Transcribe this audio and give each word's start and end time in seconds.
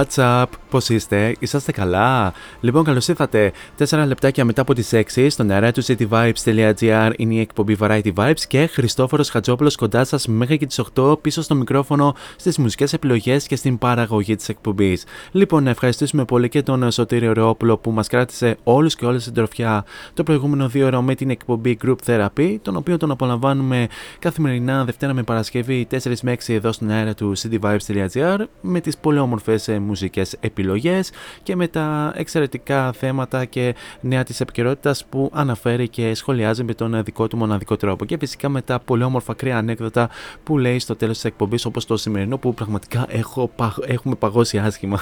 What's 0.00 0.42
up, 0.42 0.46
πώς 0.70 0.88
είστε, 0.88 1.36
είσαστε 1.38 1.72
καλά; 1.72 2.32
Λοιπόν, 2.62 2.84
καλώς 2.84 3.08
ήρθατε. 3.08 3.52
4 3.78 4.04
λεπτάκια 4.06 4.44
μετά 4.44 4.60
από 4.60 4.74
τις 4.74 4.92
6 4.92 5.26
στον 5.30 5.50
αέρα 5.50 5.72
του 5.72 5.84
cityvibes.gr 5.84 7.12
είναι 7.16 7.34
η 7.34 7.40
εκπομπή 7.40 7.76
Variety 7.80 8.12
Vibes 8.14 8.40
και 8.48 8.66
Χριστόφορος 8.66 9.28
Χατζόπουλος 9.30 9.76
κοντά 9.76 10.04
σας 10.04 10.26
μέχρι 10.26 10.58
και 10.58 10.66
τις 10.66 10.80
8 10.94 11.22
πίσω 11.22 11.42
στο 11.42 11.54
μικρόφωνο 11.54 12.14
στις 12.36 12.58
μουσικές 12.58 12.92
επιλογές 12.92 13.46
και 13.46 13.56
στην 13.56 13.78
παραγωγή 13.78 14.36
της 14.36 14.48
εκπομπής. 14.48 15.04
Λοιπόν, 15.30 15.62
να 15.62 15.70
ευχαριστήσουμε 15.70 16.24
πολύ 16.24 16.48
και 16.48 16.62
τον 16.62 16.90
Σωτήριο 16.90 17.32
Ρεόπουλο 17.32 17.78
που 17.78 17.90
μας 17.90 18.08
κράτησε 18.08 18.56
όλους 18.64 18.94
και 18.94 19.06
όλες 19.06 19.24
την 19.24 19.34
τροφιά 19.34 19.84
το 20.14 20.22
προηγούμενο 20.22 20.68
δύο 20.68 20.86
ώρο 20.86 21.02
με 21.02 21.14
την 21.14 21.30
εκπομπή 21.30 21.78
Group 21.84 21.96
Therapy, 22.06 22.56
τον 22.62 22.76
οποίο 22.76 22.96
τον 22.96 23.10
απολαμβάνουμε 23.10 23.86
καθημερινά 24.18 24.84
Δευτέρα 24.84 25.14
με 25.14 25.22
Παρασκευή 25.22 25.86
4 25.90 25.96
με 26.22 26.36
6 26.46 26.54
εδώ 26.54 26.72
στον 26.72 26.90
αέρα 26.90 27.14
του 27.14 27.32
cityvibes.gr 27.36 28.38
με 28.60 28.80
τις 28.80 28.96
πολύ 28.96 29.18
όμορφες 29.18 29.68
ε, 29.68 29.78
μουσικές 29.78 30.36
επιλογές 30.40 31.10
και 31.42 31.56
με 31.56 31.68
τα 31.68 32.12
εξαιρετικά 32.16 32.48
θέματα 32.94 33.44
και 33.44 33.74
νέα 34.00 34.24
της 34.24 34.40
επικαιρότητας 34.40 35.04
που 35.04 35.30
αναφέρει 35.32 35.88
και 35.88 36.14
σχολιάζει 36.14 36.64
με 36.64 36.74
τον 36.74 37.04
δικό 37.04 37.28
του 37.28 37.36
μοναδικό 37.36 37.76
τρόπο 37.76 38.04
και 38.04 38.16
φυσικά 38.18 38.48
με 38.48 38.62
τα 38.62 38.78
πολύ 38.78 39.02
όμορφα 39.02 39.34
κρύα 39.34 39.56
ανέκδοτα 39.58 40.08
που 40.42 40.58
λέει 40.58 40.78
στο 40.78 40.96
τέλος 40.96 41.14
της 41.14 41.24
εκπομπής 41.24 41.64
όπως 41.64 41.84
το 41.86 41.96
σημερινό 41.96 42.38
που 42.38 42.54
πραγματικά 42.54 43.06
έχω, 43.08 43.50
παγ- 43.56 43.84
έχουμε 43.90 44.14
παγώσει 44.14 44.58
άσχημα. 44.58 45.00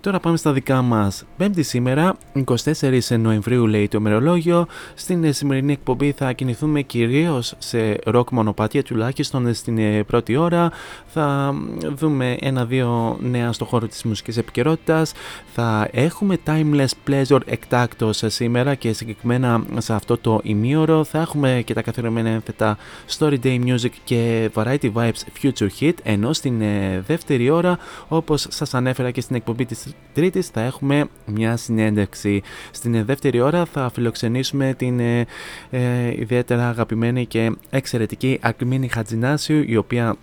Τώρα 0.00 0.20
πάμε 0.20 0.36
στα 0.36 0.52
δικά 0.52 0.82
μας. 0.82 1.24
Πέμπτη 1.36 1.62
σήμερα, 1.62 2.16
24 2.44 3.18
Νοεμβρίου 3.18 3.66
λέει 3.66 3.88
το 3.88 3.98
ημερολόγιο. 3.98 4.66
Στην 4.94 5.24
ε, 5.24 5.32
σημερινή 5.32 5.72
εκπομπή 5.72 6.12
θα 6.12 6.32
κινηθούμε 6.32 6.82
κυρίως 6.82 7.54
σε 7.58 7.98
ροκ 8.04 8.30
μονοπάτια 8.30 8.82
τουλάχιστον 8.82 9.46
ε, 9.46 9.52
στην 9.52 9.78
ε, 9.78 10.02
πρώτη 10.02 10.36
ώρα. 10.36 10.70
Θα 11.06 11.54
δούμε 11.94 12.36
ένα-δύο 12.40 13.16
νέα 13.20 13.52
στο 13.52 13.64
χώρο 13.64 13.86
της 13.86 14.02
μουσικής 14.04 14.36
επικαιρότητας. 14.36 15.12
Θα 15.54 15.88
έχουμε 15.92 16.36
Timeless 16.78 17.10
Pleasure 17.10 17.40
εκτάκτος 17.44 18.22
σήμερα 18.26 18.74
και 18.74 18.92
συγκεκριμένα 18.92 19.62
σε 19.78 19.94
αυτό 19.94 20.18
το 20.18 20.40
ημίωρο 20.42 21.04
θα 21.04 21.20
έχουμε 21.20 21.62
και 21.64 21.74
τα 21.74 21.82
καθιερωμένα 21.82 22.28
ένθετα 22.28 22.76
Story 23.18 23.38
Day 23.42 23.64
Music 23.66 23.90
και 24.04 24.50
Variety 24.54 24.92
Vibes 24.92 25.42
Future 25.42 25.68
Hit 25.80 25.92
ενώ 26.02 26.32
στην 26.32 26.60
ε, 26.60 27.04
δεύτερη 27.06 27.50
ώρα 27.50 27.78
όπως 28.08 28.46
σας 28.50 28.74
ανέφερα 28.74 29.10
και 29.10 29.20
στην 29.20 29.36
εκπομπή 29.36 29.64
της 29.64 29.86
τρίτης 30.14 30.48
θα 30.48 30.60
έχουμε 30.60 31.08
μια 31.26 31.56
συνέντευξη. 31.56 32.42
Στην 32.70 32.94
ε, 32.94 33.04
δεύτερη 33.04 33.40
ώρα 33.40 33.64
θα 33.64 33.90
φιλοξενήσουμε 33.94 34.74
την 34.74 35.00
ε, 35.00 35.26
ε, 35.70 36.20
ιδιαίτερα 36.20 36.68
αγαπημένη 36.68 37.26
και 37.26 37.56
εξαιρετική 37.70 38.38
Ακμίνη 38.42 38.88
Χατζινάσιου 38.88 39.64
η 39.66 39.76
οποία 39.76 40.16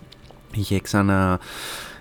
είχε 0.54 0.80
ξανα 0.80 1.38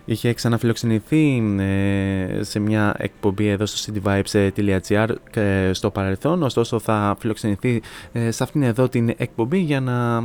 Είχε 0.06 0.34
ξαναφιλοξενηθεί 0.34 1.44
ε, 1.60 2.44
σε 2.44 2.60
μια 2.60 2.96
εκπομπή 2.98 3.48
εδώ 3.48 3.66
στο 3.66 3.94
cityvibes.gr 3.94 5.08
ε, 5.34 5.74
στο 5.74 5.92
παρελθόν, 5.92 6.44
ωστόσο 6.44 6.80
θα 6.80 7.16
φιλοξενηθεί 7.20 7.82
ε, 8.12 8.32
σε 8.32 8.44
αυτήν 8.44 8.64
εδώ 8.64 8.90
την 8.90 9.14
εκπομπή 9.18 9.58
για 9.58 9.80
να, 9.80 10.24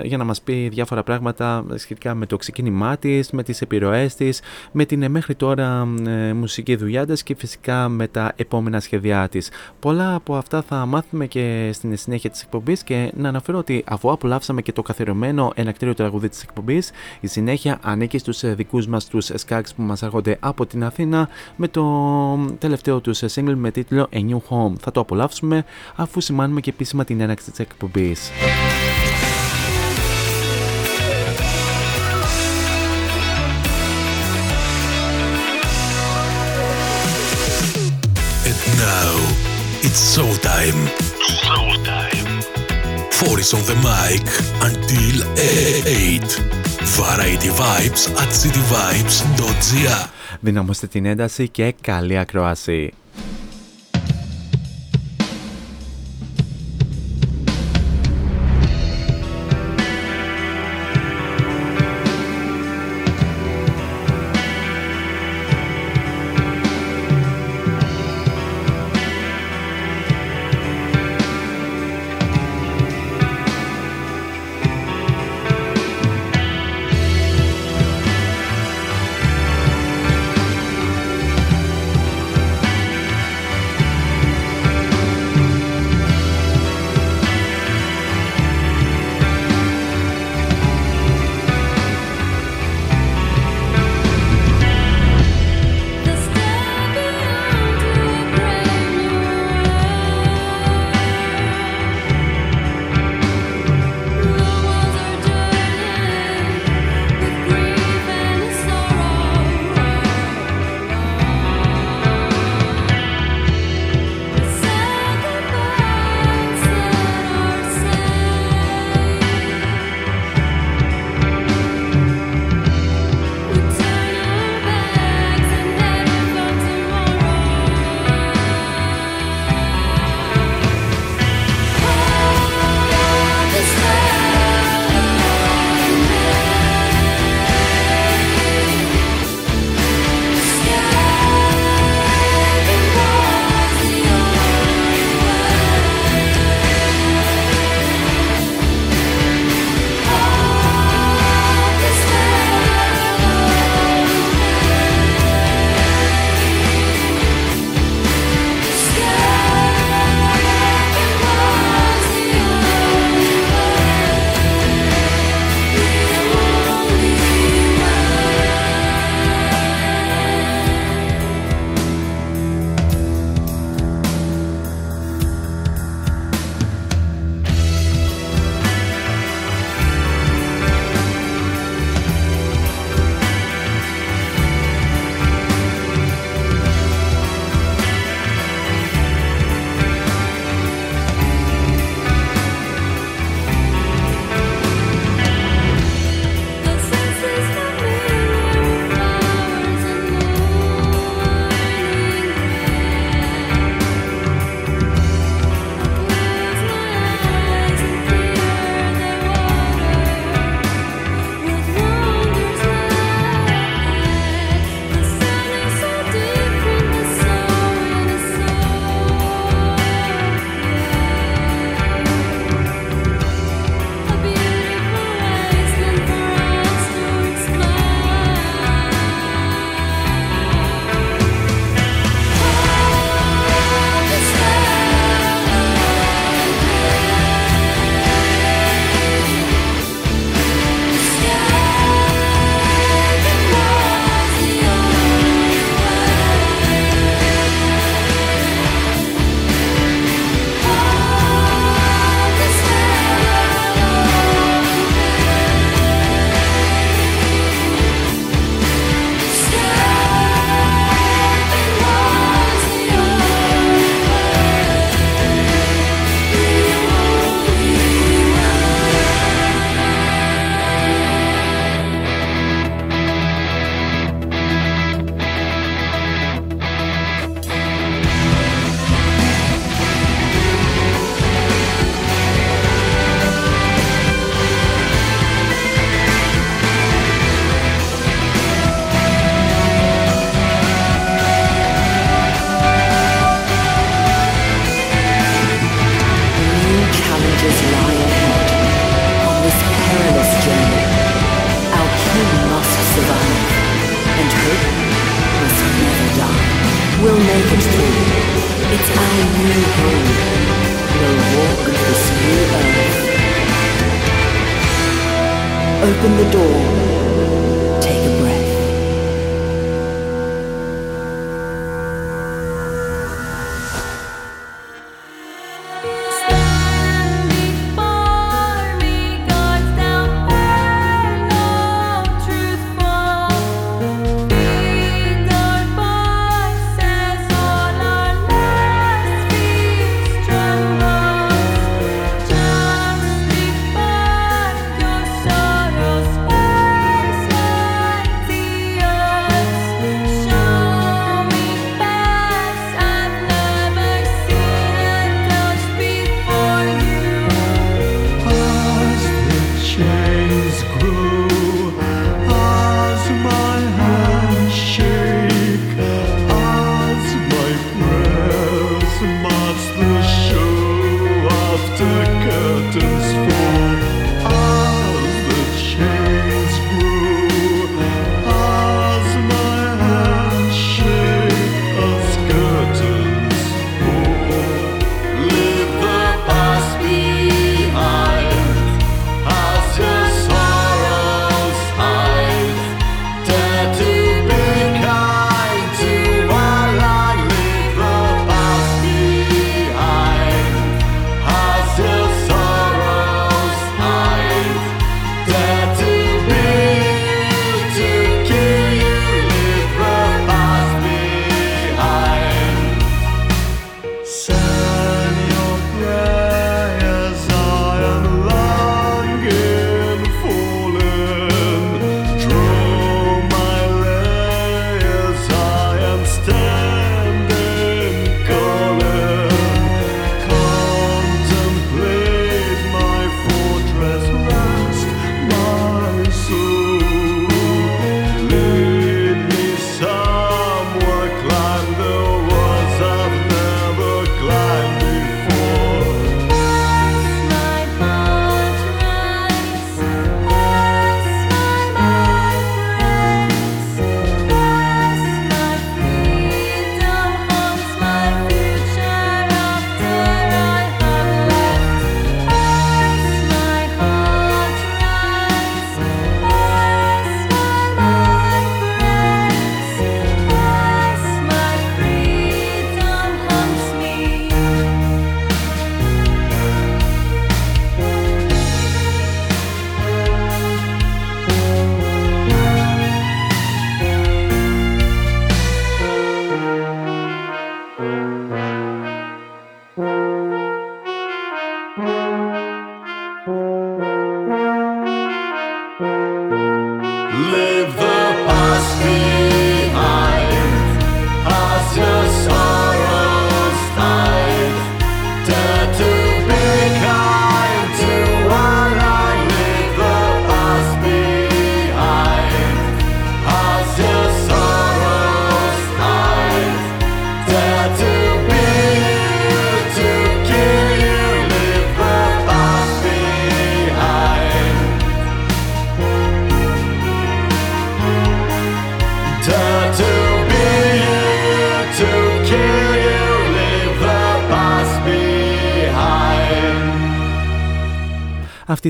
για 0.06 0.16
να 0.16 0.24
μας 0.24 0.42
πει 0.42 0.68
διάφορα 0.68 1.02
πράγματα 1.02 1.64
σχετικά 1.74 2.14
με 2.14 2.26
το 2.26 2.36
ξεκίνημά 2.36 2.96
της, 2.96 3.30
με 3.30 3.42
τις 3.42 3.60
επιρροές 3.60 4.14
της, 4.14 4.40
με 4.72 4.84
την 4.84 5.02
ε, 5.02 5.08
μέχρι 5.08 5.34
τώρα 5.34 5.88
ε, 6.06 6.32
μουσική 6.32 6.76
δουλειά 6.76 7.06
της 7.06 7.22
και 7.22 7.34
φυσικά 7.34 7.88
με 7.88 8.08
τα 8.08 8.32
επόμενα 8.36 8.80
σχέδιά 8.80 9.28
της. 9.28 9.50
Πολλά 9.80 10.14
από 10.14 10.36
αυτά 10.36 10.62
θα 10.62 10.86
μάθουμε 10.86 11.26
και 11.26 11.70
στην 11.72 11.96
συνέχεια 11.96 12.30
της 12.30 12.42
εκπομπής 12.42 12.82
και 12.82 13.12
να 13.16 13.28
αναφέρω 13.28 13.58
ότι 13.58 13.84
αφού 13.86 14.10
απολαύσαμε 14.10 14.62
και 14.62 14.72
το 14.72 14.82
καθιερωμένο 14.82 15.52
ενακτήριο 15.54 15.94
τραγουδί 15.94 16.28
της 16.28 16.42
εκπομπής, 16.42 16.90
η 17.20 17.26
συνέχεια 17.26 17.78
ανήκει 17.82 18.18
στους 18.18 18.42
ε, 18.42 18.54
δικούς 18.54 18.86
μας 18.86 19.01
τους 19.08 19.30
Skags 19.46 19.74
που 19.76 19.82
μας 19.82 20.02
έρχονται 20.02 20.36
από 20.40 20.66
την 20.66 20.84
Αθήνα 20.84 21.28
με 21.56 21.68
το 21.68 21.84
τελευταίο 22.58 23.00
τους 23.00 23.22
single 23.34 23.54
με 23.56 23.70
τίτλο 23.70 24.08
A 24.12 24.16
New 24.16 24.40
Home. 24.48 24.72
Θα 24.80 24.90
το 24.90 25.00
απολαύσουμε 25.00 25.64
αφού 25.94 26.20
σημάνουμε 26.20 26.60
και 26.60 26.70
επίσημα 26.70 27.04
την 27.04 27.20
έναρξη 27.20 27.50
της 27.50 27.58
εκπομπής. 27.58 28.30
And 38.44 38.60
now, 38.76 39.14
it's 39.86 40.16
4 43.12 43.38
is 43.38 43.52
on 43.54 43.62
the 43.70 43.76
mic 43.88 44.22
until 44.68 45.16
8. 45.36 46.20
Variety 46.98 47.50
Vibes 47.60 48.02
at 48.22 48.30
cityvibes.gr 48.40 50.08
Δυναμώστε 50.40 50.86
την 50.86 51.04
ένταση 51.04 51.48
και 51.48 51.74
καλή 51.80 52.18
ακρόαση. 52.18 52.92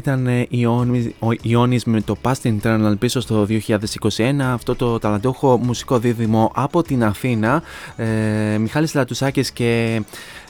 Ήταν 0.03 0.27
ε, 0.27 0.47
η 0.51 0.67
Ιόνις 1.43 1.85
με 1.85 2.01
το 2.01 2.17
Past 2.23 2.57
Internal 2.61 2.95
πίσω 2.99 3.21
στο 3.21 3.47
2021. 3.49 4.41
Αυτό 4.41 4.75
το 4.75 4.99
ταλαντούχο 4.99 5.59
μουσικό 5.59 5.99
δίδυμο 5.99 6.51
από 6.55 6.83
την 6.83 7.05
Αθήνα. 7.05 7.63
Ε, 7.97 8.05
Μιχάλης 8.59 8.95
Λατουσάκης 8.95 9.51
και 9.51 10.03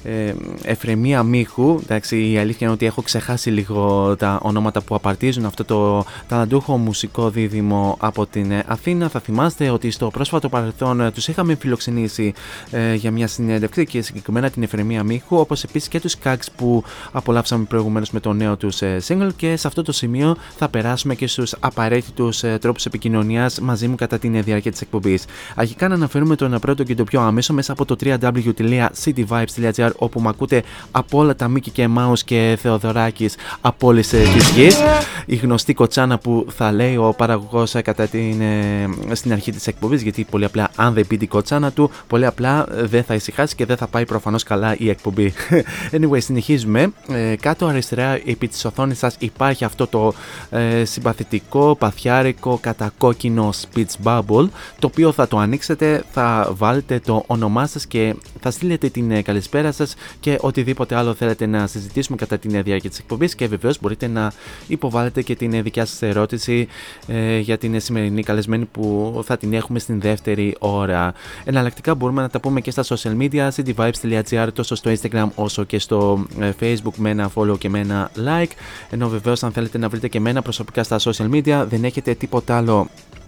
ε, 0.05 0.35
Εφρεμία 0.63 1.23
Μίχου. 1.23 1.79
Εντάξει, 1.83 2.31
η 2.31 2.39
αλήθεια 2.39 2.59
είναι 2.61 2.71
ότι 2.71 2.87
έχω 2.87 3.03
ξεχάσει 3.03 3.51
λίγο 3.51 4.15
τα 4.19 4.39
ονόματα 4.43 4.81
που 4.81 4.95
απαρτίζουν 4.95 5.45
αυτό 5.45 5.65
το 5.65 6.05
ταλαντούχο 6.29 6.77
μουσικό 6.77 7.31
δίδυμο 7.31 7.97
από 8.01 8.27
την 8.27 8.51
ε, 8.51 8.65
Αθήνα. 8.67 9.09
Θα 9.09 9.21
θυμάστε 9.21 9.71
ότι 9.71 9.91
στο 9.91 10.11
πρόσφατο 10.11 10.49
παρελθόν 10.49 11.01
ε, 11.01 11.11
τους 11.11 11.29
είχαμε 11.29 11.55
φιλοξενήσει 11.55 12.33
ε, 12.71 12.95
για 12.95 13.11
μια 13.11 13.27
συνέντευξη 13.27 13.87
και 13.87 14.03
συγκεκριμένα 14.03 14.51
την 14.51 14.63
Εφρεμία 14.63 15.03
Μίχου, 15.03 15.37
όπως 15.37 15.63
επίσης 15.63 15.89
και 15.89 16.01
τους 16.01 16.17
Kags 16.25 16.47
που 16.57 16.85
απολαύσαμε 17.13 17.65
προηγουμένως 17.65 18.11
με 18.11 18.21
το 18.21 18.33
νέο 18.33 18.57
τους 18.57 18.83
ε, 18.83 19.01
single. 19.09 19.31
Και 19.37 19.57
σε 19.57 19.67
αυτό 19.67 19.83
το 19.83 19.93
σημείο 19.93 20.37
θα 20.57 20.69
περάσουμε 20.69 21.15
και 21.15 21.27
στους 21.27 21.55
απαραίτητους 21.61 22.43
ε, 22.43 22.59
τρόπους 22.61 22.87
επικοινωνίας 22.87 23.61
μαζί 23.61 23.89
μου 23.89 23.95
κατά 23.95 24.19
την 24.19 24.43
διάρκεια 24.43 24.71
της 24.71 24.81
εκπομπής. 24.81 25.25
Αρχικά 25.55 25.89
να 25.89 25.95
αναφέρουμε 25.95 26.37
τον 26.37 26.59
πρώτο 26.61 26.83
και 26.83 26.95
το 26.95 27.05
πιο 27.05 27.21
άμεσο 27.21 27.53
μέσα 27.53 27.73
από 27.73 27.85
το 27.85 27.97
www.cityvibes.gr 28.05 29.91
όπου 29.97 30.21
με 30.21 30.29
ακούτε 30.29 30.63
από 30.91 31.19
όλα 31.19 31.37
τα 31.37 31.49
Μίκη 31.49 31.71
και 31.71 31.89
Μάους 31.89 32.25
και 32.25 32.59
Θεοδωράκης 32.63 33.35
από 33.61 33.87
όλες 33.87 34.09
τις 34.09 34.49
γης. 34.49 34.79
Η 35.27 35.37
γνωστή 35.37 35.75
κοτσάνα 35.75 36.19
που 36.19 36.47
θα 36.57 36.73
λέει 36.73 36.97
ο 36.97 37.15
παραγωγός 37.17 37.75
κατά 37.85 38.07
την, 38.07 38.41
ε, 38.41 38.89
στην 39.13 39.33
αρχή 39.33 39.53
της 39.53 39.67
εκπομπής, 39.67 40.03
γιατί 40.03 40.25
πολύ 40.31 40.45
απλά 40.45 40.71
αν 40.77 40.95
δεν 40.95 41.07
πει 41.07 41.17
την 41.17 41.29
κοτσάνα 41.29 41.71
του, 41.71 41.91
πολύ 42.07 42.27
απλά 42.27 42.67
δεν 42.71 43.05
θα 43.05 43.15
ησυχάσει 43.15 43.55
και 43.55 43.67
δεν 43.67 43.77
θα 43.77 43.87
πάει 43.87 44.05
προφανώς 44.05 44.43
καλά 44.43 44.75
η 44.79 44.89
εκπομπή. 44.89 45.33
Anyway, 45.93 46.23
συνεχίζουμε. 46.23 46.93
Ε, 47.09 47.35
κάτω 47.41 47.67
αριστερά 47.67 48.21
επί 48.25 48.49
της 48.49 48.65
οθόνης 48.65 48.99
σας 48.99 49.17
υπάρχει 49.19 49.65
αυτό 49.65 49.87
το 49.87 50.13
ε, 50.51 50.85
συμπαθητικό, 50.85 51.77
παθιάρικο, 51.79 52.59
κατακόκκινο 52.61 53.53
speech 53.53 54.05
bubble, 54.05 54.49
το 54.79 54.87
οποίο 54.87 55.13
θα 55.13 55.29
το 55.29 55.39
ανοίξετε, 55.39 56.05
θα 56.13 56.53
βάλετε 56.57 57.01
το 57.05 57.25
όνομά 57.27 57.67
σας 57.67 57.87
και 57.87 58.15
θα 58.41 58.51
στείλετε 58.51 58.89
την 58.89 59.11
ε, 59.11 59.23
καλησπέρα 59.23 59.73
σα 59.87 59.95
και 60.21 60.39
οτιδήποτε 60.41 60.95
άλλο 60.95 61.15
θέλετε 61.15 61.47
να 61.47 61.67
συζητήσουμε 61.67 62.17
κατά 62.17 62.39
την 62.39 62.63
διάρκεια 62.63 62.91
της 62.91 62.99
εκπομπής. 62.99 63.35
Και 63.35 63.47
βεβαίως 63.47 63.81
μπορείτε 63.81 64.07
να 64.07 64.33
υποβάλλετε 64.67 65.23
και 65.23 65.37
την 65.37 65.63
δικιά 65.63 65.85
σας 65.85 66.03
ερώτηση 66.03 66.69
ε, 67.07 67.39
για 67.39 67.59
την 67.59 67.81
σημερινή 67.81 68.23
καλεσμένη 68.23 68.65
που 68.65 69.21
θα 69.25 69.37
την 69.37 69.53
έχουμε 69.53 69.79
στην 69.79 70.01
δεύτερη 70.01 70.57
ώρα. 70.59 71.15
Εναλλακτικά 71.45 71.95
μπορούμε 71.95 72.23
να 72.23 72.29
τα 72.29 72.41
πούμε 72.41 72.61
και 72.61 72.71
στα 72.71 72.85
social 72.85 73.17
media, 73.19 73.49
cityvibes.gr, 73.57 74.49
τόσο 74.55 74.75
στο 74.75 74.91
Instagram 74.91 75.29
όσο 75.35 75.65
και 75.65 75.79
στο 75.79 76.27
ε, 76.39 76.51
Facebook 76.61 76.95
με 76.97 77.11
ένα 77.11 77.31
follow 77.35 77.59
και 77.59 77.69
με 77.69 77.79
ένα 77.79 78.11
like. 78.17 78.51
Ενώ 78.91 79.09
βεβαίως, 79.09 79.43
αν 79.43 79.53
θέλετε 79.53 79.79
να 79.79 79.89
βρείτε 79.89 80.09
και 80.09 80.19
εμένα 80.19 80.43
προσωπικά 80.43 80.83
στα 80.83 80.99
social 80.99 81.31
media, 81.31 81.65
δεν 81.69 81.85
έχετε 81.85 82.15
τίποτα 82.15 82.57
άλλο 82.57 82.89
ε, 82.91 83.11
ε, 83.15 83.22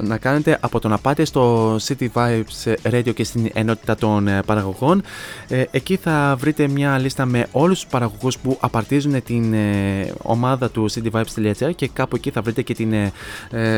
να 0.00 0.18
κάνετε 0.18 0.58
από 0.60 0.80
το 0.80 0.88
να 0.88 0.98
πάτε 0.98 1.24
στο 1.24 1.76
City 1.76 2.06
Vibes 2.14 2.74
Radio 2.82 3.14
και 3.14 3.24
στην 3.24 3.50
ενότητα 3.52 3.96
των 3.96 4.28
ε, 4.28 4.42
παραγωγών. 4.42 5.02
Εκεί 5.70 5.96
θα 5.96 6.36
βρείτε 6.38 6.68
μια 6.68 6.98
λίστα 6.98 7.26
με 7.26 7.46
όλους 7.52 7.80
τους 7.80 7.90
παραγωγούς 7.90 8.38
που 8.38 8.56
απαρτίζουν 8.60 9.22
την 9.22 9.54
ομάδα 10.22 10.70
του 10.70 10.90
cityvibes.gr 10.90 11.70
και 11.74 11.88
κάπου 11.88 12.16
εκεί 12.16 12.30
θα 12.30 12.42
βρείτε 12.42 12.62
και 12.62 12.74
την 12.74 12.94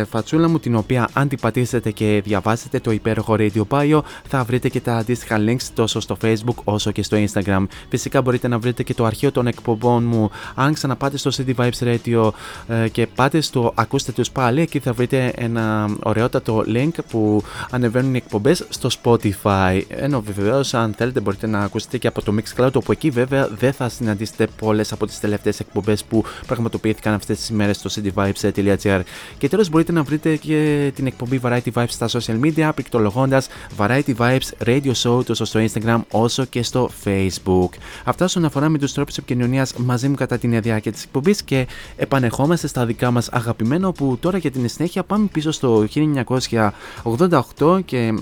φατσούλα 0.08 0.48
μου 0.48 0.58
την 0.58 0.74
οποία 0.76 1.08
αν 1.12 1.28
την 1.28 1.38
πατήσετε 1.40 1.90
και 1.90 2.22
διαβάσετε 2.24 2.80
το 2.80 2.90
υπέροχο 2.90 3.36
Radio 3.38 3.62
Bio 3.68 4.00
θα 4.28 4.44
βρείτε 4.44 4.68
και 4.68 4.80
τα 4.80 4.96
αντίστοιχα 4.96 5.38
links 5.38 5.62
τόσο 5.74 6.00
στο 6.00 6.16
Facebook 6.22 6.56
όσο 6.64 6.90
και 6.90 7.02
στο 7.02 7.16
Instagram. 7.16 7.66
Φυσικά 7.88 8.22
μπορείτε 8.22 8.48
να 8.48 8.58
βρείτε 8.58 8.82
και 8.82 8.94
το 8.94 9.04
αρχείο 9.04 9.32
των 9.32 9.46
εκπομπών 9.46 10.04
μου 10.04 10.30
αν 10.54 10.72
ξαναπάτε 10.72 11.16
στο 11.16 11.30
City 11.36 11.54
Vibes 11.56 11.94
Radio 11.94 12.30
και 12.92 13.06
πάτε 13.06 13.40
στο 13.40 13.72
ακούστε 13.74 14.12
τους 14.12 14.30
πάλι 14.30 14.60
εκεί 14.60 14.78
θα 14.78 14.92
βρείτε 14.92 15.01
ένα 15.34 15.96
ωραιότατο 16.02 16.64
link 16.66 16.90
που 17.08 17.42
ανεβαίνουν 17.70 18.14
οι 18.14 18.16
εκπομπές 18.16 18.66
στο 18.68 18.88
Spotify. 19.02 19.80
Ενώ 19.88 20.20
βεβαίως, 20.20 20.74
αν 20.74 20.94
θέλετε, 20.96 21.20
μπορείτε 21.20 21.46
να 21.46 21.58
ακούσετε 21.58 21.98
και 21.98 22.06
από 22.06 22.22
το 22.22 22.34
Mixcloud, 22.36 22.72
όπου 22.72 22.92
εκεί 22.92 23.10
βέβαια 23.10 23.48
δεν 23.58 23.72
θα 23.72 23.88
συναντήσετε 23.88 24.46
πολλές 24.56 24.92
από 24.92 25.06
τις 25.06 25.20
τελευταίες 25.20 25.60
εκπομπές 25.60 26.04
που 26.04 26.24
πραγματοποιήθηκαν 26.46 27.14
αυτές 27.14 27.38
τις 27.38 27.48
ημέρε 27.48 27.72
στο 27.72 27.90
cityvibes.gr. 27.94 29.00
Και 29.38 29.48
τέλος, 29.48 29.68
μπορείτε 29.68 29.92
να 29.92 30.02
βρείτε 30.02 30.36
και 30.36 30.92
την 30.94 31.06
εκπομπή 31.06 31.40
Variety 31.42 31.72
Vibes 31.74 31.84
στα 31.88 32.08
social 32.08 32.40
media, 32.40 32.70
πληκτρολογώντας 32.74 33.48
Variety 33.78 34.14
Vibes 34.16 34.66
Radio 34.66 34.92
Show 35.02 35.24
τόσο 35.24 35.44
στο 35.44 35.60
Instagram 35.60 36.00
όσο 36.10 36.44
και 36.44 36.62
στο 36.62 36.90
Facebook. 37.04 37.68
Αυτά 38.04 38.24
όσον 38.24 38.44
αφορά 38.44 38.68
με 38.68 38.78
τους 38.78 38.92
τρόπους 38.92 39.16
επικοινωνίας 39.16 39.74
μαζί 39.74 40.08
μου 40.08 40.14
κατά 40.14 40.38
την 40.38 40.60
διάρκεια 40.60 40.92
της 40.92 41.02
εκπομπής 41.02 41.42
και 41.42 41.66
επανεχόμαστε 41.96 42.66
στα 42.66 42.86
δικά 42.86 43.10
μας 43.10 43.28
αγαπημένα, 43.28 43.88
όπου 43.88 44.18
τώρα 44.20 44.38
για 44.38 44.50
την 44.50 44.68
συνέχεια 44.68 44.91
πάμε 45.02 45.26
πίσω 45.32 45.50
στο 45.50 45.86
1988 47.58 47.80
και 47.84 48.14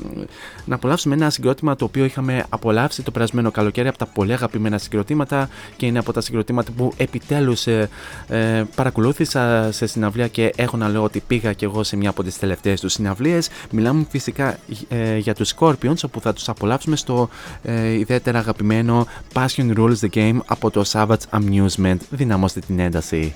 να 0.64 0.74
απολαύσουμε 0.74 1.14
ένα 1.14 1.30
συγκρότημα 1.30 1.76
το 1.76 1.84
οποίο 1.84 2.04
είχαμε 2.04 2.44
απολαύσει 2.48 3.02
το 3.02 3.10
περασμένο 3.10 3.50
καλοκαίρι 3.50 3.88
από 3.88 3.98
τα 3.98 4.06
πολύ 4.06 4.32
αγαπημένα 4.32 4.78
συγκροτήματα 4.78 5.48
και 5.76 5.86
είναι 5.86 5.98
από 5.98 6.12
τα 6.12 6.20
συγκροτήματα 6.20 6.72
που 6.72 6.92
επιτέλους 6.96 7.66
ε, 7.66 7.88
ε, 8.28 8.62
παρακολούθησα 8.74 9.68
σε 9.72 9.86
συναυλία 9.86 10.28
και 10.28 10.52
έχω 10.56 10.76
να 10.76 10.88
λέω 10.88 11.02
ότι 11.02 11.22
πήγα 11.26 11.52
και 11.52 11.64
εγώ 11.64 11.82
σε 11.82 11.96
μια 11.96 12.10
από 12.10 12.22
τις 12.22 12.38
τελευταίες 12.38 12.80
τους 12.80 12.92
συναυλίες. 12.92 13.48
Μιλάμε 13.70 14.06
φυσικά 14.10 14.58
ε, 14.88 15.16
για 15.16 15.34
τους 15.34 15.54
Scorpions 15.58 16.04
όπου 16.04 16.20
θα 16.20 16.32
τους 16.32 16.48
απολαύσουμε 16.48 16.96
στο 16.96 17.28
ε, 17.62 17.92
ιδιαίτερα 17.92 18.38
αγαπημένο 18.38 19.06
Passion 19.32 19.76
Rules 19.76 19.96
the 20.00 20.08
Game 20.14 20.38
από 20.46 20.70
το 20.70 20.84
Savage 20.92 21.16
Amusement. 21.30 21.98
Δυναμώστε 22.10 22.60
την 22.60 22.78
ένταση. 22.78 23.34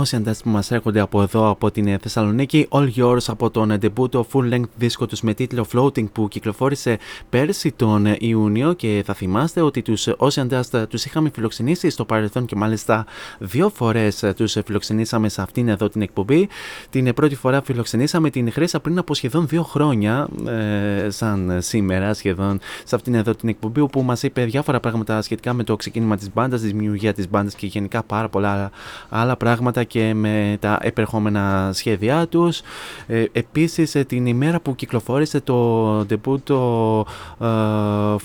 Αγαπημένοι 0.00 0.30
όσοι 0.30 0.42
που 0.42 0.50
μας 0.50 0.70
έρχονται 0.70 1.00
από 1.00 1.22
εδώ 1.22 1.48
από 1.48 1.70
την 1.70 1.98
Θεσσαλονίκη 1.98 2.68
All 2.70 2.88
Yours 2.96 3.24
από 3.26 3.50
τον 3.50 3.78
debut 3.80 4.10
full 4.12 4.52
length 4.52 4.68
δίσκο 4.76 5.06
τους 5.06 5.20
με 5.20 5.34
τίτλο 5.34 5.66
Floating 5.72 6.10
που 6.12 6.28
κυκλοφόρησε 6.28 6.98
πέρσι 7.28 7.72
τον 7.72 8.06
Ιούνιο 8.18 8.72
και 8.72 9.02
θα 9.06 9.14
θυμάστε 9.14 9.60
ότι 9.60 9.82
τους 9.82 10.08
Ocean 10.18 10.48
Dust 10.50 10.88
τους 10.88 11.04
είχαμε 11.04 11.30
φιλοξενήσει 11.34 11.90
στο 11.90 12.04
παρελθόν 12.04 12.44
και 12.44 12.56
μάλιστα 12.56 13.06
δύο 13.38 13.68
φορές 13.68 14.24
τους 14.36 14.56
φιλοξενήσαμε 14.64 15.28
σε 15.28 15.42
αυτήν 15.42 15.68
εδώ 15.68 15.88
την 15.88 16.02
εκπομπή. 16.02 16.48
Την 16.90 17.14
πρώτη 17.14 17.34
φορά 17.34 17.62
φιλοξενήσαμε 17.62 18.30
την 18.30 18.52
Χρέσα 18.52 18.80
πριν 18.80 18.98
από 18.98 19.14
σχεδόν 19.14 19.46
δύο 19.46 19.62
χρόνια 19.62 20.28
ε, 20.46 21.10
σαν 21.10 21.58
σήμερα 21.60 22.14
σχεδόν 22.14 22.58
σε 22.84 22.94
αυτήν 22.94 23.14
εδώ 23.14 23.34
την 23.34 23.48
εκπομπή 23.48 23.80
όπου 23.80 24.02
μας 24.02 24.22
είπε 24.22 24.44
διάφορα 24.44 24.80
πράγματα 24.80 25.22
σχετικά 25.22 25.52
με 25.52 25.64
το 25.64 25.76
ξεκίνημα 25.76 26.16
της 26.16 26.32
μπάντας, 26.32 26.60
της 26.60 26.70
δημιουργία 26.70 27.12
της 27.12 27.28
μπάντας 27.28 27.54
και 27.54 27.66
γενικά 27.66 28.02
πάρα 28.02 28.28
πολλά 28.28 28.70
άλλα 29.08 29.36
πράγματα 29.36 29.84
και 29.90 30.14
με 30.14 30.56
τα 30.60 30.78
επερχόμενα 30.82 31.70
σχέδιά 31.72 32.26
τους. 32.26 32.60
Ε, 33.06 33.24
επίσης 33.32 33.94
ε, 33.94 34.04
την 34.04 34.26
ημέρα 34.26 34.60
που 34.60 34.74
κυκλοφόρησε 34.74 35.40
το 35.40 35.98
debut 36.00 36.40
το 36.42 37.04
ε, 37.40 37.46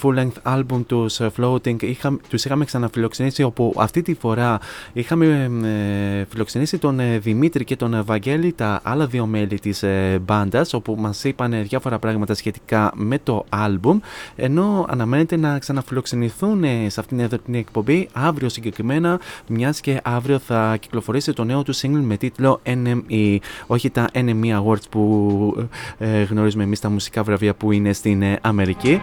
full 0.02 0.16
length 0.18 0.56
album 0.56 0.86
τους 0.88 1.20
ε, 1.20 1.32
Floating 1.38 1.84
είχα, 1.84 2.18
τους 2.30 2.46
είχαμε 2.46 2.66
ξαναφιλοξενήσει 2.66 3.44
όπου 3.44 3.74
αυτή 3.78 4.02
τη 4.02 4.14
φορά 4.14 4.60
είχαμε 4.94 5.52
φιλοξενήσει 6.30 6.78
τον 6.78 7.00
Δημήτρη 7.20 7.64
και 7.64 7.76
τον 7.76 8.02
Βαγγέλη 8.06 8.54
τα 8.54 8.80
άλλα 8.84 9.08
δύο 9.08 9.26
μέλη 9.26 9.60
της 9.60 9.84
μπάντας 10.22 10.74
όπου 10.74 10.96
μας 11.00 11.24
είπαν 11.24 11.64
διάφορα 11.64 12.00
πράγματα 12.00 12.34
σχετικά 12.34 12.92
με 12.96 13.20
το 13.24 13.46
album 13.50 14.00
ενώ 14.36 14.86
αναμένεται 14.90 15.36
να 15.36 15.60
ξαναφιλοξενηθούν 15.60 16.64
σε 16.88 17.00
αυτήν 17.00 17.20
εδώ 17.20 17.38
την 17.38 17.56
εκπομπή 17.56 18.10
αύριο 18.14 18.50
συγκεκριμένα 18.50 19.20
μιας 19.48 19.80
και 19.80 20.00
αύριο 20.04 20.40
θα 20.40 20.56
θα 20.56 20.78
κυκλοφορήσει 20.78 21.34
το 21.34 21.44
νέο 21.44 21.55
του 21.64 21.76
single 21.76 22.02
με 22.02 22.18
τίτλο 22.18 22.62
NME. 22.66 23.38
Όχι 23.68 23.90
τα 23.90 24.08
NME 24.14 24.64
Awards 24.64 24.90
που 24.90 25.68
ε, 25.98 26.24
γνωρίζουμε 26.24 26.64
εμείς 26.64 26.80
τα 26.80 26.90
μουσικά 26.90 27.24
βραβεία 27.24 27.54
που 27.54 27.72
είναι 27.72 27.94
στην 27.94 28.22
ε, 28.22 28.40
Αμερική. 28.42 29.02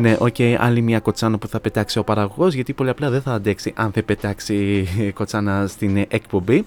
Ναι, 0.00 0.16
οκ, 0.18 0.34
okay, 0.38 0.56
άλλη 0.58 0.80
μια 0.80 1.00
κοτσάνα 1.00 1.38
που 1.38 1.48
θα 1.48 1.60
πετάξει 1.60 1.98
ο 1.98 2.04
παραγωγός, 2.04 2.54
γιατί 2.54 2.72
πολύ 2.72 2.90
απλά 2.90 3.10
δεν 3.10 3.22
θα 3.22 3.32
αντέξει 3.32 3.72
αν 3.76 3.90
δεν 3.92 4.04
πετάξει 4.04 4.86
κοτσάνα 5.14 5.66
στην 5.66 5.96
ε, 5.96 6.06
εκπομπή. 6.08 6.66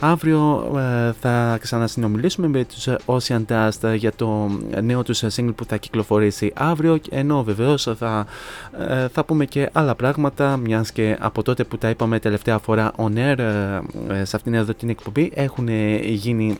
Αύριο 0.00 0.72
ε, 0.78 1.12
θα 1.20 1.58
ξανασυνομιλήσουμε 1.60 2.48
με 2.48 2.64
τους 2.64 2.88
Ocean 3.04 3.44
Dust 3.48 3.96
για 3.96 4.12
το 4.16 4.50
νέο 4.82 5.02
τους 5.02 5.24
single 5.34 5.54
που 5.54 5.64
θα 5.64 5.76
κυκλοφορήσει 5.76 6.52
αύριο. 6.54 6.98
Ενώ 7.10 7.42
βεβαίως 7.42 7.88
θα, 7.98 8.26
θα 9.12 9.24
πούμε 9.24 9.44
και 9.44 9.70
άλλα 9.72 9.94
πράγματα, 9.94 10.56
μιας 10.56 10.92
και 10.92 11.16
από 11.20 11.42
τότε 11.42 11.64
που 11.64 11.78
τα 11.78 11.88
είπαμε 11.88 12.18
τελευταία 12.18 12.58
φορά 12.58 12.92
on 12.96 13.12
air 13.16 13.36
σε 14.22 14.36
αυτήν 14.36 14.54
εδώ 14.54 14.71
την 14.74 14.88
εκπομπή 14.88 15.30
έχουν 15.34 15.68
γίνει 16.02 16.50
ε, 16.50 16.54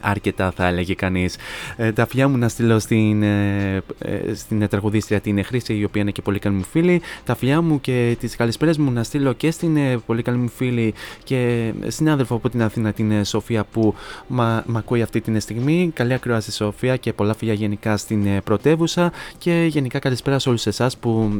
αρκετά 0.00 0.50
θα 0.50 0.66
έλεγε 0.66 0.94
κανείς. 0.94 1.36
Ε, 1.76 1.92
τα 1.92 2.06
φιλιά 2.06 2.28
μου 2.28 2.36
να 2.36 2.48
στείλω 2.48 2.78
στην, 2.78 3.22
ε, 3.22 3.82
ε, 3.98 4.34
στην 4.34 4.68
τραγουδίστρια 4.68 5.20
την 5.20 5.44
Χρήση, 5.44 5.74
η 5.74 5.84
οποία 5.84 6.02
είναι 6.02 6.10
και 6.10 6.22
πολύ 6.22 6.38
καλή 6.38 6.54
μου 6.54 6.64
φίλη. 6.64 7.00
Τα 7.24 7.34
φιλιά 7.34 7.60
μου 7.60 7.80
και 7.80 8.16
τις 8.20 8.36
καλησπέρες 8.36 8.78
μου 8.78 8.90
να 8.90 9.02
στείλω 9.02 9.32
και 9.32 9.50
στην 9.50 9.76
ε, 9.76 9.98
πολύ 10.06 10.22
καλή 10.22 10.38
μου 10.38 10.48
φίλη 10.48 10.94
και 11.24 11.72
συνάδελφο 11.86 12.34
από 12.34 12.48
την 12.48 12.62
Αθήνα, 12.62 12.92
την 12.92 13.24
Σοφία, 13.24 13.64
που 13.64 13.94
μα, 14.26 14.64
ακούει 14.74 15.02
αυτή 15.02 15.20
την 15.20 15.40
στιγμή. 15.40 15.90
Καλή 15.94 16.12
ακρόαση, 16.12 16.52
Σοφία, 16.52 16.96
και 16.96 17.12
πολλά 17.12 17.34
φιλιά 17.34 17.54
γενικά 17.54 17.96
στην 17.96 18.42
πρωτεύουσα. 18.44 19.12
Και 19.38 19.66
γενικά 19.68 19.98
καλησπέρα 19.98 20.38
σε 20.38 20.48
όλους 20.48 20.66
εσάς 20.66 20.96
που 20.96 21.36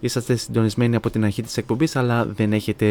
είσαστε 0.00 0.36
συντονισμένοι 0.36 0.96
από 0.96 1.10
την 1.10 1.24
αρχή 1.24 1.42
της 1.42 1.56
εκπομπής, 1.56 1.96
αλλά 1.96 2.24
δεν 2.24 2.52
έχετε, 2.52 2.86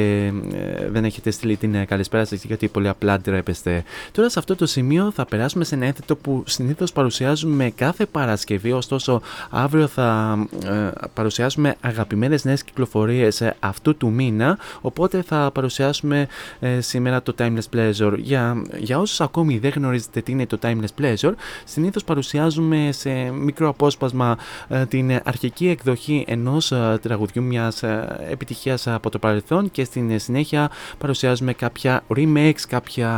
δεν 0.89 1.06
έχετε 1.06 1.32
στείλει 1.32 1.56
την 1.56 1.86
καλησπέρα 1.86 2.26
σας 2.26 2.43
γιατί 2.43 2.67
πολύ 2.67 2.88
απλά 2.88 3.19
ντρέπεστε. 3.19 3.84
Τώρα 4.12 4.30
σε 4.30 4.39
αυτό 4.39 4.56
το 4.56 4.65
σημείο 4.78 5.12
θα 5.12 5.26
περάσουμε 5.26 5.63
σε 5.63 5.76
ένα 5.76 5.86
ένθετο 5.86 6.16
που 6.16 6.44
συνήθως 6.48 6.92
παρουσιάζουμε 6.92 7.70
κάθε 7.76 8.06
Παρασκευή, 8.06 8.72
ωστόσο 8.72 9.22
αύριο 9.50 9.88
θα 9.88 10.38
ε, 10.66 10.90
παρουσιάσουμε 11.13 11.76
αγαπημένες 11.82 12.44
νέες 12.44 12.63
κυκλοφορίες 12.63 13.42
ε, 13.42 13.56
αυτού 13.60 13.98
του 13.98 14.12
μήνα, 14.12 14.58
οπότε 14.82 15.22
θα 15.22 15.52
παρουσιάσουμε 15.54 16.28
ε, 16.60 16.82
σήμερα 16.82 17.22
το 17.22 17.36
Timeless 17.38 17.76
Pleasure. 17.76 18.13
Για, 18.18 18.62
για 18.78 19.00
όσους 19.00 19.22
ακόμη 19.22 19.58
δεν 19.58 19.72
γνωρίζετε 19.76 20.22
τι 20.22 20.32
είναι 20.32 20.46
το 20.46 20.58
Timeless 20.62 21.02
Pleasure, 21.02 21.34
συνήθως 21.66 22.04
παρουσιάζουμε 22.04 22.90
σε 22.92 23.10
μικρό 23.32 23.70
απόσπασμα 23.70 24.38
την 24.90 25.20
αρχική 25.24 25.68
εκδοχή 25.68 26.26
ενός 26.28 26.74
τραγουδιού 27.02 27.44
μιας 27.44 27.84
επιτυχίας 28.32 28.88
από 28.88 29.10
το 29.10 29.20
παρελθόν 29.20 29.72
και 29.72 29.84
στην 29.84 30.20
συνέχεια 30.20 30.72
παρουσιάζουμε 30.98 31.54
κάποια 31.54 32.04
remakes, 32.16 32.62
κάποια, 32.68 33.10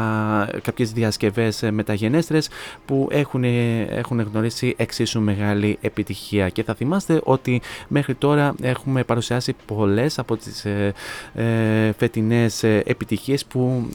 κάποιες 0.62 0.92
διασκευές 0.92 1.49
ε, 1.50 1.72
μεταγενέστερες 1.72 2.50
που 2.86 3.08
έχουν, 3.12 3.44
έχουν 3.90 4.22
γνωρίσει 4.22 4.74
εξίσου 4.78 5.22
μεγάλη 5.22 5.78
επιτυχία 5.82 6.50
και 6.50 6.64
θα 6.64 6.74
θυμάστε 6.74 7.22
ότι 7.24 7.62
μέχρι 7.88 8.16
τώρα 8.16 8.56
έχουμε 8.62 9.04
παρουσιάσει 9.04 9.56
πολλές 9.66 10.20
από 10.20 10.38
τις 10.38 10.66
ε, 10.66 10.94
ε 11.34 11.92
φετινές 11.98 12.64
ε, 12.64 12.84
επιτυχίες 12.86 13.46
που, 13.46 13.90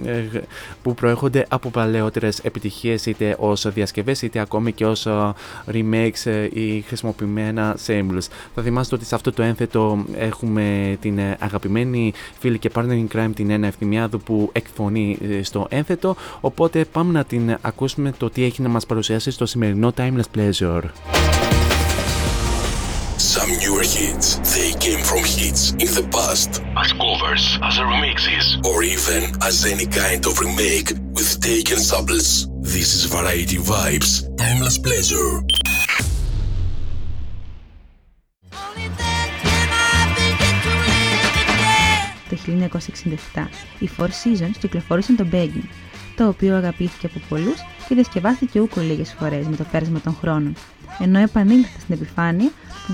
που 0.83 0.95
προέρχονται 0.95 1.47
από 1.49 1.71
παλαιότερες 1.71 2.39
επιτυχίες 2.39 3.07
είτε 3.07 3.37
ως 3.39 3.73
διασκευές 3.73 4.23
είτε 4.23 4.39
ακόμη 4.39 4.73
και 4.73 4.87
ως 4.87 5.07
remakes 5.73 6.49
ή 6.53 6.81
χρησιμοποιημένα 6.81 7.77
samples. 7.87 8.27
Θα 8.55 8.63
θυμάστε 8.63 8.95
ότι 8.95 9.05
σε 9.05 9.15
αυτό 9.15 9.33
το 9.33 9.43
ένθετο 9.43 10.05
έχουμε 10.17 10.97
την 11.01 11.21
αγαπημένη 11.39 12.13
φίλη 12.39 12.59
και 12.59 12.71
partner 12.75 13.07
in 13.07 13.17
crime 13.17 13.31
την 13.35 13.51
Ένα 13.51 13.67
Ευθυμιάδου 13.67 14.21
που 14.21 14.51
εκφωνεί 14.53 15.19
στο 15.43 15.67
ένθετο 15.71 16.17
οπότε 16.41 16.85
πάμε 16.85 17.13
να 17.13 17.25
την 17.25 17.44
ακούσουμε 17.61 18.13
το 18.13 18.31
τι 18.31 18.45
έχει 18.45 18.63
να 18.63 18.69
μας 18.69 18.87
παρουσιάσει 18.87 19.31
στο 19.31 19.47
σημερινό 19.47 19.93
Timeless 19.97 20.37
Pleasure. 20.37 20.83
Some 23.35 23.51
newer 23.63 23.87
hits, 23.97 24.27
they 24.55 24.71
came 24.85 25.03
from 25.11 25.23
hits 25.37 25.63
in 25.85 25.91
the 25.99 26.05
past. 26.17 26.51
As 26.83 26.91
covers, 27.05 27.45
as 27.69 27.75
remixes. 27.93 28.47
Or 28.71 28.79
even 28.95 29.21
as 29.49 29.55
any 29.73 29.87
kind 30.01 30.23
of 30.29 30.33
remake 30.45 30.89
with 31.17 31.31
taken 31.41 31.79
samples. 31.91 32.29
This 32.75 32.89
is 32.97 33.03
Variety 33.17 33.59
Vibes, 33.71 34.11
Timeless 34.43 34.77
Pleasure. 34.87 35.33
Το 42.29 42.37
1967, 42.47 43.47
οι 43.79 43.91
Four 43.97 44.07
Seasons 44.07 44.57
κυκλοφόρησαν 44.61 45.17
το 45.17 45.27
Begging, 45.33 45.69
το 46.17 46.29
οποίο 46.29 46.57
αγαπήθηκε 46.57 47.07
από 47.07 47.21
πολλούς 47.29 47.57
και 47.89 47.95
διασκευάστηκε 47.95 48.61
ούκο 48.61 48.81
λίγες 48.81 49.15
φορές 49.19 49.47
με 49.47 49.57
το 49.57 49.65
πέρασμα 49.73 50.01
των 50.01 50.17
χρόνων, 50.21 50.55
ενώ 51.01 51.19
επανήλθε 51.19 51.79
στην 51.81 51.95
επιφάνεια 51.95 52.51
το 52.87 52.93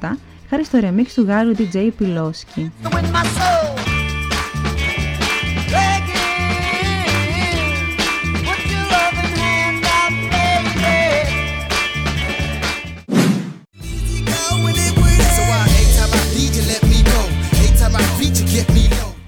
2007 0.00 0.16
χάρη 0.48 0.64
στο 0.64 0.78
remix 0.82 1.06
του 1.14 1.22
Γάρου 1.22 1.52
DJ 1.56 1.90
Piloski. 2.00 2.70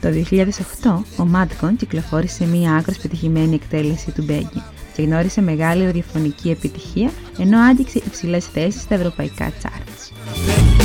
Το 0.04 0.10
2008 0.10 1.22
ο 1.22 1.28
Madcon 1.34 1.72
κυκλοφόρησε 1.76 2.46
μία 2.46 2.74
άκρος 2.74 2.98
πετυχημένη 2.98 3.54
εκτέλεση 3.54 4.10
του 4.10 4.24
Μπέγκη 4.24 4.62
και 4.94 5.02
γνώρισε 5.02 5.40
μεγάλη 5.40 5.84
ραδιοφωνική 5.84 6.50
επιτυχία 6.50 7.10
ενώ 7.38 7.58
άντυξε 7.58 7.98
υψηλές 7.98 8.46
θέσεις 8.46 8.82
στα 8.82 8.94
ευρωπαϊκά 8.94 9.52
charts. 9.62 10.83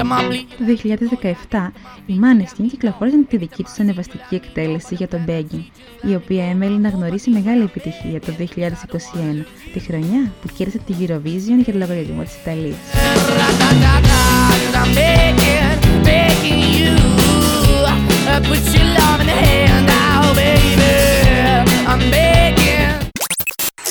Το 0.00 0.06
2017 1.50 1.70
οι 2.06 2.14
Maneskin 2.22 2.66
κυκλοφόρησαν 2.70 3.26
τη 3.26 3.36
δική 3.36 3.62
τους 3.62 3.78
ανεβαστική 3.78 4.34
εκτέλεση 4.34 4.94
για 4.94 5.08
τον 5.08 5.24
Begging, 5.28 5.64
η 6.02 6.14
οποία 6.14 6.44
έμελε 6.44 6.78
να 6.78 6.88
γνωρίσει 6.88 7.30
μεγάλη 7.30 7.62
επιτυχία 7.62 8.20
το 8.20 8.32
2021, 8.38 8.44
τη 9.72 9.78
χρονιά 9.78 10.32
που 10.42 10.48
κέρδισε 10.56 10.78
τη 10.78 10.94
Eurovision 11.00 11.64
για 11.64 11.72
το 11.72 11.78
λογαριασμό 11.78 12.22
της 12.22 12.36
Ιταλίας. 12.42 12.76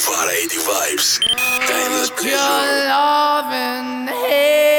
Variety 0.10 0.60
Vibes, 0.70 1.10
Timeless 1.70 2.10
hard 2.94 4.79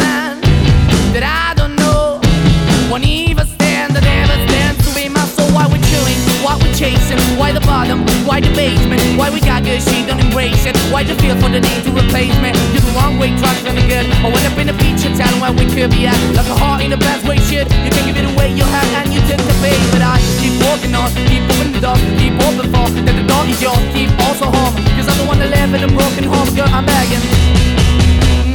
Why 11.01 11.09
the 11.09 11.17
feel 11.17 11.33
for 11.41 11.49
the 11.49 11.57
need 11.57 11.81
to 11.81 11.89
replace 11.97 12.37
me? 12.45 12.53
You're 12.77 12.85
the 12.85 12.93
wrong 12.93 13.17
way, 13.17 13.33
trying 13.41 13.65
to 13.65 13.73
good. 13.89 14.05
I 14.21 14.29
went 14.29 14.45
up 14.45 14.53
in 14.61 14.69
a 14.69 14.75
feature 14.77 15.09
town 15.17 15.33
where 15.41 15.49
we 15.49 15.65
could 15.65 15.89
be 15.89 16.05
at. 16.05 16.13
Like 16.37 16.45
a 16.45 16.53
heart 16.53 16.85
in 16.85 16.93
a 16.93 16.97
bad 16.97 17.25
way, 17.25 17.41
shit. 17.41 17.65
You 17.81 17.89
can 17.89 18.05
give 18.05 18.21
it 18.21 18.27
away, 18.29 18.53
you 18.53 18.61
have, 18.61 18.85
and 19.01 19.09
you 19.09 19.17
tend 19.25 19.41
to 19.41 19.55
pay. 19.65 19.73
But 19.89 20.05
I 20.05 20.21
keep 20.37 20.53
walking 20.61 20.93
on, 20.93 21.09
keep 21.25 21.41
moving 21.49 21.73
the 21.73 21.81
dog, 21.81 21.97
keep 22.21 22.37
open 22.45 22.69
for. 22.69 22.85
That 23.01 23.17
the 23.17 23.25
dog 23.25 23.49
is 23.49 23.57
yours, 23.57 23.81
keep 23.97 24.13
also 24.29 24.45
home. 24.45 24.77
Cause 24.93 25.09
I'm 25.09 25.17
the 25.17 25.25
one 25.25 25.41
that 25.41 25.49
left 25.49 25.73
in 25.73 25.81
a 25.81 25.89
broken 25.89 26.21
home, 26.29 26.53
girl, 26.53 26.69
I'm 26.69 26.85
begging. 26.85 27.25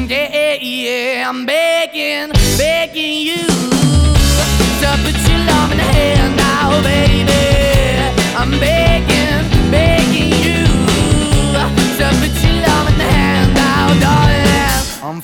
Yeah, 0.06 0.30
yeah, 0.30 0.54
yeah, 0.62 1.28
I'm 1.28 1.50
begging, 1.50 2.30
begging 2.54 3.26
you. 3.26 3.42
To 3.42 4.88
put 5.02 5.18
your 5.26 5.42
love 5.50 5.74
in 5.74 5.82
the 5.82 5.88
hand 5.98 6.38
now, 6.38 6.78
baby. 6.86 7.55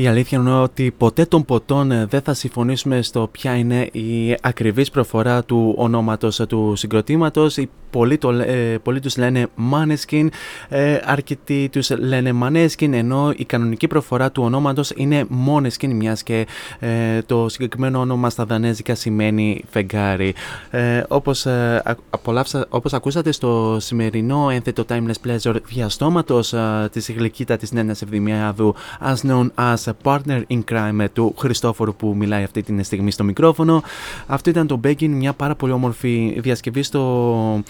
Η 0.00 0.06
αλήθεια 0.06 0.38
είναι 0.38 0.52
ότι 0.52 0.94
ποτέ 0.96 1.24
των 1.24 1.44
ποτών 1.44 1.90
ε, 1.90 2.06
δεν 2.06 2.20
θα 2.20 2.34
συμφωνήσουμε 2.34 3.02
στο 3.02 3.28
ποια 3.32 3.56
είναι 3.56 3.82
η 3.82 4.36
ακριβής 4.42 4.90
προφορά 4.90 5.44
του 5.44 5.74
ονόματος 5.76 6.40
ε, 6.40 6.46
του 6.46 6.72
συγκροτήματος. 6.76 7.56
Οι 7.56 7.70
πολλοί, 7.90 8.18
το, 8.18 8.30
ε, 8.30 8.78
πολλοί 8.82 9.00
τους 9.00 9.16
λένε 9.16 9.46
Maneskin, 9.72 10.28
ε, 10.68 10.98
αρκετοί 11.04 11.68
τους 11.72 11.90
λένε 11.90 12.32
Maneskin, 12.42 12.92
ενώ 12.92 13.32
η 13.36 13.44
κανονική 13.44 13.86
προφορά 13.86 14.30
του 14.30 14.42
ονόματος 14.42 14.92
είναι 14.96 15.26
Moneskin, 15.46 15.92
μιας 15.92 16.22
και 16.22 16.46
ε, 16.78 17.22
το 17.22 17.48
συγκεκριμένο 17.48 17.98
όνομα 18.00 18.30
στα 18.30 18.44
δανέζικα 18.44 18.94
σημαίνει 18.94 19.64
φεγγάρι. 19.70 20.34
Ε, 20.70 21.02
όπως, 21.08 21.46
ε, 21.46 21.82
απολαύσα, 22.10 22.66
όπως 22.68 22.92
ακούσατε 22.92 23.32
στο 23.32 23.76
σημερινό 23.80 24.50
ένθετο 24.50 24.84
Timeless 24.88 25.28
Pleasure 25.28 25.56
διαστόματος 25.64 26.52
ε, 26.52 26.88
της 26.92 27.10
γλυκύτα 27.10 27.56
της 27.56 27.72
Νένας 27.72 28.02
Εβδημιάδου 28.02 28.74
as 29.00 29.28
known 29.28 29.48
as 29.54 29.87
partner 30.02 30.42
in 30.48 30.60
crime 30.70 31.06
του 31.12 31.34
Χριστόφορου 31.38 31.94
που 31.94 32.14
μιλάει 32.16 32.42
αυτή 32.42 32.62
τη 32.62 32.82
στιγμή 32.82 33.10
στο 33.10 33.24
μικρόφωνο. 33.24 33.82
Αυτό 34.26 34.50
ήταν 34.50 34.66
το 34.66 34.80
Begging, 34.84 35.08
μια 35.08 35.32
πάρα 35.32 35.54
πολύ 35.54 35.72
όμορφη 35.72 36.36
διασκευή 36.40 36.82
στο, 36.82 37.62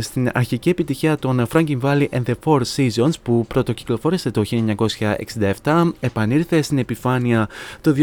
στην 0.00 0.30
αρχική 0.34 0.68
επιτυχία 0.68 1.16
των 1.16 1.46
Frankie 1.52 1.78
Valley 1.80 2.06
and 2.10 2.22
the 2.26 2.34
Four 2.44 2.60
Seasons 2.76 3.12
που 3.22 3.46
πρωτοκυκλοφόρησε 3.46 4.30
το 4.30 4.42
1967, 5.62 5.90
επανήρθε 6.00 6.62
στην 6.62 6.78
επιφάνεια 6.78 7.48
το 7.80 7.94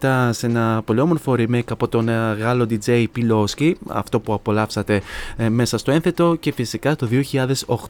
2007 0.00 0.28
σε 0.30 0.46
ένα 0.46 0.82
πολύ 0.84 1.00
όμορφο 1.00 1.32
remake 1.38 1.70
από 1.70 1.88
τον 1.88 2.08
Γάλλο 2.38 2.66
DJ 2.70 3.04
Piloski, 3.16 3.72
αυτό 3.88 4.20
που 4.20 4.32
απολαύσατε 4.32 5.02
ε, 5.36 5.48
μέσα 5.48 5.78
στο 5.78 5.90
ένθετο 5.90 6.36
και 6.40 6.52
φυσικά 6.52 6.96
το 6.96 7.08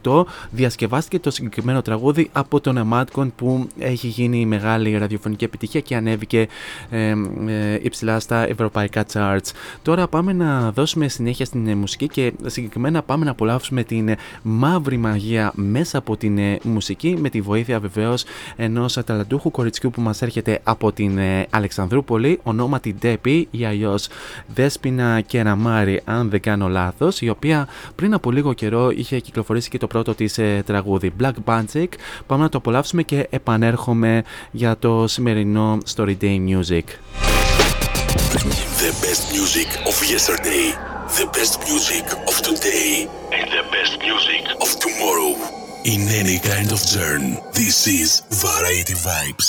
2008 0.02 0.22
διασκευάστηκε 0.50 1.18
το 1.18 1.30
συγκεκριμένο 1.30 1.82
τραγούδι 1.82 2.28
από 2.32 2.60
τον 2.60 2.88
Madcon 2.92 3.28
που 3.36 3.68
έχει 3.78 4.06
γίνει 4.06 4.46
μεγάλη 4.46 4.90
ραδιοφωνική 5.12 5.44
επιτυχία 5.44 5.80
και 5.80 5.96
ανέβηκε 5.96 6.48
ε, 6.90 7.14
ε, 7.46 7.78
υψηλά 7.82 8.20
στα 8.20 8.48
ευρωπαϊκά 8.48 9.04
charts. 9.12 9.50
Τώρα 9.82 10.08
πάμε 10.08 10.32
να 10.32 10.70
δώσουμε 10.72 11.08
συνέχεια 11.08 11.44
στην 11.44 11.76
μουσική 11.76 12.08
και 12.08 12.32
συγκεκριμένα 12.46 13.02
πάμε 13.02 13.24
να 13.24 13.30
απολαύσουμε 13.30 13.82
την 13.82 14.14
μαύρη 14.42 14.96
μαγεία 14.96 15.52
μέσα 15.54 15.98
από 15.98 16.16
την 16.16 16.38
μουσική 16.62 17.16
με 17.20 17.28
τη 17.28 17.40
βοήθεια 17.40 17.80
βεβαίως 17.80 18.24
ενός 18.56 18.98
ταλαντούχου 19.04 19.50
κοριτσιού 19.50 19.90
που 19.90 20.00
μας 20.00 20.22
έρχεται 20.22 20.60
από 20.62 20.92
την 20.92 21.18
Αλεξανδρούπολη, 21.50 22.40
ονόματι 22.42 22.94
Ντέπη 23.00 23.48
ή 23.50 23.64
αλλιώ 23.64 23.98
Δέσπινα 24.54 25.20
Κεραμάρη, 25.20 26.00
αν 26.04 26.30
δεν 26.30 26.40
κάνω 26.40 26.68
λάθος, 26.68 27.20
η 27.20 27.28
οποία 27.28 27.68
πριν 27.94 28.14
από 28.14 28.30
λίγο 28.30 28.52
καιρό 28.52 28.90
είχε 28.90 29.18
κυκλοφορήσει 29.18 29.70
και 29.70 29.78
το 29.78 29.86
πρώτο 29.86 30.14
της 30.14 30.38
τραγούδι 30.64 31.12
Black 31.20 31.32
Magic. 31.44 31.86
Πάμε 32.26 32.42
να 32.42 32.48
το 32.48 32.58
απολαύσουμε 32.58 33.02
και 33.02 33.26
επανέρχομαι 33.30 34.22
για 34.50 34.76
το 34.78 34.91
σημερινό 35.05 35.77
Story 35.93 36.15
Day 36.21 36.37
Music. 36.51 36.85
The 38.83 38.91
best 39.05 39.23
music 39.37 39.69
of 39.89 39.95
yesterday, 40.13 40.65
the 41.19 41.27
best 41.37 41.53
music 41.69 42.05
of 42.29 42.35
today, 42.47 43.07
And 43.37 43.47
the 43.57 43.63
best 43.75 43.93
music 44.07 44.43
of 44.63 44.69
tomorrow. 44.85 45.31
In 45.93 46.01
any 46.21 46.37
kind 46.51 46.69
of 46.75 46.79
turn, 46.95 47.23
this 47.59 47.77
is 47.99 48.09
Variety 48.45 48.95
Vibes. 49.07 49.47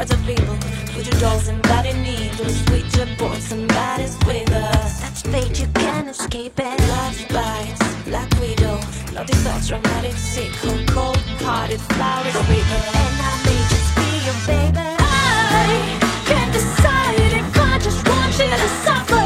Words 0.00 0.12
of 0.12 0.28
evil. 0.28 0.56
Put 0.94 1.04
your 1.06 1.20
dolls 1.20 1.48
and 1.48 1.62
body 1.62 1.92
needles. 1.92 2.56
With 2.70 2.96
your 2.96 3.06
boys, 3.16 3.44
somebody's 3.44 4.16
with 4.26 4.50
us. 4.52 5.00
That's 5.00 5.22
fate, 5.22 5.60
you 5.60 5.66
can't 5.74 6.08
escape 6.08 6.58
it. 6.58 6.78
Love 6.88 7.18
bites, 7.28 7.80
black 8.04 8.30
widow. 8.40 8.80
Naughty 9.12 9.34
thoughts, 9.44 9.68
sick, 10.16 10.50
cold, 10.62 10.86
cold 10.88 11.16
hearted 11.44 11.80
flowers 11.80 12.34
river. 12.48 12.80
And 13.02 13.16
I 13.28 13.34
may 13.46 13.60
just 13.72 13.90
be 13.98 14.08
your 14.26 14.38
baby. 14.46 14.86
I 14.98 15.98
can't 16.28 16.52
decide 16.52 17.14
if 17.40 17.58
I 17.58 17.78
just 17.78 18.00
want 18.08 18.32
you 18.38 18.48
to 18.62 18.68
suffer 18.84 19.19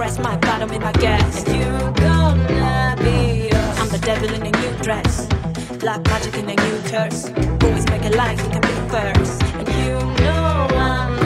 press 0.00 0.18
my 0.18 0.34
bottom 0.38 0.70
in 0.70 0.80
my 0.80 0.92
gas. 0.92 1.46
You're 1.46 1.92
gonna 1.92 2.96
be 3.00 3.52
us. 3.52 3.80
I'm 3.80 3.88
the 3.90 3.98
devil 3.98 4.32
in 4.32 4.40
a 4.46 4.50
new 4.50 4.82
dress. 4.82 5.26
Black 5.78 6.02
magic 6.06 6.38
in 6.38 6.48
a 6.48 6.56
new 6.56 6.78
curse. 6.88 7.28
Always 7.62 7.86
make 7.90 8.06
a 8.06 8.16
life 8.16 8.40
you 8.42 8.48
can 8.48 8.62
be 8.62 8.76
first. 8.88 9.42
And 9.60 9.68
you 9.68 9.98
know 10.24 10.68
I'm 10.72 11.19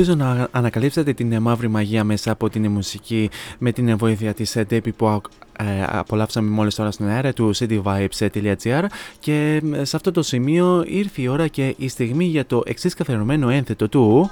Ελπίζω 0.00 0.18
να 0.18 0.48
ανακαλύψετε 0.50 1.12
την 1.12 1.40
μαύρη 1.40 1.68
μαγεία 1.68 2.04
μέσα 2.04 2.30
από 2.30 2.50
την 2.50 2.70
μουσική 2.70 3.30
με 3.58 3.72
την 3.72 3.96
βοήθεια 3.96 4.34
της 4.34 4.56
Debbie 4.70 4.94
που 4.96 5.22
ε, 5.58 5.84
απολαύσαμε 5.86 6.50
μόλις 6.50 6.74
τώρα 6.74 6.90
στην 6.90 7.08
αέρα 7.08 7.32
του 7.32 7.54
cityvibes.gr 7.56 8.84
και 9.18 9.62
σε 9.82 9.96
αυτό 9.96 10.10
το 10.10 10.22
σημείο 10.22 10.84
ήρθε 10.86 11.22
η 11.22 11.26
ώρα 11.28 11.48
και 11.48 11.74
η 11.78 11.88
στιγμή 11.88 12.24
για 12.24 12.46
το 12.46 12.62
εξής 12.66 12.94
καθερωμένο 12.94 13.48
ένθετο 13.48 13.88
του 13.88 14.30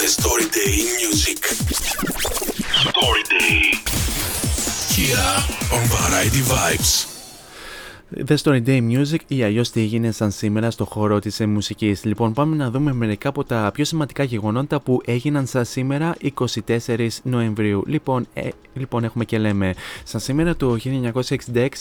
The 0.00 0.22
Story 0.22 0.46
Day 0.56 0.72
in 0.82 0.88
Music. 1.00 1.40
Story 2.88 3.24
Day. 3.34 3.60
Here 4.96 5.28
on 5.76 5.82
Variety 5.96 6.42
Vibes. 6.52 7.15
The 8.14 8.36
Story 8.36 8.62
Day 8.66 8.80
Music 8.90 9.18
ή 9.26 9.42
αλλιώς 9.42 9.70
τι 9.70 9.80
έγινε 9.80 10.10
σαν 10.10 10.30
σήμερα 10.30 10.70
στο 10.70 10.84
χώρο 10.84 11.18
της 11.18 11.40
ε, 11.40 11.46
μουσικής. 11.46 12.04
Λοιπόν, 12.04 12.32
πάμε 12.32 12.56
να 12.56 12.70
δούμε 12.70 12.92
μερικά 12.92 13.28
από 13.28 13.44
τα 13.44 13.70
πιο 13.74 13.84
σημαντικά 13.84 14.22
γεγονότα 14.22 14.80
που 14.80 15.00
έγιναν 15.04 15.46
σαν 15.46 15.64
σήμερα 15.64 16.16
24 16.66 17.08
Νοεμβρίου. 17.22 17.82
Λοιπόν, 17.86 18.26
ε, 18.34 18.48
λοιπόν 18.74 19.04
έχουμε 19.04 19.24
και 19.24 19.38
λέμε. 19.38 19.74
Σαν 20.04 20.20
σήμερα 20.20 20.56
το 20.56 20.76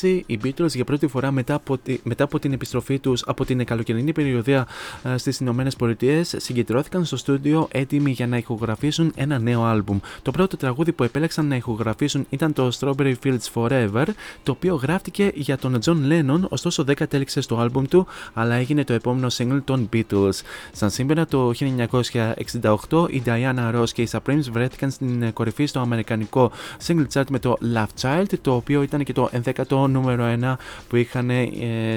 1966 0.03 0.21
οι 0.25 0.39
Beatles 0.43 0.67
για 0.67 0.83
πρώτη 0.83 1.07
φορά 1.07 1.31
μετά 1.31 1.53
από, 1.53 1.77
τη, 1.77 1.97
μετά 2.03 2.23
από 2.23 2.39
την 2.39 2.53
επιστροφή 2.53 2.99
τους 2.99 3.23
από 3.25 3.45
την 3.45 3.65
καλοκαιρινή 3.65 4.11
περιοδία 4.11 4.67
ε, 5.03 5.17
στις 5.17 5.39
Ηνωμένες 5.39 5.75
Πολιτείες 5.75 6.35
συγκεντρώθηκαν 6.37 7.05
στο 7.05 7.17
στούντιο 7.17 7.67
έτοιμοι 7.71 8.11
για 8.11 8.27
να 8.27 8.37
ηχογραφήσουν 8.37 9.11
ένα 9.15 9.39
νέο 9.39 9.63
άλμπουμ. 9.63 9.99
Το 10.21 10.31
πρώτο 10.31 10.57
τραγούδι 10.57 10.91
που 10.91 11.03
επέλεξαν 11.03 11.47
να 11.47 11.55
ηχογραφήσουν 11.55 12.25
ήταν 12.29 12.53
το 12.53 12.71
Strawberry 12.79 13.13
Fields 13.23 13.53
Forever, 13.53 14.05
το 14.43 14.51
οποίο 14.51 14.75
γράφτηκε 14.75 15.31
για 15.35 15.57
τον 15.57 15.79
John 15.85 15.97
Lennon 16.15 16.23
Lennon, 16.25 16.39
ωστόσο 16.49 16.83
δεν 16.83 16.95
κατέληξε 16.95 17.41
στο 17.41 17.57
άλμπουμ 17.57 17.85
του, 17.85 18.07
αλλά 18.33 18.55
έγινε 18.55 18.83
το 18.83 18.93
επόμενο 18.93 19.27
single 19.37 19.61
των 19.63 19.89
Beatles. 19.93 20.41
Σαν 20.71 20.89
σήμερα 20.89 21.25
το 21.25 21.51
1968, 22.89 23.07
η 23.09 23.23
Diana 23.25 23.75
Ross 23.75 23.89
και 23.93 24.01
οι 24.01 24.07
Supremes 24.11 24.43
βρέθηκαν 24.51 24.91
στην 24.91 25.33
κορυφή 25.33 25.65
στο 25.65 25.79
αμερικανικό 25.79 26.51
single 26.87 27.05
chart 27.13 27.23
με 27.29 27.39
το 27.39 27.57
Love 27.75 28.01
Child, 28.01 28.25
το 28.41 28.55
οποίο 28.55 28.81
ήταν 28.81 29.03
και 29.03 29.13
το 29.13 29.29
11ο 29.43 29.89
νούμερο 29.89 30.37
1 30.41 30.55
που 30.89 30.95
είχαν 30.95 31.29
ε, 31.29 31.45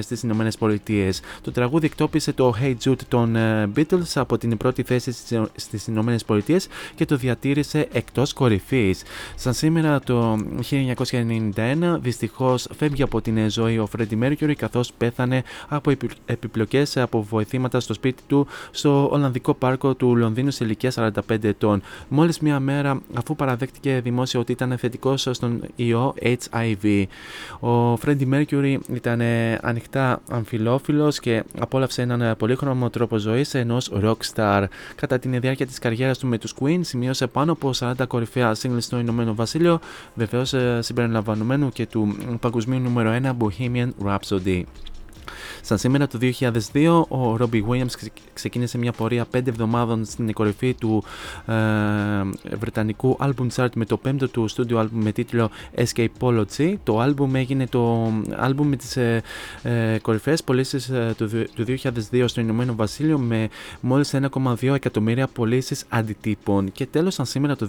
στις 0.01 0.23
Ηνωμένες 0.23 0.57
Πολιτείες. 0.57 1.21
Το 1.41 1.53
τραγούδι 1.53 1.87
εκτόπισε 1.87 2.33
το 2.33 2.55
Hey 2.63 2.75
Jude 2.85 3.03
των 3.09 3.37
ε, 3.37 3.71
Beatles 3.77 4.13
από 4.15 4.39
την 4.39 4.57
πρώτη 4.57 4.83
θέση 4.83 5.13
στις 5.55 5.87
Ηνωμένες 5.87 6.25
Πολιτείες 6.25 6.69
και 6.95 7.05
το 7.05 7.17
διατήρησε 7.17 7.89
εκτός 7.93 8.33
κορυφής. 8.33 9.03
Σαν 9.35 9.55
σήμερα 9.55 10.01
το 10.01 10.39
1991, 10.71 11.99
δυστυχώς 12.01 12.69
φεύγει 12.77 13.03
από 13.03 13.21
την 13.21 13.51
ζωή 13.51 13.79
ο 13.79 13.87
Freddie 14.09 14.23
Mercury 14.23 14.53
καθώς 14.57 14.93
πέθανε 14.93 15.43
από 15.69 15.93
επιπλοκές 16.27 16.97
από 16.97 17.23
βοηθήματα 17.23 17.81
στο 17.81 17.95
σπίτι 17.95 18.23
του 18.27 18.47
στο 18.71 19.09
Ολλανδικό 19.11 19.55
Πάρκο 19.55 19.95
του 19.95 20.17
Λονδίνου 20.17 20.51
σε 20.51 20.65
ηλικία 20.65 20.93
45 21.29 21.45
ετών. 21.45 21.83
Μόλις 22.09 22.39
μία 22.39 22.61
μέρα 22.61 23.01
αφού 23.15 23.37
παραδέχτηκε 23.37 24.01
δημόσια 24.03 24.41
ότι 24.41 24.53
ήταν 24.53 24.79
θετικός 24.79 25.29
στον 25.31 25.63
ιό 25.77 26.15
HIV. 26.23 27.05
Ο 27.61 27.93
Freddie 27.93 28.29
Mercury 28.33 28.77
ήταν 28.95 29.21
ανοιχτά 29.61 30.23
αμφιλόφιλος 30.31 31.21
και 31.21 31.45
απόλαυσε 31.59 32.03
έναν 32.03 32.37
πολύχρωμο 32.37 32.91
τρόπο 32.91 33.17
ζωής 33.17 33.55
ενός 33.55 33.93
rockstar. 34.03 34.65
Κατά 34.95 35.19
την 35.19 35.41
διάρκεια 35.41 35.67
της 35.67 35.79
καριέρας 35.79 36.19
του 36.19 36.27
με 36.27 36.39
τους 36.39 36.55
Queen 36.61 36.79
σημείωσε 36.81 37.27
πάνω 37.27 37.53
από 37.53 37.71
40 37.79 37.93
κορυφαία 38.09 38.57
singles 38.63 38.77
στο 38.79 38.99
Ηνωμένο 38.99 39.35
Βασίλειο, 39.35 39.79
βεβαίως 40.15 40.53
ε, 40.53 40.79
συμπεριλαμβανομένου 40.83 41.69
και 41.69 41.87
του 41.87 42.17
παγκοσμίου 42.41 42.79
νούμερο 42.79 43.19
1 43.23 43.33
Bohemian 43.45 43.89
Rhapsody. 43.99 44.67
Σαν 45.61 45.79
σήμερα 45.79 46.07
το 46.07 46.19
2002, 46.73 47.03
ο 47.09 47.37
Robbie 47.41 47.63
Williams 47.69 48.09
ξεκίνησε 48.33 48.79
μια 48.79 48.93
πορεία 48.93 49.27
5 49.35 49.47
εβδομάδων 49.47 50.05
στην 50.05 50.33
κορυφή 50.33 50.75
του 50.75 51.05
ε, 51.47 51.55
βρετανικού 52.57 53.17
album 53.21 53.47
chart 53.55 53.71
με 53.75 53.85
το 53.85 53.97
πέμπτο 53.97 54.29
του 54.29 54.49
studio 54.51 54.77
album 54.77 54.89
με 54.91 55.13
τίτλο 55.13 55.51
Escapology. 55.75 56.75
Το 56.83 57.03
album 57.05 57.35
έγινε 57.35 57.67
το 57.67 58.13
album 58.43 58.65
με 58.65 58.77
τις 58.77 58.97
ε, 58.97 59.23
ε, 59.63 59.99
κορυφαίες 60.03 60.43
πωλήσεις 60.43 60.89
ε, 60.89 61.15
του, 61.17 61.29
του 61.55 61.65
2002 62.11 62.25
στο 62.27 62.41
Ηνωμένο 62.41 62.75
Βασίλειο 62.75 63.19
με 63.19 63.49
μόλις 63.81 64.15
1,2 64.33 64.75
εκατομμύρια 64.75 65.27
πωλήσεις 65.27 65.85
αντιτύπων. 65.89 66.73
Και 66.73 66.87
τέλος, 66.87 67.15
σαν 67.15 67.27
σήμερα 67.27 67.57
το 67.57 67.69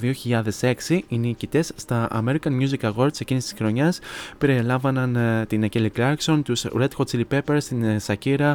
2006, 0.89 0.99
οι 1.07 1.17
νικητές 1.17 1.71
στα 1.75 2.07
American 2.25 2.51
Music 2.61 2.91
Awards 2.93 3.21
εκείνης 3.21 3.43
της 3.43 3.53
χρονιάς 3.57 3.99
περιελάβαναν 4.37 5.15
ε, 5.15 5.45
την 5.45 5.69
Kelly 5.73 5.89
Clarkson, 5.97 6.39
τους 6.43 6.65
Red 6.79 6.87
Hot 6.97 7.05
Chili 7.11 7.23
Peppers, 7.31 7.48
την 7.57 7.99
Shakira, 8.07 8.53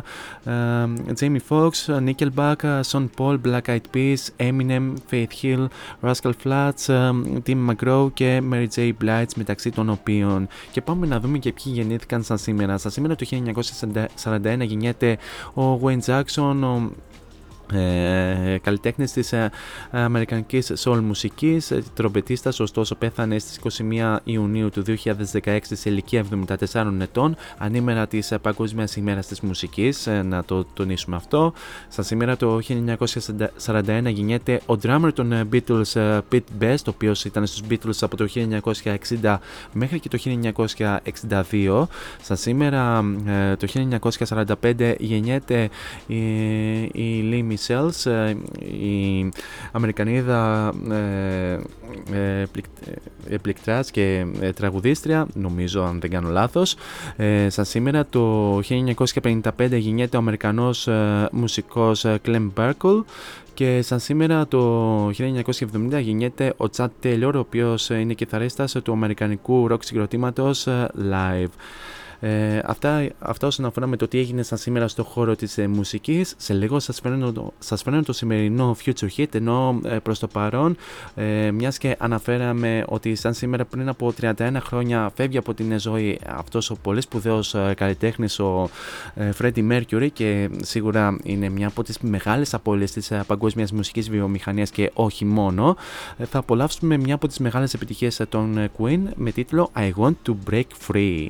Jamie 1.21 1.41
Foxx, 1.49 1.71
Nickelback, 1.87 2.81
Sean 2.91 3.07
Paul, 3.17 3.39
Black 3.47 3.67
Eyed 3.67 3.87
Peas, 3.95 4.21
Eminem, 4.37 4.93
Faith 5.11 5.33
Hill, 5.43 5.67
Rascal 6.03 6.33
Flats, 6.45 6.87
Tim 7.47 7.71
McGraw 7.71 8.09
και 8.13 8.43
Mary 8.53 8.67
J. 8.75 8.93
Blige 9.05 9.33
μεταξύ 9.37 9.71
των 9.71 9.91
οποίων. 9.91 10.49
Και 10.71 10.81
πάμε 10.81 11.07
να 11.07 11.21
δούμε 11.21 11.39
και 11.39 11.53
ποιοι 11.53 11.73
γεννήθηκαν 11.77 12.23
σαν 12.23 12.39
σήμερα. 12.39 12.79
Σαν 12.79 12.91
σήμερα 12.91 13.15
το 13.15 13.27
1941 13.31 14.61
γεννιέται 14.61 15.19
ο 15.55 15.81
Wayne 15.83 16.01
Jackson, 16.07 16.57
ο 16.63 16.91
ε, 17.73 18.59
καλλιτέχνης 18.63 19.13
της 19.13 19.33
ε, 19.33 19.51
αμερικανικής 19.91 20.73
soul 20.79 21.01
μουσικής 21.01 21.71
ε, 21.71 21.83
τρομπετίστας 21.95 22.61
ωστόσο 22.61 22.95
πέθανε 22.95 23.39
στις 23.39 23.61
21 23.79 24.17
Ιουνίου 24.25 24.71
του 24.71 24.85
2016 25.43 25.59
σε 25.63 25.91
ηλικία 25.91 26.25
74 26.73 26.93
ετών 27.01 27.37
ανήμερα 27.59 28.07
της 28.07 28.31
ε, 28.31 28.39
Παγκόσμιας 28.39 28.97
ημέρας 28.97 29.27
της 29.27 29.41
μουσικής. 29.41 30.07
Ε, 30.07 30.23
να 30.23 30.45
το 30.45 30.65
τονίσουμε 30.65 31.17
αυτό. 31.17 31.53
Στα 31.89 32.03
σήμερα 32.03 32.37
το 32.37 32.61
1941 33.67 34.03
γεννιέται 34.07 34.61
ο 34.67 34.75
drummer 34.83 35.11
των 35.15 35.33
ε, 35.33 35.49
Beatles 35.53 36.21
Pete 36.33 36.41
Best 36.61 36.85
ο 36.87 36.91
οποίος 36.91 37.25
ήταν 37.25 37.47
στους 37.47 37.61
Beatles 37.71 37.99
από 38.01 38.17
το 38.17 38.29
1960 39.23 39.37
μέχρι 39.73 40.01
και 40.01 40.09
το 40.09 40.19
1962 41.29 41.87
στα 42.23 42.35
σήμερα 42.35 43.05
το 43.59 43.67
1945 44.63 44.95
γεννιέται 44.99 45.69
η, 46.07 46.17
η 46.83 47.31
Lee 47.31 47.54
Michells, 47.55 48.11
ε, 48.11 48.31
η 48.65 49.29
Αμερικανίδα 49.73 50.73
ε, 50.91 51.59
ε, 52.13 52.47
και 53.91 54.27
ε, 54.41 54.53
τραγουδίστρια, 54.53 55.27
νομίζω 55.35 55.83
αν 55.83 56.01
δεν 56.01 56.11
κάνω 56.11 56.29
λάθος. 56.29 56.77
Ε, 57.17 57.49
σαν 57.49 57.65
σήμερα 57.65 58.07
το 58.07 58.57
1955 58.59 59.43
γεννιέται 59.71 60.17
ο 60.17 60.21
Αμερικανός 60.21 60.87
ε, 60.87 61.29
μουσικός 61.33 62.05
Clem 62.27 62.49
Barkle 62.57 63.05
και 63.55 63.83
σαν 63.83 64.01
σήμερα 64.01 64.47
το 64.47 65.07
1970 65.09 65.13
γεννιέται 66.01 66.55
ο 66.57 66.65
Chad 66.77 66.89
Taylor, 67.03 67.33
ο 67.35 67.39
οποίος 67.39 67.91
είναι 67.91 68.15
κιθαρίστας 68.15 68.77
του 68.83 68.93
αμερικανικού 68.93 69.69
rock 69.71 69.85
συγκροτήματος 69.85 70.67
Live. 71.11 71.51
Ε, 72.25 72.61
αυτά, 72.65 73.09
αυτά 73.19 73.47
όσον 73.47 73.65
αφορά 73.65 73.87
με 73.87 73.97
το 73.97 74.09
τι 74.09 74.19
έγινε 74.19 74.43
σαν 74.43 74.59
σήμερα 74.59 74.89
στο 74.89 75.05
χώρο 75.05 75.37
της 75.37 75.59
ε, 75.59 75.69
μουσικής. 75.69 76.35
Σε 76.37 76.53
λίγο 76.53 76.79
σας 76.79 77.01
φέρνω, 77.01 77.33
το, 77.33 77.53
σας 77.59 77.83
φέρνω 77.83 78.03
το 78.03 78.13
σημερινό 78.13 78.77
Future 78.85 79.09
Hit, 79.17 79.35
ενώ 79.35 79.81
ε, 79.85 79.99
προς 79.99 80.19
το 80.19 80.27
παρόν, 80.27 80.77
ε, 81.15 81.51
μιας 81.51 81.79
και 81.79 81.97
αναφέραμε 81.99 82.85
ότι 82.87 83.15
σαν 83.15 83.35
σήμερα 83.35 83.65
πριν 83.65 83.89
από 83.89 84.13
31 84.21 84.57
χρόνια 84.61 85.13
φεύγει 85.15 85.39
από 85.39 85.55
την 85.55 85.81
ζωή 85.81 86.21
αυτός 86.27 86.71
ο 86.71 86.77
πολύ 86.83 87.01
σπουδαίος 87.01 87.55
ε, 87.55 87.75
καλλιτέχνης, 87.77 88.39
ο 88.39 88.71
ε, 89.15 89.31
Freddie 89.41 89.71
Mercury 89.71 90.09
και 90.13 90.51
σίγουρα 90.63 91.17
είναι 91.23 91.49
μια 91.49 91.67
από 91.67 91.83
τις 91.83 91.99
μεγάλες 91.99 92.55
απώλειες 92.55 92.93
της 92.93 93.11
ε, 93.11 93.25
παγκόσμιας 93.27 93.73
μουσικής 93.73 94.11
βιομηχανίας 94.11 94.71
και 94.71 94.91
όχι 94.95 95.25
μόνο. 95.25 95.77
Ε, 96.17 96.25
θα 96.25 96.39
απολαύσουμε 96.39 96.97
μια 96.97 97.15
από 97.15 97.29
τις 97.29 97.39
μεγάλες 97.39 97.75
επιτυχίες 97.75 98.21
των 98.29 98.69
Queen 98.79 99.01
με 99.15 99.31
τίτλο 99.31 99.71
I 99.77 99.91
Want 99.99 100.15
to 100.27 100.35
Break 100.51 100.67
Free. 100.89 101.29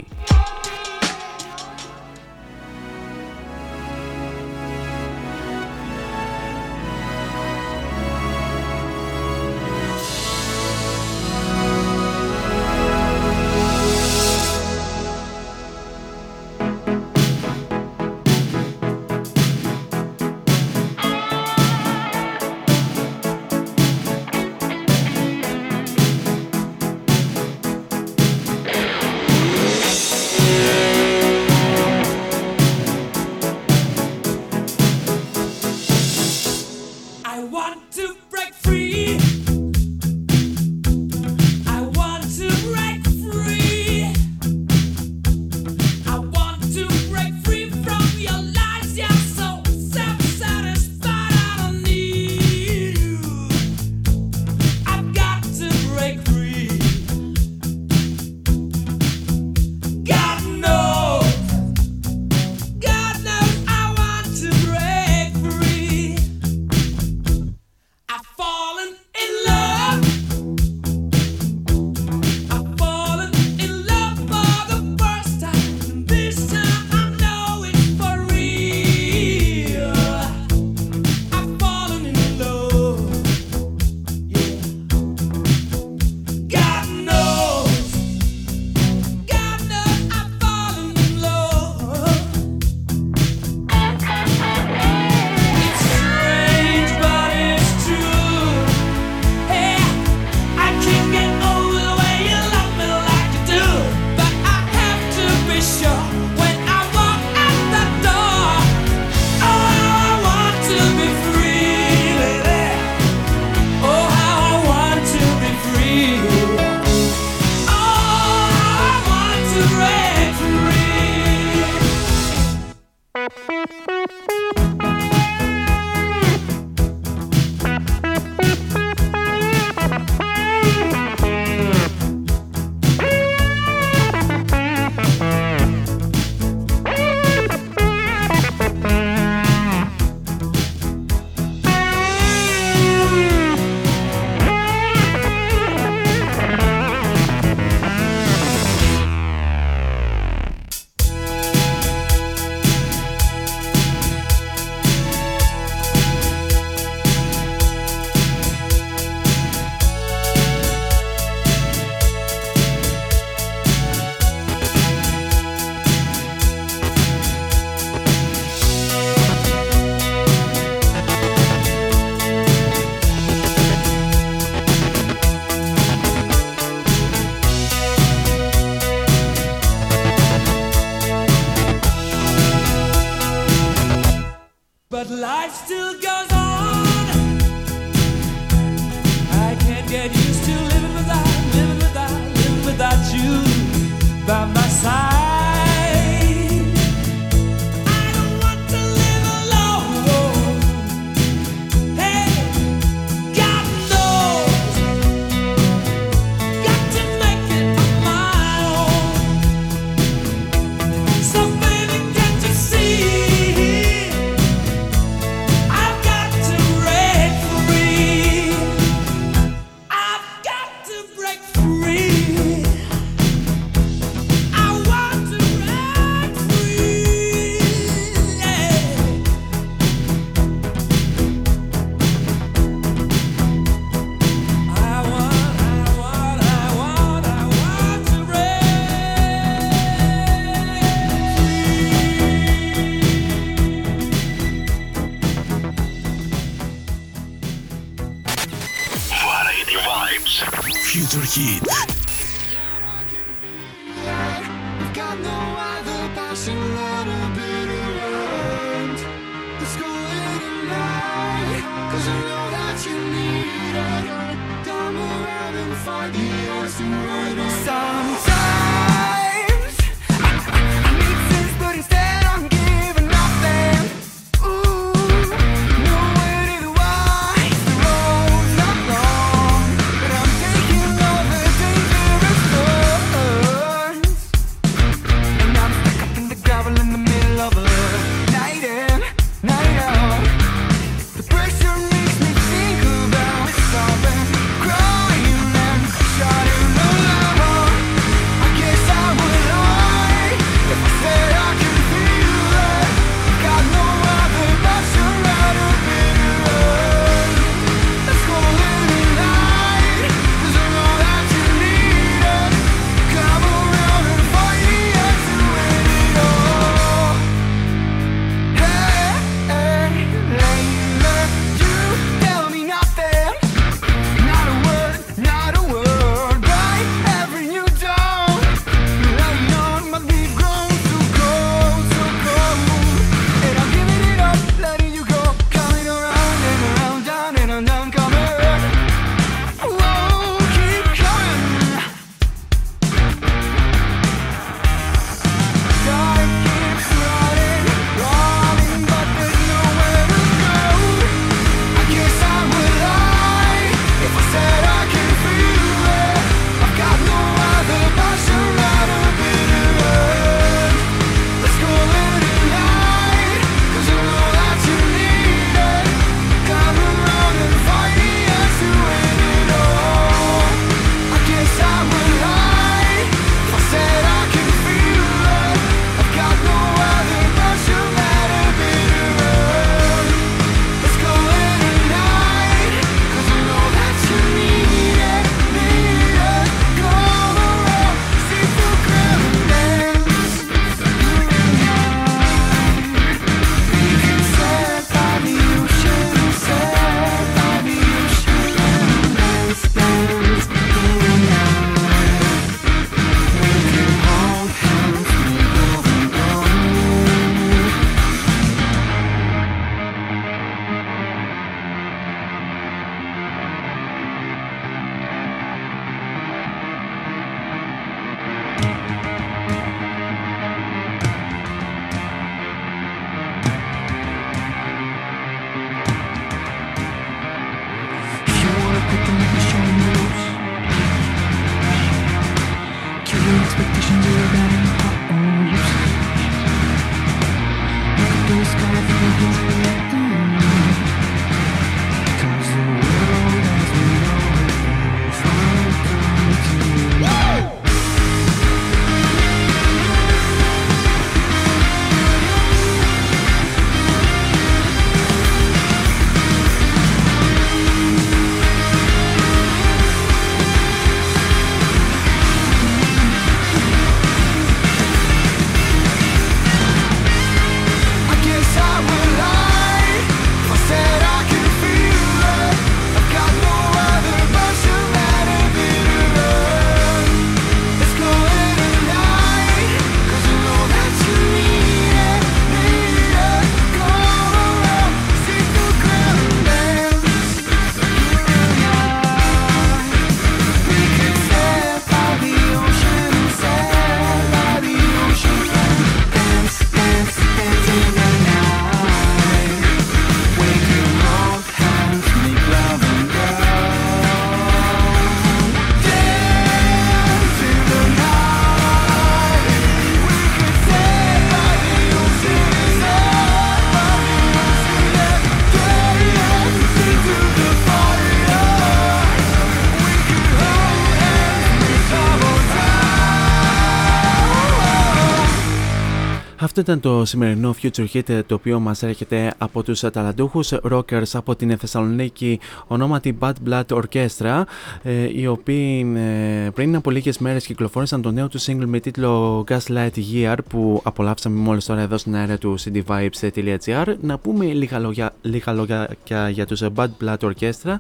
Ήταν 526.65 526.81
το 526.81 527.05
σημερινό 527.05 527.55
Future 527.63 527.87
Hit 527.93 528.21
το 528.27 528.35
οποίο 528.35 528.61
μας 528.61 528.83
έρχεται 528.83 529.35
από 529.39 529.63
τους 529.63 529.81
ταλαντούχους 529.81 530.53
rockers 530.71 531.11
από 531.13 531.37
την 531.37 531.59
Θεσσαλονίκη 531.59 532.41
ονόματι 532.67 533.19
Bad 533.21 533.33
Blood 533.49 533.65
Orchestra 533.83 534.43
ε, 534.83 535.21
οι 535.21 535.27
οποίοι 535.27 535.93
ε, 535.97 536.51
πριν 536.51 536.77
από 536.77 536.91
λίγες 536.91 537.19
μέρες 537.19 537.47
κυκλοφόρησαν 537.47 538.03
το 538.03 538.11
νέο 538.11 538.29
τους 538.29 538.45
single 538.49 538.65
με 538.67 538.81
τίτλο 538.81 539.45
Gaslight 539.49 539.91
Year 540.13 540.37
που 540.49 540.81
απολαύσαμε 540.85 541.37
μόλις 541.41 541.65
τώρα 541.65 541.81
εδώ 541.81 541.99
στην 541.99 542.17
αέρα 542.17 542.39
του 542.39 542.59
cdvibes.gr 542.59 543.95
να 544.01 544.19
πούμε 544.19 544.45
λίγα 544.45 544.79
λόγια, 544.79 545.15
λίγα 545.23 545.53
λόγια 545.53 545.89
για 546.31 546.47
τους 546.47 546.63
Bad 546.75 546.89
Blood 547.05 547.19
Orchestra. 547.19 547.75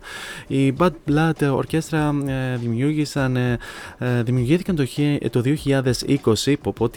Οι 0.46 0.74
Bad 0.78 0.90
Blood 1.08 1.58
Orchestra 1.58 2.12
ε, 2.26 2.56
δημιούργησαν, 2.56 3.36
δημιουργήθηκαν 4.22 4.76
το, 4.76 4.84
το 5.30 5.42
2020 5.64 6.54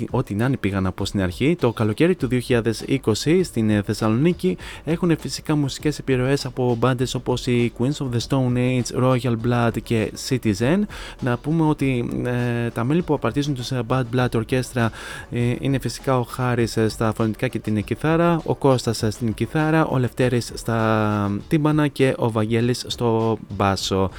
ό,τι 0.09 0.35
να 0.35 0.49
πήγαν 0.59 0.85
από 0.85 1.05
στην 1.05 1.21
αρχή. 1.21 1.55
Το 1.59 1.73
καλοκαίρι 1.77 2.15
του 2.15 2.27
2020 2.47 3.41
στην 3.43 3.69
ε, 3.69 3.81
Θεσσαλονίκη 3.81 4.57
έχουν 4.83 5.17
φυσικά 5.19 5.55
μουσικές 5.55 5.99
επιρροές 5.99 6.45
από 6.45 6.75
μπάντες 6.79 7.15
όπως 7.15 7.47
οι 7.47 7.73
Queens 7.77 7.85
of 7.85 8.09
the 8.15 8.19
Stone 8.27 8.57
Age, 8.57 9.03
Royal 9.03 9.35
Blood 9.45 9.71
και 9.83 10.11
Citizen. 10.27 10.79
Να 11.19 11.37
πούμε 11.37 11.63
ότι 11.67 12.09
ε, 12.25 12.69
τα 12.69 12.83
μέλη 12.83 13.01
που 13.01 13.13
απαρτίζουν 13.13 13.53
τους 13.53 13.71
ε, 13.71 13.81
Bad 13.87 14.03
Blood 14.15 14.29
Orchestra 14.29 14.87
ε, 15.31 15.55
είναι 15.59 15.79
φυσικά 15.79 16.19
ο 16.19 16.23
Χάρης 16.23 16.77
στα 16.87 17.13
φωνητικά 17.13 17.47
και 17.47 17.59
την 17.59 17.83
κιθάρα, 17.83 18.41
ο 18.43 18.55
Κώστας 18.55 19.03
στην 19.09 19.33
κιθάρα, 19.33 19.85
ο 19.85 19.97
Λευτέρης 19.97 20.51
στα 20.53 21.39
τύμπανα 21.47 21.87
και 21.87 22.13
ο 22.17 22.31
Βαγγέλης 22.31 22.85
στο 22.87 23.37
μπάσο. 23.49 24.09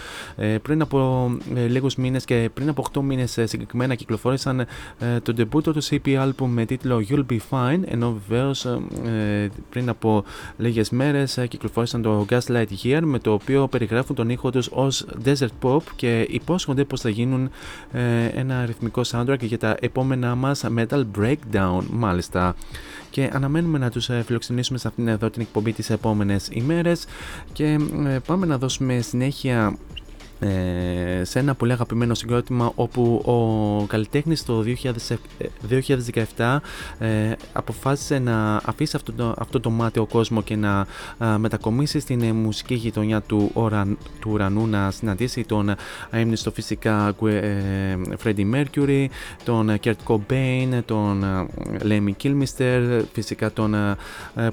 πριν 0.62 0.80
από 0.80 1.30
λίγους 1.68 1.96
μήνες 1.96 2.24
και 2.24 2.50
πριν 2.54 2.68
από 2.68 2.84
8 2.92 3.00
μήνες 3.02 3.38
συγκεκριμένα 3.44 3.94
κυκλοφόρησαν 3.94 4.66
το 5.22 5.34
debut 5.38 5.62
του 5.62 5.82
CP 5.82 6.06
album 6.06 6.46
με 6.46 6.64
τίτλο 6.64 7.04
You'll 7.08 7.24
Be 7.32 7.38
Fine 7.50 7.80
ενώ 7.84 8.20
βεβαίως 8.28 8.64
ε, 8.64 9.50
πριν 9.70 9.88
από 9.88 10.24
λίγες 10.56 10.90
μέρες 10.90 11.38
ε, 11.38 11.46
κυκλοφόρησαν 11.46 12.02
το 12.02 12.26
Gaslight 12.30 12.66
Year 12.82 13.00
με 13.02 13.18
το 13.18 13.32
οποίο 13.32 13.68
περιγράφουν 13.68 14.16
τον 14.16 14.28
ήχο 14.30 14.50
τους 14.50 14.68
ως 14.72 15.06
desert 15.24 15.46
pop 15.62 15.80
και 15.96 16.26
υπόσχονται 16.28 16.84
πως 16.84 17.00
θα 17.00 17.08
γίνουν 17.08 17.50
ε, 17.92 18.24
ένα 18.24 18.64
ρυθμικό 18.66 19.02
soundtrack 19.10 19.40
για 19.40 19.58
τα 19.58 19.76
επόμενά 19.80 20.34
μας 20.34 20.64
metal 20.76 21.04
breakdown 21.18 21.80
μάλιστα. 21.90 22.54
Και 23.10 23.30
αναμένουμε 23.32 23.78
να 23.78 23.90
τους 23.90 24.10
φιλοξενήσουμε 24.24 24.78
σε 24.78 24.88
αυτήν 24.88 25.08
εδώ 25.08 25.30
την 25.30 25.42
εκπομπή 25.42 25.72
τις 25.72 25.90
επόμενες 25.90 26.48
ημέρες. 26.52 27.04
Και 27.52 27.78
πάμε 28.26 28.46
να 28.46 28.58
δώσουμε 28.58 29.00
συνέχεια 29.00 29.76
ε, 30.40 31.24
σε 31.24 31.38
ένα 31.38 31.54
πολύ 31.54 31.72
αγαπημένο 31.72 32.14
συγκρότημα 32.14 32.72
όπου 32.74 33.22
ο 33.24 33.86
καλλιτέχνης 33.86 34.44
το 34.44 34.64
2017 36.36 36.58
ε, 36.98 37.32
αποφάσισε 37.52 38.18
να 38.18 38.56
αφήσει 38.56 38.96
αυτό 38.96 39.12
το, 39.12 39.34
αυτό 39.38 39.60
το 39.60 39.70
μάτι 39.70 39.98
ο 39.98 40.06
κόσμος 40.06 40.44
και 40.44 40.56
να 40.56 40.86
μετακομίσει 41.38 42.00
στην 42.00 42.22
ε, 42.22 42.32
μουσική 42.32 42.74
γειτονιά 42.74 43.20
του, 43.20 43.52
του 44.20 44.30
ουρανού 44.30 44.66
να 44.66 44.90
συναντήσει 44.90 45.44
τον 45.44 45.74
αείμνηστο 46.10 46.50
φυσικά 46.50 47.14
Freddie 48.24 48.54
Mercury, 48.54 49.06
τον 49.44 49.78
Kurt 49.84 49.94
Cobain, 50.06 50.80
τον 50.84 51.24
Lemmy 51.88 52.12
Kilmister, 52.22 53.02
φυσικά 53.12 53.52
τον 53.52 53.74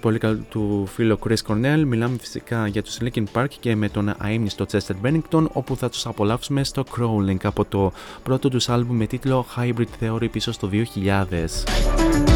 πολύ 0.02 0.18
καλό 0.18 0.40
του 0.50 0.88
φίλο 0.94 1.20
Chris 1.28 1.36
Cornell. 1.48 1.84
Μιλάμε 1.86 2.18
φυσικά 2.20 2.68
για 2.68 2.84
τους 2.84 2.98
Linkin 3.02 3.24
Park 3.34 3.48
και 3.60 3.76
με 3.76 3.90
τον 3.90 4.14
αείμνηστο 4.18 4.66
Chester 4.72 4.96
Bennington 5.04 5.46
όπου 5.54 5.75
θα 5.76 5.90
τους 5.90 6.06
απολαύσουμε 6.06 6.64
στο 6.64 6.84
Crawling 6.98 7.44
από 7.44 7.66
το 7.66 7.92
πρώτο 8.24 8.50
τους 8.50 8.70
άλμπουμ 8.70 8.98
με 8.98 9.06
τίτλο 9.06 9.46
Hybrid 9.58 10.04
Theory 10.04 10.28
πίσω 10.32 10.52
στο 10.52 10.70
2000. 10.72 12.35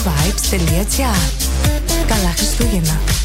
cityvibes.gr 0.00 1.16
Καλά 2.08 2.32
Χριστούγεννα! 2.36 3.19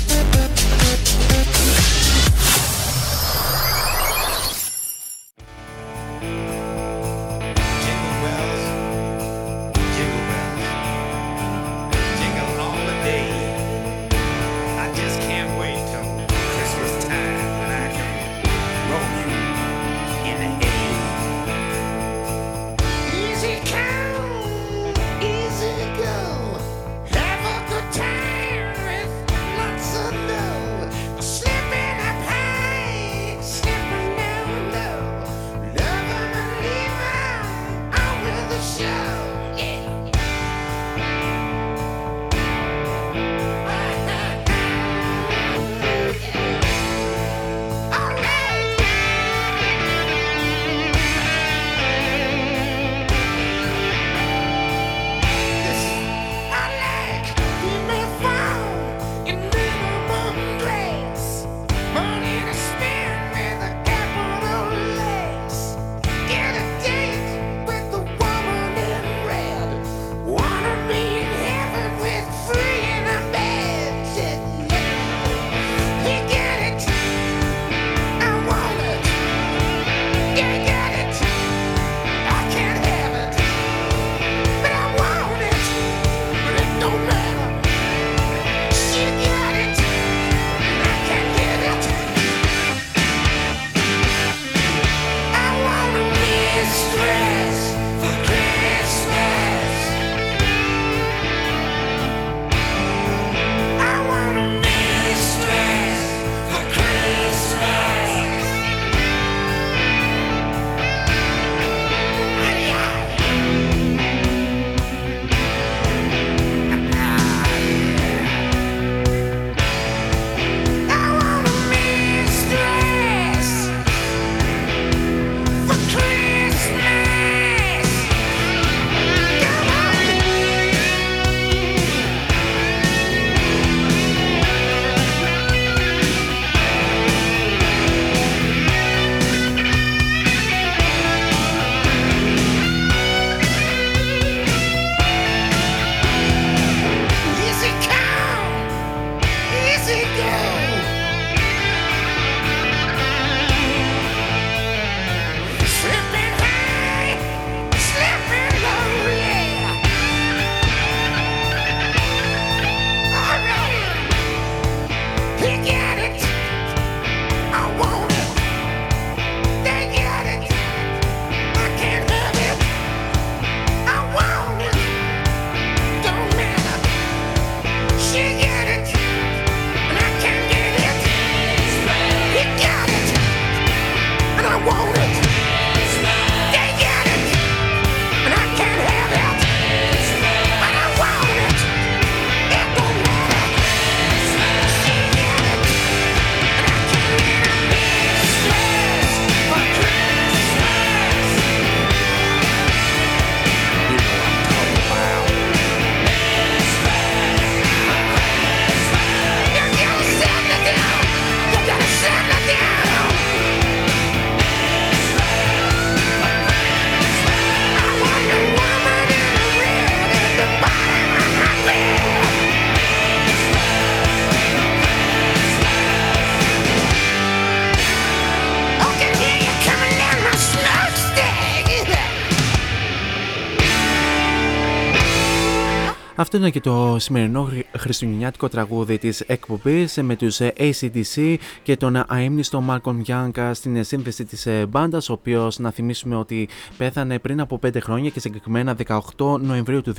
Αυτό 236.35 236.47
είναι 236.47 236.55
και 236.55 236.61
το 236.69 236.95
σημερινό 236.99 237.43
χρη- 237.43 237.65
χριστουγεννιάτικο 237.77 238.49
τραγούδι 238.49 238.97
της 238.97 239.19
εκπομπής 239.19 239.97
ε, 239.97 240.01
με 240.01 240.15
τους 240.15 240.39
ε, 240.39 240.53
ACDC 240.57 241.35
και 241.63 241.77
τον 241.77 241.95
ε, 241.95 242.03
αείμνηστο 242.07 242.63
Malcolm 242.69 243.01
Young 243.07 243.37
ε, 243.37 243.53
στην 243.53 243.75
ε, 243.75 243.83
σύνθεση 243.83 244.25
της 244.25 244.45
ε, 244.45 244.65
μπάντας, 244.65 245.09
ο 245.09 245.13
οποίος 245.13 245.59
να 245.59 245.71
θυμίσουμε 245.71 246.15
ότι 246.15 246.49
πέθανε 246.77 247.19
πριν 247.19 247.39
από 247.39 247.59
5 247.65 247.81
χρόνια 247.81 248.09
και 248.09 248.19
συγκεκριμένα 248.19 248.75
18 248.87 249.39
Νοεμβρίου 249.39 249.81
του 249.81 249.93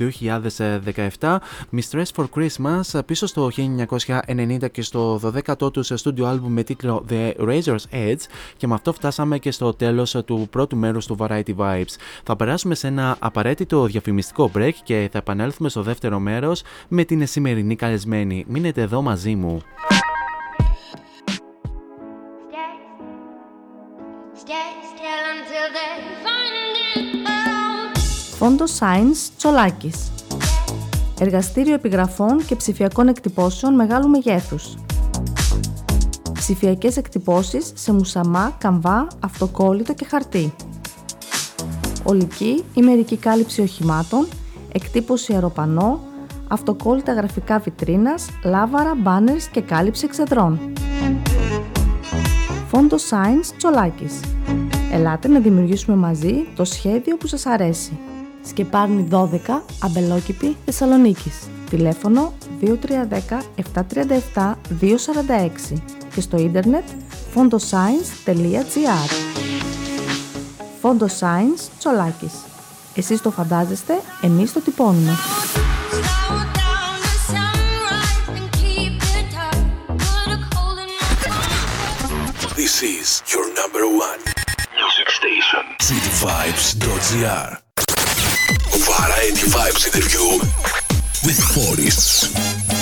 2017. 1.19 1.37
Mistress 1.75 2.05
for 2.15 2.25
Christmas 2.35 2.81
ε, 2.93 3.01
πίσω 3.05 3.25
στο 3.27 3.49
1990 3.55 4.71
και 4.71 4.81
στο 4.81 5.19
12ο 5.23 5.73
τους 5.73 5.91
στούντιο 5.95 6.25
άλμπουμ 6.25 6.53
με 6.53 6.63
τίτλο 6.63 7.05
The 7.09 7.31
Razor's 7.39 7.85
Edge 7.91 8.21
και 8.57 8.67
με 8.67 8.73
αυτό 8.73 8.93
φτάσαμε 8.93 9.39
και 9.39 9.51
στο 9.51 9.73
τέλος 9.73 10.15
ε, 10.15 10.21
του 10.21 10.47
πρώτου 10.51 10.77
μέρους 10.77 11.05
του 11.05 11.15
Variety 11.19 11.55
Vibes. 11.57 11.95
Θα 12.23 12.35
περάσουμε 12.35 12.75
σε 12.75 12.87
ένα 12.87 13.15
απαραίτητο 13.19 13.85
διαφημιστικό 13.85 14.51
break 14.55 14.73
και 14.83 15.09
θα 15.11 15.17
επανέλθουμε 15.17 15.69
στο 15.69 15.81
δεύτερο 15.81 16.19
μέρος 16.27 16.61
με 16.87 17.03
την 17.03 17.27
σημερινή 17.27 17.75
καλεσμένη. 17.75 18.45
Μείνετε 18.47 18.81
εδώ 18.81 19.01
μαζί 19.01 19.35
μου. 19.35 19.61
Φόντο 28.37 28.65
Science 28.79 29.29
Τσολάκης. 29.37 30.11
Εργαστήριο 31.19 31.73
επιγραφών 31.73 32.45
και 32.45 32.55
ψηφιακών 32.55 33.07
εκτυπώσεων 33.07 33.75
μεγάλου 33.75 34.09
μεγέθους. 34.09 34.75
Ψηφιακές 36.33 36.97
εκτυπώσεις 36.97 37.71
σε 37.75 37.93
μουσαμά, 37.93 38.55
καμβά, 38.57 39.07
αυτοκόλλητο 39.19 39.93
και 39.93 40.05
χαρτί. 40.05 40.53
Ολική 42.03 42.63
ή 42.73 42.81
μερική 42.81 43.17
κάλυψη 43.17 43.61
οχημάτων, 43.61 44.27
εκτύπωση 44.71 45.33
αεροπανό, 45.33 45.99
αυτοκόλλητα 46.47 47.13
γραφικά 47.13 47.59
βιτρίνας, 47.59 48.29
λάβαρα, 48.43 48.95
μπάνερς 48.95 49.47
και 49.47 49.61
κάλυψη 49.61 50.05
εξεδρών. 50.05 50.59
Φόντος 52.67 53.09
Science 53.09 53.53
Τσολάκης 53.57 54.19
Ελάτε 54.91 55.27
να 55.27 55.39
δημιουργήσουμε 55.39 55.97
μαζί 55.97 56.47
το 56.55 56.65
σχέδιο 56.65 57.17
που 57.17 57.27
σας 57.27 57.45
αρέσει. 57.45 57.99
Σκεπάρνη 58.45 59.07
12, 59.11 59.61
Αμπελόκηπη, 59.83 60.55
Θεσσαλονίκης. 60.65 61.47
Τηλέφωνο 61.69 62.33
2310 62.61 63.43
737 64.33 64.55
246 64.81 65.81
και 66.13 66.21
στο 66.21 66.37
ίντερνετ 66.37 66.83
fondoscience.gr 67.35 69.09
Φόντος 70.81 71.19
Science 71.19 71.69
Τσολάκης. 71.77 72.33
Εσείς 72.95 73.21
το 73.21 73.31
φαντάζεστε, 73.31 73.93
εμείς 74.21 74.53
το 74.53 74.59
τυπώνουμε. 74.59 75.11
This 82.57 82.81
is 82.81 83.21
your 83.31 83.53
number 83.53 83.87
one 83.87 84.19
music 84.75 85.11
station. 85.11 85.59
Cityvibes.gr 85.77 87.61
Variety 88.83 89.47
Vibes 89.51 89.85
interview 89.85 90.39
with 91.23 91.39
Boris. 91.53 92.76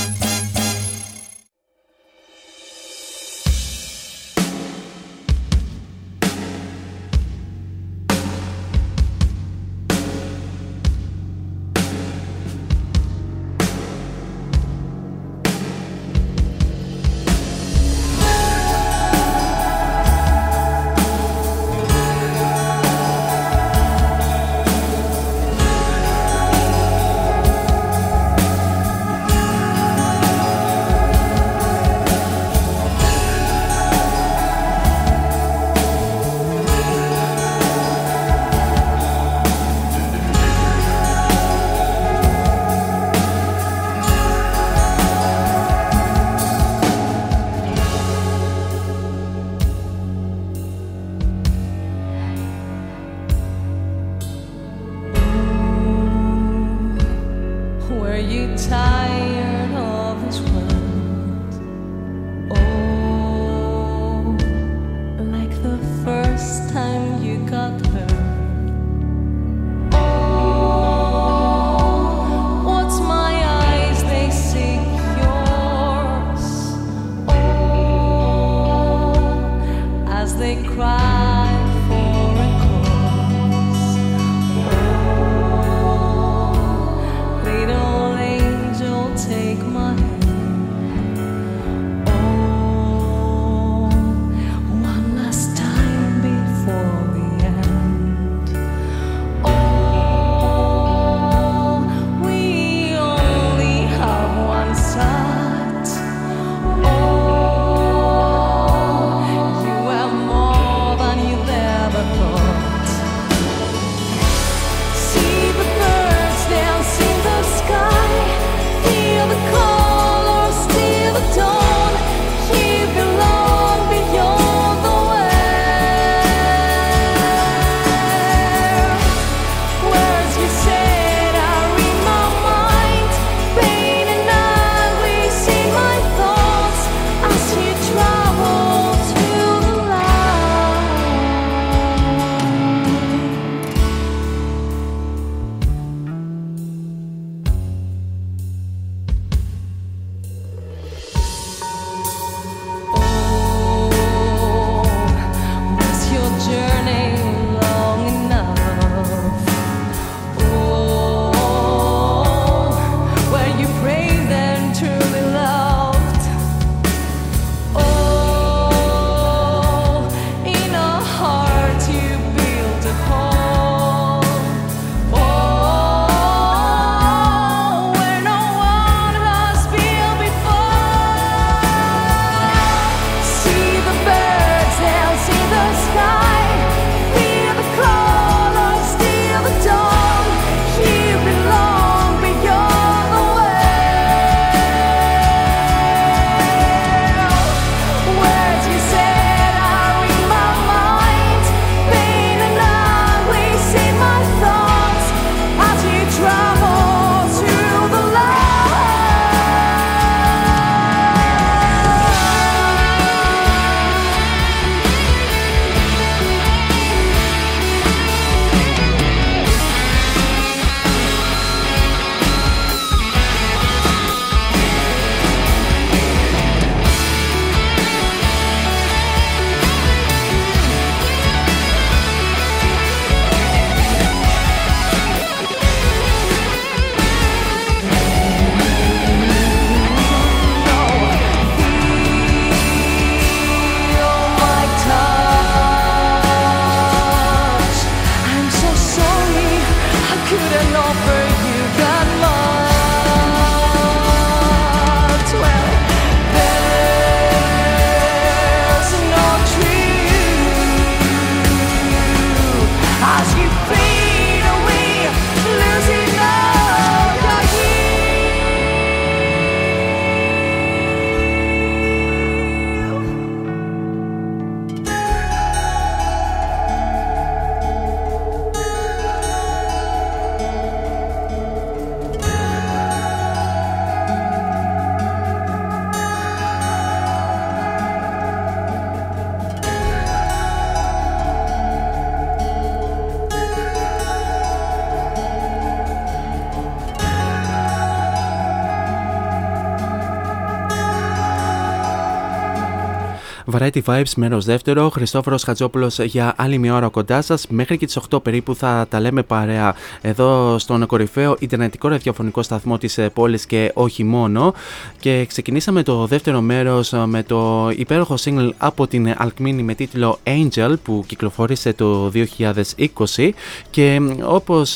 Variety 303.58 303.82
Vibes, 303.86 304.12
μέρο 304.16 304.40
δεύτερο. 304.40 304.90
Χριστόφορος 304.90 305.44
Χατζόπουλος 305.44 306.00
για 306.00 306.34
άλλη 306.38 306.58
μια 306.58 306.76
ώρα 306.76 306.88
κοντά 306.88 307.22
σας. 307.22 307.48
Μέχρι 307.50 307.78
και 307.78 307.86
τις 307.86 307.98
8 308.10 308.22
περίπου 308.24 308.56
θα 308.56 308.86
τα 308.90 309.00
λέμε 309.00 309.24
παρέα 309.24 309.76
εδώ 310.02 310.60
στον 310.60 310.86
κορυφαίο 310.86 311.36
Ιντερνετικό 311.40 311.88
ραδιοφωνικό 311.88 312.44
σταθμό 312.44 312.78
της 312.78 313.00
πόλης 313.14 313.46
και 313.46 313.72
όχι 313.74 314.04
μόνο. 314.04 314.54
Και 315.00 315.26
ξεκινήσαμε 315.28 315.84
το 315.84 316.06
δεύτερο 316.06 316.42
μέρος 316.42 316.94
με 317.06 317.24
το 317.24 317.70
υπέροχο 317.76 318.16
single 318.24 318.50
από 318.58 318.88
την 318.88 319.16
Alkmini 319.20 319.62
με 319.62 319.74
τίτλο 319.76 320.20
Angel 320.24 320.74
που 320.84 321.04
κυκλοφόρησε 321.08 321.74
το 321.74 322.12
2020. 322.14 323.30
Και 323.70 324.02
όπως 324.24 324.70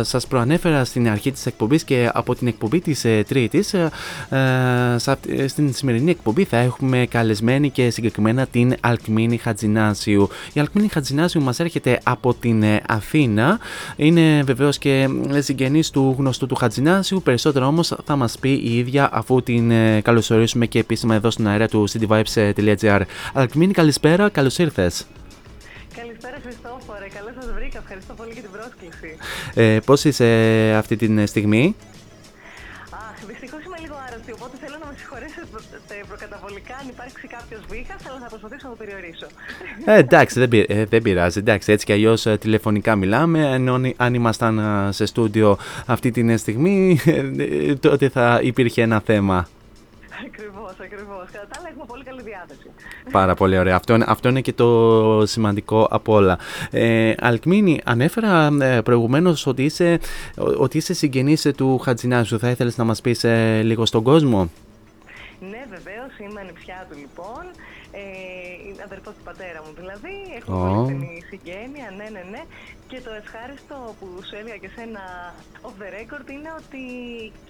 σας 0.00 0.26
προανέφερα 0.28 0.84
στην 0.84 1.08
αρχή 1.08 1.32
της 1.32 1.46
εκπομπής 1.46 1.84
και 1.84 2.10
από 2.12 2.34
την 2.34 2.46
εκπομπή 2.46 2.80
της 2.80 3.06
Τρίτης, 3.28 3.74
στην 5.46 5.74
σημερινή 5.74 6.10
εκπομπή 6.10 6.44
θα 6.44 6.56
έχουμε 6.56 7.06
καλεσμένη 7.10 7.70
και 7.70 7.90
συγκεκριμένα 8.12 8.46
την 8.46 8.74
Αλκμίνη 8.80 9.36
Χατζινάσιου. 9.36 10.28
Η 10.52 10.60
Αλκμίνη 10.60 10.88
Χατζινάσιου 10.88 11.42
μας 11.42 11.60
έρχεται 11.60 12.00
από 12.02 12.34
την 12.34 12.62
ε, 12.62 12.82
Αθήνα. 12.88 13.58
Είναι 13.96 14.42
βεβαίως 14.42 14.78
και 14.78 15.08
συγγενής 15.38 15.90
του 15.90 16.14
γνωστού 16.18 16.46
του 16.46 16.54
Χατζινάσιου. 16.54 17.22
Περισσότερο 17.22 17.66
όμως 17.66 17.94
θα 18.04 18.16
μας 18.16 18.38
πει 18.38 18.50
η 18.50 18.78
ίδια 18.78 19.08
αφού 19.12 19.42
την 19.42 19.70
ε, 19.70 20.00
καλωσορίσουμε 20.00 20.66
και 20.66 20.78
επίσημα 20.78 21.14
εδώ 21.14 21.30
στην 21.30 21.48
αέρα 21.48 21.68
του 21.68 21.88
cityvibes.gr. 21.90 23.00
Αλκμίνη 23.32 23.72
καλησπέρα, 23.72 24.28
καλώς 24.28 24.58
ήρθες. 24.58 25.06
Καλησπέρα 25.96 26.36
Χριστόφορε, 26.42 27.06
καλώς 27.14 27.32
σας 27.40 27.52
βρήκα, 27.54 27.78
ευχαριστώ 27.78 28.14
πολύ 28.14 28.30
για 28.32 28.42
την 28.42 28.50
πρόσκληση. 28.50 29.16
Ε, 29.54 29.78
πώς 29.84 30.04
είσαι 30.04 30.26
αυτή 30.76 30.96
τη 30.96 31.26
στιγμή; 31.26 31.76
Υπάρξει 37.74 38.04
κάποιο 38.04 38.04
βήχα, 38.04 38.10
αλλά 38.10 38.20
θα 38.22 38.28
προσπαθήσω 38.28 38.68
να 38.68 38.74
το 38.76 38.84
περιορίσω. 38.84 39.26
Ε, 39.84 39.98
εντάξει, 39.98 40.38
δεν, 40.38 40.48
πει- 40.48 40.66
ε, 40.68 40.84
δεν 40.84 41.02
πειράζει. 41.02 41.38
Εντάξει, 41.38 41.72
έτσι 41.72 41.86
κι 41.86 41.92
αλλιώς 41.92 42.26
τηλεφωνικά 42.40 42.96
μιλάμε. 42.96 43.50
Ενώ 43.52 43.80
αν 43.96 44.14
ήμασταν 44.14 44.58
ε, 44.58 44.92
σε 44.92 45.06
στούντιο 45.06 45.58
αυτή 45.86 46.10
τη 46.10 46.36
στιγμή, 46.36 46.98
ε, 47.06 47.74
τότε 47.74 48.08
θα 48.08 48.40
υπήρχε 48.42 48.82
ένα 48.82 49.00
θέμα. 49.04 49.48
Ακριβώς, 50.26 50.72
ακριβώς. 50.82 51.24
Κατά 51.32 51.46
τα 51.50 51.58
άλλα, 51.58 51.68
έχουμε 51.68 51.84
πολύ 51.86 52.04
καλή 52.04 52.22
διάθεση. 52.22 52.70
Πάρα 53.10 53.34
πολύ 53.34 53.58
ωραία. 53.58 53.76
Αυτό, 53.76 53.94
είναι- 53.94 54.04
αυτό 54.08 54.28
είναι 54.28 54.40
και 54.40 54.52
το 54.52 55.22
σημαντικό 55.26 55.88
από 55.90 56.12
όλα. 56.14 56.38
Ε, 56.70 57.12
Αλκμίνη, 57.20 57.80
ανέφερα 57.84 58.48
ε, 58.60 58.80
προηγουμένως 58.80 59.46
ότι 59.46 59.64
είσαι, 59.64 59.98
ο- 60.38 60.62
ότι 60.62 60.76
είσαι 60.76 60.94
συγγενής 60.94 61.44
ε, 61.44 61.52
του 61.52 61.78
Χατζινάσου. 61.78 62.38
Θα 62.38 62.50
ήθελες 62.50 62.76
να 62.76 62.84
μας 62.84 63.00
πεις 63.00 63.24
ε, 63.24 63.60
λίγο 63.62 63.86
στον 63.86 64.02
κόσμο; 64.02 64.50
Ναι, 65.50 65.62
βεβαίως, 65.70 66.18
είμαι 66.20 66.40
ανιψιά 66.40 66.86
του 66.90 66.96
λοιπόν. 66.98 67.42
Ε, 68.82 68.84
είναι 68.84 68.90
αδερφός 68.90 69.14
του 69.14 69.24
πατέρα 69.24 69.60
μου 69.64 69.72
δηλαδή. 69.80 70.14
Έχω 70.38 70.50
Ω. 70.54 70.58
πολύ 70.58 70.84
στενή 70.84 71.22
συγγένεια, 71.30 71.86
ναι, 71.98 72.08
ναι, 72.14 72.22
ναι. 72.32 72.42
Και 72.90 73.00
το 73.06 73.12
ευχάριστο 73.22 73.76
που 73.98 74.06
σου 74.26 74.34
έλεγα 74.40 74.56
και 74.56 74.70
σένα 74.76 75.02
off 75.66 75.76
the 75.82 75.88
record 75.96 76.26
είναι 76.36 76.50
ότι 76.60 76.82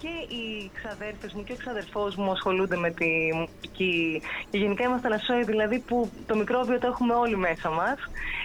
και 0.01 0.13
οι 0.35 0.71
ξαδέρφες 0.77 1.33
μου 1.33 1.43
και 1.43 1.53
ο 1.53 1.59
ξαδερφός 1.63 2.15
μου 2.15 2.31
ασχολούνται 2.31 2.77
με 2.85 2.89
τη 2.99 3.11
μουσική. 3.39 4.21
Και 4.49 4.57
γενικά 4.57 4.83
είμαστε 4.83 5.07
ένα 5.07 5.17
σόι 5.17 5.43
δηλαδή 5.43 5.77
που 5.87 6.09
το 6.27 6.35
μικρόβιο 6.35 6.79
το 6.79 6.87
έχουμε 6.87 7.13
όλοι 7.13 7.37
μέσα 7.37 7.69
μας. 7.69 7.97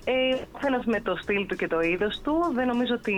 Ε, 0.05 0.35
ο 0.35 0.49
καθένας 0.53 0.85
με 0.85 1.01
το 1.01 1.17
στυλ 1.23 1.47
του 1.47 1.57
και 1.57 1.69
το 1.69 1.81
είδος 1.81 2.21
του. 2.25 2.35
Δεν 2.55 2.67
νομίζω 2.67 2.95
ότι 2.95 3.15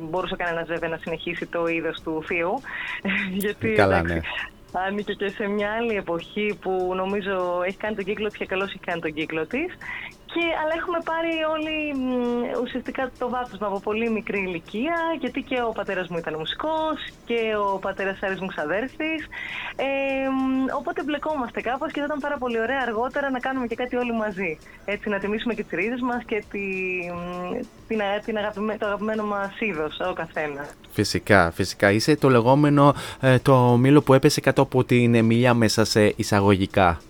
μπορούσε 0.00 0.36
κανένας 0.36 0.66
βέβαια 0.66 0.88
να 0.88 0.98
συνεχίσει 1.04 1.46
το 1.46 1.66
είδος 1.66 2.00
του 2.00 2.22
θείου. 2.26 2.54
Γιατί 3.42 3.68
Καλά, 3.72 3.96
εντάξει, 3.96 4.14
ναι. 4.14 4.20
Ανήκε 4.72 5.12
και 5.12 5.28
σε 5.28 5.46
μια 5.46 5.72
άλλη 5.72 5.94
εποχή 5.94 6.58
που 6.60 6.92
νομίζω 6.94 7.62
έχει 7.66 7.76
κάνει 7.76 7.94
τον 7.94 8.04
κύκλο 8.04 8.28
της 8.28 8.36
και 8.36 8.46
καλώς 8.46 8.68
έχει 8.68 8.78
κάνει 8.78 9.00
τον 9.00 9.12
κύκλο 9.12 9.46
της. 9.46 9.74
Και, 10.34 10.44
αλλά 10.62 10.74
έχουμε 10.80 10.98
πάρει 11.10 11.32
όλοι 11.54 11.76
μ, 11.94 12.06
ουσιαστικά 12.62 13.10
το 13.18 13.28
βάπτισμα 13.28 13.66
από 13.66 13.80
πολύ 13.80 14.10
μικρή 14.10 14.38
ηλικία, 14.38 14.96
γιατί 15.20 15.40
και 15.42 15.58
ο 15.68 15.72
πατέρας 15.72 16.08
μου 16.08 16.18
ήταν 16.18 16.34
μουσικός 16.38 16.96
και 17.24 17.40
ο 17.74 17.78
πατέρας 17.78 18.12
της 18.12 18.22
άλλης 18.22 18.40
μου 18.40 18.46
ξαδέρφης. 18.46 19.20
Ε, 19.76 20.28
μ, 20.28 20.64
οπότε 20.78 21.02
μπλεκόμαστε 21.02 21.60
κάπως 21.60 21.92
και 21.92 21.98
θα 22.00 22.04
ήταν 22.06 22.18
πάρα 22.20 22.36
πολύ 22.38 22.60
ωραία 22.60 22.80
αργότερα 22.86 23.30
να 23.30 23.38
κάνουμε 23.38 23.66
και 23.66 23.74
κάτι 23.74 23.96
όλοι 23.96 24.12
μαζί. 24.12 24.58
Έτσι 24.84 25.08
να 25.08 25.18
τιμήσουμε 25.18 25.54
και 25.54 25.62
τις 25.62 25.78
ρίζες 25.78 26.00
μας 26.00 26.22
και 26.26 26.44
τη, 26.50 26.58
μ, 27.12 27.58
την, 27.88 28.00
α- 28.02 28.20
την 28.24 28.36
αγαπημέ- 28.36 28.78
το 28.78 28.86
αγαπημένο 28.86 29.24
μας 29.24 29.60
είδος, 29.60 30.00
ο 30.10 30.12
καθένας. 30.12 30.66
Φυσικά, 30.92 31.50
φυσικά. 31.50 31.90
Είσαι 31.90 32.16
το 32.16 32.28
λεγόμενο 32.30 32.94
ε, 33.20 33.38
το 33.38 33.56
μήλο 33.76 34.02
που 34.02 34.14
έπεσε 34.14 34.40
κάτω 34.40 34.62
από 34.62 34.84
την 34.84 35.14
εμιλία 35.14 35.54
μέσα 35.54 35.84
σε 35.84 36.12
εισαγωγικά. 36.16 37.00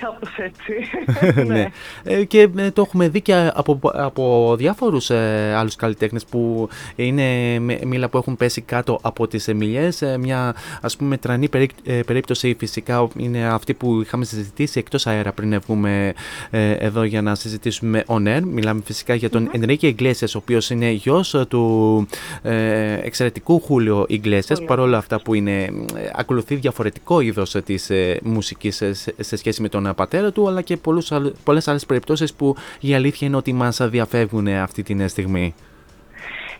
Κάπως 0.00 0.28
έτσι. 0.36 0.74
ναι. 1.52 1.66
Ε, 2.04 2.24
και 2.24 2.48
ε, 2.56 2.70
το 2.70 2.82
έχουμε 2.82 3.08
δει 3.08 3.20
και 3.20 3.50
από, 3.54 3.78
από 3.82 4.54
διάφορους 4.58 5.10
ε, 5.10 5.54
άλλους 5.56 5.76
καλλιτέχνες 5.76 6.24
που 6.24 6.68
είναι 6.96 7.58
με- 7.58 7.78
μήλα 7.84 8.08
που 8.08 8.16
έχουν 8.16 8.36
πέσει 8.36 8.60
κάτω 8.60 8.98
από 9.02 9.26
τις 9.26 9.48
εμιλιές. 9.48 10.02
Ε, 10.02 10.18
μια 10.18 10.54
ας 10.80 10.96
πούμε 10.96 11.16
τρανή 11.16 11.48
περί- 11.48 11.70
ε, 11.84 12.00
περίπτωση 12.06 12.56
φυσικά 12.58 13.08
είναι 13.16 13.44
αυτή 13.46 13.74
που 13.74 14.00
είχαμε 14.00 14.24
συζητήσει 14.24 14.78
εκτός 14.78 15.06
αέρα 15.06 15.32
πριν 15.32 15.60
βγούμε 15.66 16.12
ε, 16.50 16.70
εδώ 16.72 17.02
για 17.02 17.22
να 17.22 17.34
συζητήσουμε 17.34 18.04
on 18.06 18.22
air. 18.36 18.40
Μιλάμε 18.44 18.80
φυσικά 18.84 19.14
για 19.14 19.30
τον 19.30 19.48
Ενρίκε 19.52 19.94
Iglesias 19.98 20.28
ο 20.34 20.38
οποίος 20.38 20.70
είναι 20.70 20.90
γιος 20.90 21.34
ε, 21.34 21.44
του 21.48 22.06
ε, 22.42 22.92
εξαιρετικού 23.02 23.60
Χούλιο 23.60 24.06
Iglesias 24.10 24.64
παρόλα 24.66 24.98
αυτά 24.98 25.20
που 25.22 25.34
είναι, 25.34 25.62
ε, 25.62 25.70
ακολουθεί 26.14 26.54
διαφορετικό 26.54 27.20
είδος 27.20 27.54
ε, 27.54 27.60
της 27.62 27.90
ε, 27.90 28.18
μουσικής 28.22 28.80
ε, 28.80 28.92
σε, 28.92 29.14
σε 29.20 29.36
σχέση 29.36 29.62
με 29.62 29.68
τον 29.68 29.86
ε, 29.86 29.92
πατέρα 29.94 30.32
του 30.32 30.48
αλλά 30.48 30.62
και 30.62 30.76
πολλούς, 30.76 31.12
άλλ- 31.12 31.32
πολλές 31.44 31.68
άλλες 31.68 31.86
περιπτώσεις 31.86 32.34
που 32.34 32.56
η 32.80 32.94
αλήθεια 32.94 33.26
είναι 33.26 33.36
ότι 33.36 33.52
μας 33.52 33.80
διαφεύγουν 33.82 34.46
ε, 34.46 34.60
αυτή 34.60 34.82
τη 34.82 35.08
στιγμή. 35.08 35.54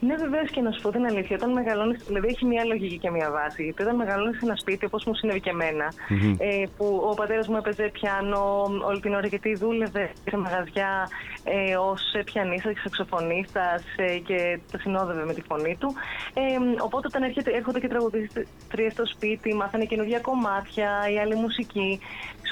Ναι, 0.00 0.14
βεβαίως 0.16 0.50
και 0.50 0.60
να 0.60 0.70
σου 0.70 0.80
πω 0.80 0.90
την 0.90 1.04
αλήθεια. 1.06 1.36
Όταν 1.36 1.52
μεγαλώνεις, 1.52 2.02
δηλαδή 2.06 2.26
έχει 2.28 2.44
μια 2.44 2.64
λογική 2.64 2.98
και 2.98 3.10
μια 3.10 3.30
βάση. 3.30 3.62
Γιατί 3.62 3.82
όταν 3.82 3.96
μεγαλώνεις 3.96 4.36
σε 4.38 4.44
ένα 4.44 4.56
σπίτι, 4.56 4.84
όπως 4.84 5.04
μου 5.04 5.14
συνέβη 5.14 5.40
και 5.40 5.50
εμένα, 5.50 5.92
Μμμ. 6.08 6.34
ε, 6.38 6.64
που 6.76 6.86
ο 7.10 7.14
πατέρας 7.14 7.48
μου 7.48 7.56
έπαιζε 7.56 7.90
πιάνο 7.92 8.62
όλη 8.88 9.00
την 9.00 9.14
ώρα 9.14 9.26
γιατί 9.26 9.54
δούλευε 9.54 10.10
σε 10.30 10.36
μαγαζιά 10.36 11.08
ε, 11.44 11.76
ως 11.76 12.00
πιανίστας 12.24 12.72
και 12.72 12.80
σαξοφωνίστας 12.82 13.82
ε, 13.96 14.18
και 14.18 14.58
τα 14.72 14.78
συνόδευε 14.78 15.24
με 15.24 15.34
τη 15.34 15.42
φωνή 15.48 15.76
του. 15.80 15.94
Ε, 16.34 16.40
οπότε 16.82 17.06
όταν 17.06 17.22
έρχεται, 17.22 17.50
έρχονται 17.50 17.80
και 17.80 17.88
τραγουδίστρια 17.88 18.90
στο 18.92 19.06
σπίτι, 19.06 19.54
μάθανε 19.54 19.84
καινούργια 19.84 20.18
κομμάτια, 20.18 20.88
η 21.14 21.18
άλλη 21.18 21.34
μουσική. 21.34 21.98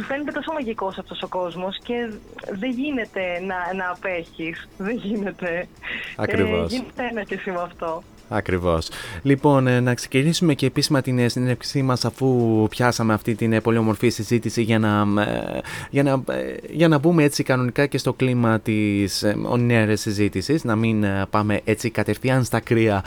Σου 0.02 0.08
φαίνεται 0.08 0.32
τόσο 0.32 0.52
μαγικός 0.52 0.98
αυτός 0.98 1.22
ο 1.22 1.28
κόσμος 1.28 1.78
και 1.84 2.12
δεν 2.50 2.70
γίνεται 2.70 3.40
να, 3.40 3.74
να 3.74 3.90
απέχεις. 3.90 4.68
Δεν 4.78 4.96
γίνεται. 4.96 5.68
Ακριβώς. 6.16 6.72
Ε, 6.72 6.76
γίνεται 6.76 7.06
ένα 7.10 7.22
και 7.24 7.34
εσύ 7.34 7.50
με 7.50 7.60
αυτό. 7.60 8.02
Ακριβώς. 8.34 8.88
Λοιπόν, 9.22 9.66
ε, 9.66 9.80
να 9.80 9.94
ξεκινήσουμε 9.94 10.54
και 10.54 10.66
επίσημα 10.66 11.00
την 11.02 11.18
ε, 11.18 11.28
συνέντευξή 11.28 11.82
μας 11.82 12.04
αφού 12.04 12.66
πιάσαμε 12.70 13.12
αυτή 13.14 13.34
την 13.34 13.52
ε, 13.52 13.60
πολύ 13.60 13.78
ομορφή 13.78 14.08
συζήτηση 14.08 14.62
για 14.62 14.78
να, 14.78 15.22
ε, 15.22 15.60
για 15.90 16.02
να, 16.02 16.10
ε, 16.10 16.54
για 16.70 16.88
να 16.88 16.98
μπούμε 16.98 17.22
έτσι 17.22 17.42
κανονικά 17.42 17.86
και 17.86 17.98
στο 17.98 18.12
κλίμα 18.12 18.60
της 18.60 19.22
ε, 19.22 19.36
on-air 19.52 19.92
συζήτησης, 19.94 20.64
να 20.64 20.76
μην 20.76 21.04
ε, 21.04 21.24
πάμε 21.30 21.60
έτσι 21.64 21.90
κατευθείαν 21.90 22.44
στα 22.44 22.60
κρύα 22.60 23.04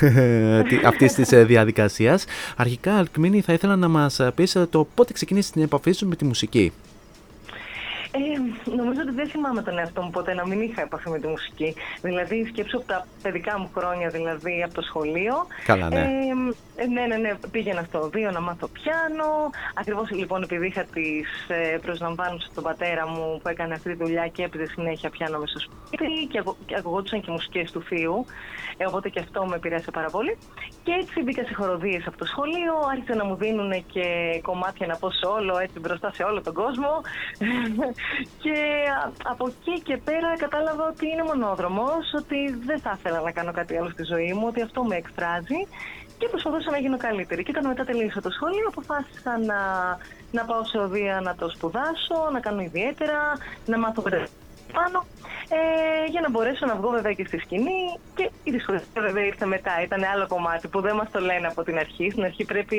τι- 0.68 0.80
αυτής 0.86 1.12
της 1.14 1.32
ε, 1.32 1.44
διαδικασίας. 1.44 2.24
Αρχικά, 2.56 2.94
Αλκμίνη, 2.96 3.40
θα 3.40 3.52
ήθελα 3.52 3.76
να 3.76 3.88
μας 3.88 4.20
ε, 4.20 4.32
πεις 4.34 4.54
ε, 4.54 4.66
το 4.70 4.86
πότε 4.94 5.12
ξεκίνησε 5.12 5.52
την 5.52 5.62
επαφή 5.62 5.92
σου 5.92 6.06
με 6.08 6.16
τη 6.16 6.24
μουσική; 6.24 6.72
Ε, 8.18 8.70
νομίζω 8.76 9.00
ότι 9.00 9.12
δεν 9.12 9.28
θυμάμαι 9.28 9.62
τον 9.62 9.78
εαυτό 9.78 10.02
μου 10.02 10.10
ποτέ 10.10 10.34
να 10.34 10.46
μην 10.46 10.60
είχα 10.60 10.82
επαφή 10.82 11.10
με 11.10 11.18
τη 11.18 11.26
μουσική. 11.26 11.74
Δηλαδή, 12.02 12.44
σκέψω 12.48 12.76
από 12.76 12.86
τα 12.86 13.06
παιδικά 13.22 13.58
μου 13.58 13.70
χρόνια, 13.74 14.08
δηλαδή 14.08 14.62
από 14.62 14.74
το 14.74 14.82
σχολείο. 14.82 15.34
Καλά, 15.64 15.88
ναι. 15.88 16.08
Ε, 16.76 16.86
ναι, 16.86 17.06
ναι, 17.06 17.16
ναι. 17.16 17.32
Πήγαινα 17.50 17.82
στο 17.88 18.10
βίο 18.12 18.30
να 18.30 18.40
μάθω 18.40 18.68
πιάνο. 18.68 19.50
Ακριβώς 19.74 20.10
λοιπόν 20.10 20.42
επειδή 20.42 20.66
είχα 20.66 20.84
τις 20.84 21.28
ε, 21.48 21.76
προσλαμβάνουσε 21.76 22.44
από 22.46 22.54
τον 22.54 22.64
πατέρα 22.64 23.08
μου 23.08 23.40
που 23.42 23.48
έκανε 23.48 23.74
αυτή 23.74 23.88
τη 23.90 23.96
δουλειά 24.04 24.26
και 24.28 24.42
έπαιζε 24.42 24.66
συνέχεια 24.66 25.10
πιάνο 25.10 25.38
μέσα 25.38 25.58
στο 25.58 25.70
σπίτι 25.86 26.26
και, 26.30 26.38
ακου, 26.38 26.56
και 26.66 26.76
ακουγόντουσαν 26.78 27.20
και 27.20 27.30
μουσικές 27.30 27.70
του 27.70 27.82
θείου. 27.82 28.26
Ε, 28.76 28.84
οπότε 28.86 29.08
και 29.08 29.20
αυτό 29.20 29.44
με 29.44 29.56
επηρέασε 29.56 29.90
πάρα 29.90 30.10
πολύ. 30.10 30.38
Και 30.82 30.92
έτσι 30.92 31.22
μπήκα 31.22 31.44
σε 31.44 31.54
χοροδίες 31.54 32.06
από 32.06 32.18
το 32.18 32.24
σχολείο. 32.24 32.74
Άρχισαν 32.92 33.16
να 33.16 33.24
μου 33.24 33.36
δίνουν 33.36 33.86
και 33.86 34.06
κομμάτια 34.42 34.86
να 34.86 34.96
πω 34.96 35.10
σε 35.10 35.26
όλο, 35.26 35.58
έτσι 35.58 35.78
μπροστά 35.80 36.12
σε 36.12 36.22
όλο 36.22 36.40
τον 36.42 36.54
κόσμο. 36.54 36.90
Και 38.42 38.56
α- 39.04 39.12
από 39.32 39.46
εκεί 39.46 39.82
και 39.82 39.96
πέρα 39.96 40.36
κατάλαβα 40.36 40.84
ότι 40.88 41.06
είναι 41.08 41.22
μονόδρομος, 41.22 42.04
ότι 42.14 42.38
δεν 42.66 42.80
θα 42.80 42.94
ήθελα 42.98 43.20
να 43.20 43.32
κάνω 43.32 43.52
κάτι 43.52 43.76
άλλο 43.76 43.90
στη 43.90 44.02
ζωή 44.02 44.32
μου, 44.32 44.46
ότι 44.46 44.62
αυτό 44.62 44.84
με 44.84 44.96
εκφράζει 44.96 45.60
και 46.18 46.28
προσπαθούσα 46.28 46.70
να 46.70 46.78
γίνω 46.78 46.96
καλύτερη. 46.96 47.42
Και 47.42 47.52
όταν 47.54 47.66
μετά 47.66 47.84
τελείωσα 47.84 48.20
το 48.20 48.30
σχολείο, 48.30 48.66
αποφάσισα 48.68 49.38
να, 49.38 49.60
να 50.30 50.44
πάω 50.44 50.64
σε 50.64 50.78
οδεία 50.78 51.20
να 51.20 51.34
το 51.34 51.48
σπουδάσω, 51.48 52.30
να 52.32 52.40
κάνω 52.40 52.60
ιδιαίτερα, 52.60 53.18
να 53.66 53.78
μάθω 53.78 54.02
περισσότερο 54.02 54.47
πάνω, 54.72 55.06
ε, 55.48 56.10
για 56.10 56.20
να 56.20 56.30
μπορέσω 56.30 56.66
να 56.66 56.74
βγω 56.76 56.90
βέβαια 56.90 57.12
και 57.12 57.24
στη 57.26 57.38
σκηνή 57.38 57.80
και 58.14 58.30
Η 58.44 58.50
δισκογραφία 58.50 59.02
βέβαια 59.02 59.24
ήρθε 59.24 59.46
μετά, 59.46 59.82
ήταν 59.82 60.02
άλλο 60.14 60.26
κομμάτι 60.26 60.68
που 60.68 60.80
δεν 60.80 60.94
μας 60.96 61.10
το 61.10 61.20
λένε 61.20 61.46
από 61.46 61.62
την 61.62 61.78
αρχή. 61.78 62.10
Στην 62.10 62.24
αρχή 62.24 62.44
πρέπει 62.44 62.78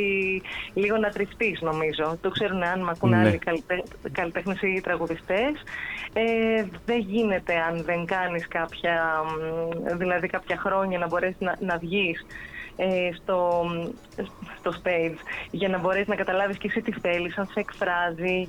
λίγο 0.74 0.98
να 0.98 1.10
τριφτείς 1.10 1.62
νομίζω. 1.62 2.18
Το 2.22 2.30
ξέρουν 2.30 2.64
αν 2.64 2.80
με 2.84 2.92
ακούν 2.96 3.10
Ναι. 3.10 3.18
άλλοι 3.18 3.38
καλλιτέ- 3.38 3.88
καλλιτέχνες 4.12 4.62
ή 4.62 4.82
τραγουδιστές. 4.82 5.54
Ε, 6.14 6.66
δεν 6.86 6.98
γίνεται 7.00 7.54
αν 7.70 7.84
δεν 7.84 8.06
κάνεις 8.06 8.48
κάποια, 8.48 9.24
μ, 9.26 9.98
δηλαδή 9.98 10.28
κάποια 10.28 10.58
χρόνια 10.58 10.98
να 10.98 11.08
μπορέσεις 11.08 11.40
να, 11.40 11.56
να 11.60 11.78
βγεις 11.78 12.26
ε, 12.76 13.10
στο, 13.22 13.64
στο 14.60 14.72
stage 14.84 15.16
για 15.52 15.70
να 15.70 15.78
μπορέσεις 15.78 16.08
να 16.08 16.16
καταλάβεις 16.16 16.58
και 16.58 16.68
εσύ 16.68 16.82
τι 16.82 16.92
θέλεις, 17.00 17.38
αν 17.38 17.46
σε 17.46 17.60
εκφράζει 17.60 18.48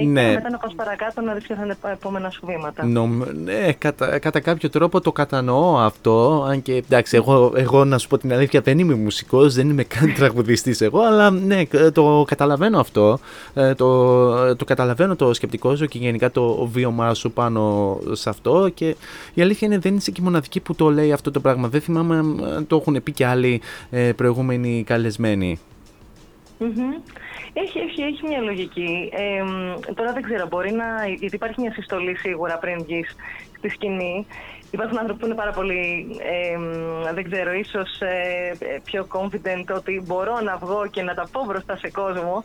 ε, 0.00 0.04
Ναι. 0.04 0.22
και 0.28 0.34
μετά 0.34 0.50
να 0.50 0.58
πας 0.58 0.74
παρακάτω 0.74 1.20
να 1.20 1.32
δεις 1.34 1.44
ποια 1.46 1.56
θα 1.56 1.64
είναι 1.64 1.76
τα 1.80 1.90
επόμενα 1.90 2.30
σου 2.30 2.42
βήματα. 2.46 2.84
Νομ, 2.86 3.22
ναι, 3.44 3.72
κατά, 3.72 4.18
κατά 4.18 4.40
κάποιο 4.40 4.70
τρόπο 4.70 5.00
το 5.00 5.12
κατανοώ 5.12 5.76
αυτό. 5.78 6.44
Αν 6.48 6.62
και 6.62 6.72
εντάξει, 6.74 7.16
εγώ, 7.16 7.52
εγώ 7.56 7.84
να 7.84 7.98
σου 7.98 8.08
πω 8.08 8.18
την 8.18 8.32
αλήθεια 8.32 8.60
δεν 8.60 8.78
είμαι 8.78 8.94
μουσικός, 8.94 9.54
δεν 9.54 9.68
είμαι 9.70 9.82
καν 9.84 10.14
τραγουδιστής 10.18 10.80
εγώ, 10.80 11.00
αλλά 11.00 11.30
ναι, 11.30 11.64
κα- 11.64 11.92
το 11.92 12.24
καταλαβαίνω 12.26 12.80
αυτό. 12.80 13.18
Ε, 13.54 13.74
το, 13.74 14.56
το 14.56 14.64
καταλαβαίνω 14.64 15.16
το 15.16 15.34
σκεπτικό 15.34 15.76
σου 15.76 15.86
και 15.86 15.98
γενικά 15.98 16.30
το 16.30 16.66
βίωμά 16.72 17.14
σου 17.14 17.30
πάνω 17.32 17.98
σε 18.12 18.28
αυτό. 18.28 18.68
Και 18.74 18.96
η 19.34 19.42
αλήθεια 19.42 19.68
είναι 19.68 19.78
δεν 19.78 19.96
είσαι 19.96 20.10
και 20.10 20.20
η 20.20 20.24
μοναδική 20.24 20.60
που 20.60 20.74
το 20.74 20.88
λέει 20.90 21.12
αυτό 21.12 21.30
το 21.30 21.40
πράγμα. 21.40 21.68
Δεν 21.68 21.80
θυμάμαι 21.80 22.16
αν 22.56 22.64
το 22.66 22.76
έχουν 22.76 23.02
πει 23.02 23.12
και 23.12 23.26
άλλοι 23.26 23.60
ε, 23.90 24.12
προηγούμενοι 24.16 24.82
καλεσμένοι. 24.86 25.58
Μμμ. 26.58 26.70
Έχει, 27.52 27.78
έχει, 27.78 28.02
έχει 28.02 28.26
μια 28.26 28.40
λογική. 28.40 29.08
Ε, 29.12 29.42
μ, 29.42 29.74
τώρα 29.94 30.12
δεν 30.12 30.22
ξέρω, 30.22 30.46
μπορεί 30.46 30.72
να. 30.72 31.06
Γιατί 31.06 31.34
υπάρχει 31.34 31.60
μια 31.60 31.72
συστολή 31.72 32.16
σίγουρα 32.16 32.58
πριν 32.58 32.82
βγεις 32.84 33.14
στη 33.56 33.68
σκηνή. 33.68 34.26
Υπάρχουν 34.70 34.98
άνθρωποι 34.98 35.20
που 35.20 35.26
είναι 35.26 35.34
πάρα 35.34 35.50
πολύ, 35.50 36.06
ε, 36.34 36.56
μ, 36.56 37.14
δεν 37.14 37.24
ξέρω, 37.30 37.52
ίσως 37.52 38.00
ε, 38.00 38.56
ε, 38.58 38.80
πιο 38.84 39.06
confident 39.16 39.76
ότι 39.76 40.02
μπορώ 40.06 40.40
να 40.40 40.56
βγω 40.56 40.86
και 40.90 41.02
να 41.02 41.14
τα 41.14 41.28
πω 41.32 41.44
μπροστά 41.44 41.76
σε 41.76 41.90
κόσμο. 41.90 42.42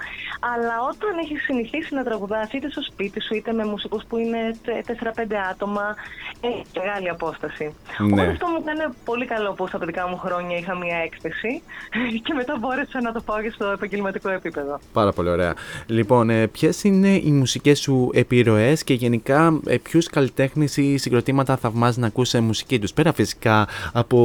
Αλλά 0.53 0.75
όταν 0.91 1.17
έχεις 1.23 1.43
συνηθίσει 1.43 1.95
να 1.95 2.03
τραγουδάς 2.03 2.51
είτε 2.53 2.69
στο 2.69 2.81
σπίτι 2.81 3.21
σου 3.21 3.35
είτε 3.35 3.53
με 3.53 3.65
μουσικούς 3.65 4.03
που 4.07 4.17
είναι 4.17 4.37
4-5 4.65 5.33
άτομα, 5.51 5.95
έχει 6.41 6.63
μεγάλη 6.77 7.09
απόσταση. 7.09 7.63
Ναι. 7.63 8.05
Οπότε 8.05 8.29
αυτό 8.31 8.47
μου 8.47 8.57
έκανε 8.65 8.93
πολύ 9.05 9.25
καλό 9.25 9.53
που 9.53 9.67
στα 9.67 9.77
παιδικά 9.77 10.07
μου 10.07 10.17
χρόνια 10.17 10.57
είχα 10.57 10.75
μια 10.77 10.97
έκθεση 10.97 11.61
και 12.25 12.33
μετά 12.33 12.57
μπόρεσα 12.59 13.01
να 13.01 13.11
το 13.11 13.21
πάω 13.21 13.41
και 13.41 13.51
στο 13.55 13.65
επαγγελματικό 13.65 14.29
επίπεδο. 14.29 14.79
Πάρα 14.93 15.11
πολύ 15.11 15.29
ωραία. 15.29 15.53
Λοιπόν, 15.85 16.29
ε, 16.29 16.47
ποιες 16.47 16.83
είναι 16.83 17.09
οι 17.09 17.31
μουσικές 17.31 17.79
σου 17.79 18.09
επιρροές 18.13 18.83
και 18.83 18.93
γενικά 18.93 19.59
ε, 19.67 19.77
ποιους 19.77 20.07
καλλιτέχνες 20.07 20.77
ή 20.77 20.97
συγκροτήματα 20.97 21.57
θαυμάζει 21.57 21.99
να 21.99 22.09
ακούσει 22.13 22.39
μουσική 22.39 22.79
τους. 22.79 22.93
Πέρα 22.93 23.13
φυσικά 23.13 23.67
από, 23.93 24.17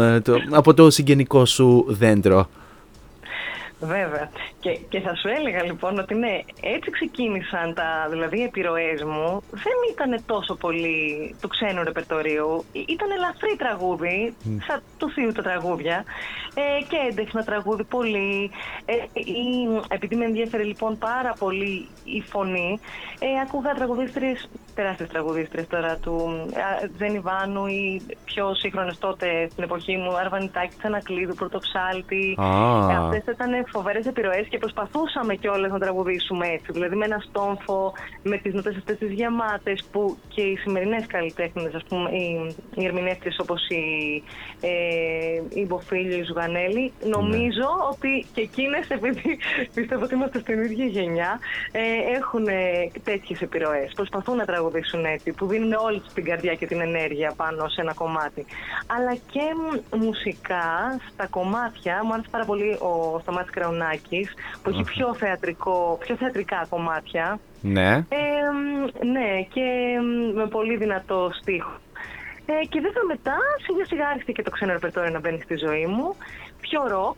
ε, 0.00 0.20
το, 0.20 0.34
από 0.50 0.74
το 0.74 0.90
συγγενικό 0.90 1.44
σου 1.44 1.84
δέντρο. 1.88 2.48
Βέβαια. 3.80 4.30
Και, 4.60 4.78
και 4.88 5.00
θα 5.00 5.14
σου 5.14 5.28
έλεγα 5.28 5.62
λοιπόν 5.64 5.98
ότι 5.98 6.14
ναι, 6.14 6.40
έτσι 6.60 6.90
ξεκίνησαν 6.90 7.74
τα, 7.74 8.06
δηλαδή 8.10 8.38
οι 8.38 8.42
επιρροές 8.42 9.02
μου. 9.02 9.42
Δεν 9.50 9.76
ήταν 9.92 10.22
τόσο 10.26 10.54
πολύ 10.54 11.34
του 11.40 11.48
ξένου 11.48 11.82
ρεπερτορίου. 11.84 12.64
Ή- 12.72 12.84
Ήταν 12.88 13.10
ελαφρύ 13.10 13.56
τραγούδι, 13.58 14.34
Μμ. 14.42 14.56
σαν 14.66 14.82
του 14.98 15.10
θείου 15.10 15.32
τα 15.32 15.42
τραγούδια. 15.42 16.04
Ε, 16.58 16.82
και 16.88 16.96
έντεχνα 17.10 17.44
τραγούδι 17.44 17.84
πολύ. 17.84 18.50
Ε, 18.84 18.94
ή, 19.20 19.80
επειδή 19.88 20.16
με 20.16 20.24
ενδιαφέρει 20.24 20.64
λοιπόν 20.64 20.98
πάρα 20.98 21.34
πολύ 21.38 21.88
η 22.04 22.20
φωνή, 22.20 22.80
ε, 23.18 23.26
ακούγα 23.42 23.74
τραγουδίστριες, 23.74 24.48
τεράστιες 24.74 25.08
τραγουδίστριες 25.08 25.66
τώρα 25.66 25.96
του 25.96 26.46
ε, 26.82 26.88
Τζένι 26.96 27.18
Βάνου 27.18 27.66
ή 27.66 28.02
πιο 28.24 28.54
σύγχρονες 28.54 28.98
τότε 28.98 29.48
στην 29.50 29.64
εποχή 29.64 29.96
μου, 29.96 30.16
Αρβανιτάκη, 30.16 30.76
Τσανακλείδου, 30.76 31.34
Πρωτοψάλτη. 31.34 32.36
Α. 32.38 32.46
Ε, 32.90 32.96
αυτές 32.96 33.34
ήταν 33.34 33.50
φοβερές 33.72 34.06
επιρροές 34.06 34.46
και 34.48 34.58
προσπαθούσαμε 34.58 35.34
κιόλας 35.34 35.70
να 35.70 35.78
τραγουδήσουμε 35.78 36.46
έτσι. 36.46 36.72
Δηλαδή 36.72 36.96
με 36.96 37.04
ένα 37.04 37.18
στόμφο, 37.28 37.92
με 38.22 38.36
τις 38.36 38.54
νότες 38.54 38.76
αυτές 38.76 38.98
τις 38.98 39.12
γεμάτες 39.12 39.84
που 39.92 40.16
και 40.28 40.40
οι 40.42 40.56
σημερινές 40.56 41.06
καλλιτέχνες, 41.06 41.74
ας 41.74 41.82
πούμε, 41.88 42.10
οι, 42.10 42.54
οι 42.74 42.84
ερμηνεύτριες 42.84 43.38
όπως 43.38 43.68
η, 43.68 43.84
ε, 44.60 45.60
η 45.60 45.66
Μποφίλη, 45.66 46.14
η 46.14 46.24
Ζουγανέλη, 46.46 46.92
νομίζω 47.04 47.68
ότι 47.92 48.26
και 48.34 48.40
εκείνες, 48.40 48.88
επειδή 48.88 49.38
πιστεύω 49.74 50.04
ότι 50.04 50.14
είμαστε 50.14 50.38
στην 50.38 50.62
ίδια 50.62 50.84
γενιά, 50.84 51.38
ε, 51.72 51.80
έχουν 52.16 52.46
τέτοιες 53.04 53.40
επιρροές. 53.40 53.92
Προσπαθούν 53.94 54.36
να 54.36 54.44
τραγουδήσουν 54.44 55.04
έτσι, 55.04 55.32
που 55.32 55.46
δίνουν 55.46 55.72
όλη 55.72 56.00
τους 56.00 56.12
την 56.12 56.24
καρδιά 56.24 56.54
και 56.54 56.66
την 56.66 56.80
ενέργεια 56.80 57.32
πάνω 57.36 57.68
σε 57.68 57.80
ένα 57.80 57.94
κομμάτι. 57.94 58.46
Αλλά 58.96 59.14
και 59.14 59.40
μ, 59.90 59.96
μουσικά 60.04 60.98
στα 61.12 61.26
κομμάτια, 61.26 62.04
μου 62.04 62.12
άρεσε 62.12 62.28
πάρα 62.30 62.44
πολύ 62.44 62.70
ο 62.72 63.18
Σταμάτης 63.22 63.50
Κραουνάκης, 63.50 64.34
που 64.62 64.70
έχει 64.70 64.82
πιο, 64.82 65.14
θεατρικό, 65.14 65.98
πιο 66.00 66.16
θεατρικά 66.16 66.66
κομμάτια. 66.68 67.38
Ναι. 67.60 67.92
Ε, 67.92 68.04
μ, 68.52 69.08
ναι, 69.10 69.42
και 69.42 69.64
μ, 70.00 70.36
με 70.36 70.46
πολύ 70.46 70.76
δυνατό 70.76 71.30
στίχο. 71.40 71.72
Ε, 72.46 72.64
και 72.68 72.80
βέβαια 72.80 73.04
μετά 73.08 73.36
σιγά 73.66 73.84
σιγά 73.84 74.06
άρχισε 74.08 74.32
και 74.32 74.42
το 74.42 74.50
ξένο 74.50 74.72
ρεπερτόριο 74.72 75.10
να 75.10 75.20
μπαίνει 75.20 75.40
στη 75.44 75.56
ζωή 75.56 75.86
μου. 75.86 76.14
Πιο 76.60 76.80
ροκ 76.88 77.16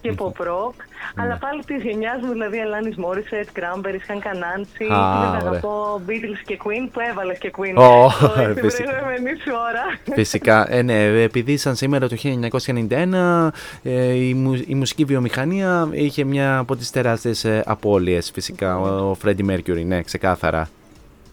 και 0.00 0.14
pop 0.18 0.42
rock, 0.46 0.74
αλλά 1.16 1.36
πάλι 1.40 1.64
τη 1.64 1.74
γενιάς 1.74 2.20
μου, 2.22 2.32
δηλαδή 2.32 2.58
Alanis 2.66 3.04
Morissette, 3.04 3.58
Cranberries, 3.58 4.02
Χαν 4.06 4.18
Κανάντσι, 4.20 4.84
και 4.86 4.92
Α, 4.92 5.18
βέβαια 5.20 5.36
ωραία. 5.36 5.48
αγαπώ 5.50 6.00
Beatles 6.06 6.42
και 6.46 6.58
Queen, 6.64 6.88
που 6.92 7.00
έβαλες 7.10 7.38
και 7.38 7.50
Queen 7.56 7.74
Ω, 7.76 8.10
στο- 8.10 8.28
στην 8.28 8.54
φυσικά. 8.54 8.90
προηγούμενη 8.90 9.38
σου 9.38 9.52
ώρα. 9.68 10.14
Φυσικά, 10.14 10.72
ε, 10.72 10.82
ναι, 10.82 11.04
επειδή 11.22 11.56
σαν 11.56 11.74
σήμερα 11.76 12.08
το 12.08 12.16
1991 12.16 13.52
ε, 13.82 14.12
η, 14.14 14.34
μου- 14.34 14.64
η 14.66 14.74
μουσική 14.74 15.04
βιομηχανία 15.04 15.88
είχε 15.92 16.24
μια 16.24 16.58
από 16.58 16.76
τις 16.76 16.90
τεράστιες 16.90 17.44
ε, 17.44 17.62
απώλειες 17.66 18.30
φυσικά, 18.30 18.78
ο, 18.78 19.10
ο 19.10 19.16
Freddie 19.24 19.50
Mercury, 19.50 19.84
ναι, 19.84 20.02
ξεκάθαρα. 20.02 20.68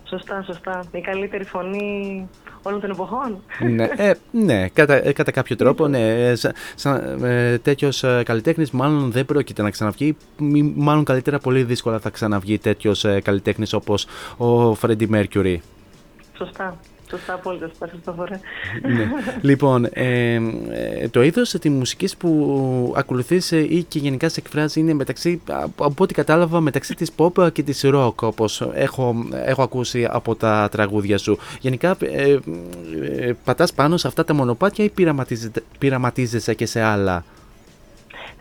Σωστά, 0.10 0.44
σωστά. 0.46 0.84
Η 0.92 1.02
καλύτερη 1.02 1.44
φωνή 1.44 2.30
όλων 2.68 2.82
των 2.82 2.90
εποχών. 2.90 3.38
ναι, 3.60 3.88
ε, 3.96 4.12
ναι 4.32 4.68
κατά, 4.68 5.08
ε, 5.08 5.12
κατά 5.12 5.32
κάποιο 5.32 5.56
τρόπο, 5.56 5.88
ναι. 5.88 6.28
Ε, 6.30 6.36
Σαν, 6.36 6.54
σαν, 6.76 7.24
ε, 7.24 7.58
τέτοιος 7.58 8.04
ε, 8.04 8.22
καλλιτέχνης 8.26 8.72
μάλλον 8.72 9.12
δεν 9.12 9.26
πρόκειται 9.26 9.62
να 9.62 9.70
ξαναβγεί. 9.70 10.18
Μη- 10.38 10.74
Μάλλον 10.76 11.04
καλύτερα 11.04 11.40
πολύ 11.40 11.64
δύσκολα 11.64 12.00
θα 12.00 12.10
ξαναβγεί 12.10 12.58
τέτοιος 12.58 13.06
ε, 13.06 13.20
καλλιτέχνης 13.24 13.74
όπως 13.74 14.08
ο 14.38 14.72
Freddie 14.72 15.10
Mercury. 15.12 15.56
Σωστά. 16.38 16.80
Σωστά, 17.10 17.34
απόλυτα. 17.34 17.68
Σωστά, 17.68 17.88
σωστά, 17.88 18.14
φορέ. 18.14 18.40
ναι. 18.82 19.10
Λοιπόν, 19.42 19.88
ε, 19.94 20.34
ε, 20.34 21.08
το 21.12 21.24
είδος 21.24 21.50
της 21.52 21.72
μουσικής 21.72 22.18
που 22.18 22.94
ακολουθείς 22.98 23.52
ε, 23.52 23.58
ή 23.58 23.84
και 23.84 24.00
γενικά 24.00 24.30
σε 24.30 24.40
εκφράζει 24.40 24.80
είναι 24.80 24.94
μεταξύ, 24.94 25.42
από 25.50 25.86
από 25.86 26.04
ό,τι 26.04 26.14
κατάλαβα, 26.14 26.60
μεταξύ 26.60 26.96
της 26.96 27.12
pop 27.18 27.52
και 27.54 27.64
της 27.64 27.82
rock, 27.86 28.16
όπως 28.16 28.62
έχω, 28.74 29.16
έχω 29.46 29.62
ακούσει 29.64 30.08
από 30.10 30.36
τα 30.36 30.68
τραγούδια 30.72 31.18
σου. 31.18 31.38
Γενικά, 31.60 31.98
ε, 32.00 32.38
ε, 33.18 33.34
πατάς 33.44 33.74
πάνω 33.74 33.98
σε 33.98 34.08
αυτά 34.08 34.26
τα 34.26 34.34
μονοπάτια 34.34 34.86
ή 34.86 34.90
πειραματίζεται- 34.90 35.64
πειραματίζεσαι 35.78 36.54
και 36.54 36.66
σε 36.66 36.82
άλλα; 36.82 37.24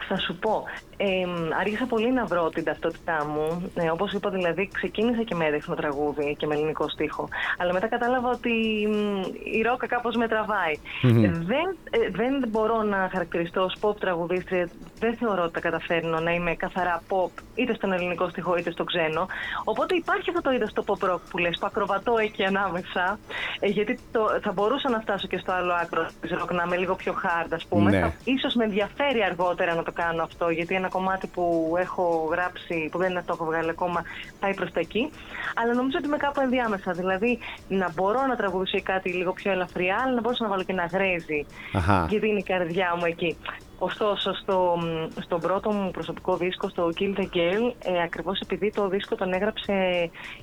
Θα 0.09 0.19
σου 0.19 0.36
πω, 0.36 0.65
ε, 0.97 1.25
άρχισα 1.61 1.87
πολύ 1.87 2.12
να 2.12 2.25
βρω 2.25 2.49
την 2.49 2.65
ταυτότητά 2.65 3.27
μου. 3.27 3.71
Ε, 3.75 3.91
όπως 3.91 4.12
είπα, 4.12 4.31
δηλαδή, 4.31 4.69
ξεκίνησα 4.73 5.23
και 5.23 5.35
με 5.35 5.47
έδειχνο 5.47 5.75
τραγούδι 5.75 6.37
και 6.39 6.47
με 6.47 6.55
ελληνικό 6.55 6.89
στίχο. 6.89 7.29
Αλλά 7.59 7.73
μετά 7.73 7.87
κατάλαβα 7.87 8.29
ότι 8.29 8.51
μ, 8.91 9.21
η 9.59 9.62
ρόκα 9.62 9.87
κάπως 9.87 10.16
με 10.16 10.29
τραβάει. 10.29 10.75
Μμμ. 11.03 11.25
Ε, 11.25 11.29
δεν, 11.29 11.77
ε, 11.91 12.11
δεν 12.11 12.49
μπορώ 12.49 12.83
να 12.83 13.09
χαρακτηριστώ 13.12 13.62
ως 13.62 13.77
pop 13.81 13.97
τραγουδίστρια. 14.01 14.69
Δεν 14.99 15.16
θεωρώ 15.16 15.43
ότι 15.43 15.53
τα 15.53 15.61
καταφέρνω 15.61 16.21
να 16.21 16.33
είμαι 16.33 16.55
καθαρά 16.55 17.03
pop, 17.09 17.31
είτε 17.55 17.75
στον 17.75 17.93
ελληνικό 17.93 18.29
στίχο 18.29 18.57
είτε 18.57 18.71
στο 18.71 18.85
ξένο. 18.85 19.27
Οπότε 19.65 19.95
υπάρχει 19.95 20.31
αυτό 20.31 20.43
το 20.43 20.51
είδος 20.51 20.73
το 20.73 20.85
pop 20.87 21.11
rock 21.11 21.21
που 21.31 21.39
λες, 21.39 21.59
που 21.61 21.66
ακροβατώ 21.66 22.15
εκεί 22.19 22.45
ανάμεσα. 22.45 23.19
Ε, 23.61 23.66
γιατί 23.66 23.99
το, 24.12 24.21
θα 24.43 24.53
μπορούσα 24.53 24.91
να 24.91 25.01
φτάσω 25.01 25.27
και 25.27 25.39
στο 25.39 25.53
άλλο 25.53 25.73
άκρο 25.73 26.09
της 26.21 26.31
rock, 26.35 26.51
να 26.53 26.62
είμαι 26.66 26.77
λίγο 26.77 26.95
πιο 26.95 27.12
hard, 27.12 27.49
ας 27.51 27.65
πούμε. 27.66 27.91
Ναι. 27.91 28.01
Θα 28.01 28.12
Ίσως 28.25 28.55
με 28.55 28.65
ενδιαφέρει 28.65 29.23
αργότερα 29.23 29.75
να 29.75 29.83
το 29.83 29.93
κάνω 29.93 30.23
αυτό, 30.23 30.49
γιατί 30.49 30.75
ένα 30.85 30.93
κομμάτι 30.93 31.27
που 31.27 31.74
έχω 31.78 32.28
γράψει, 32.31 32.89
που 32.90 32.98
δεν 32.98 33.11
είναι 33.11 33.23
το 33.27 33.32
έχω 33.32 33.44
βγάλει 33.44 33.70
ακόμα, 33.70 34.02
πάει 34.40 34.55
προς 34.55 34.73
τα 34.73 34.81
εκεί. 34.81 35.11
Αλλά 35.55 35.74
νομίζω 35.74 35.97
ότι 35.98 36.06
είμαι 36.06 36.16
κάπου 36.16 36.40
ενδιάμεσα. 36.40 36.93
Δηλαδή, 36.93 37.39
να 37.69 37.93
μπορώ 37.94 38.27
να 38.27 38.36
τραγουδήσω 38.36 38.78
κάτι 38.82 39.09
λίγο 39.11 39.32
πιο 39.32 39.51
ελαφριά, 39.52 39.97
αλλά 40.05 40.15
να 40.15 40.20
μπορώ 40.20 40.36
να 40.39 40.48
βάλω 40.48 40.62
και 40.62 40.73
ένα 40.73 40.86
γρέζι. 40.86 41.47
Αχα. 41.73 42.06
Γιατί 42.11 42.28
είναι 42.28 42.39
η 42.39 42.43
καρδιά 42.43 42.94
μου 42.98 43.05
εκεί. 43.05 43.36
Ωστόσο, 43.78 44.35
στο, 44.35 44.78
στον 45.20 45.40
πρώτο 45.40 45.73
μου 45.73 45.90
προσωπικό 45.90 46.36
δίσκο, 46.36 46.69
στο 46.69 46.89
Kill 46.98 47.19
the 47.19 47.27
Girl, 47.36 47.73
ε, 47.85 48.02
ακριβώς 48.02 48.40
επειδή 48.40 48.70
το 48.70 48.89
δίσκο 48.89 49.15
τον 49.15 49.32
έγραψε 49.32 49.74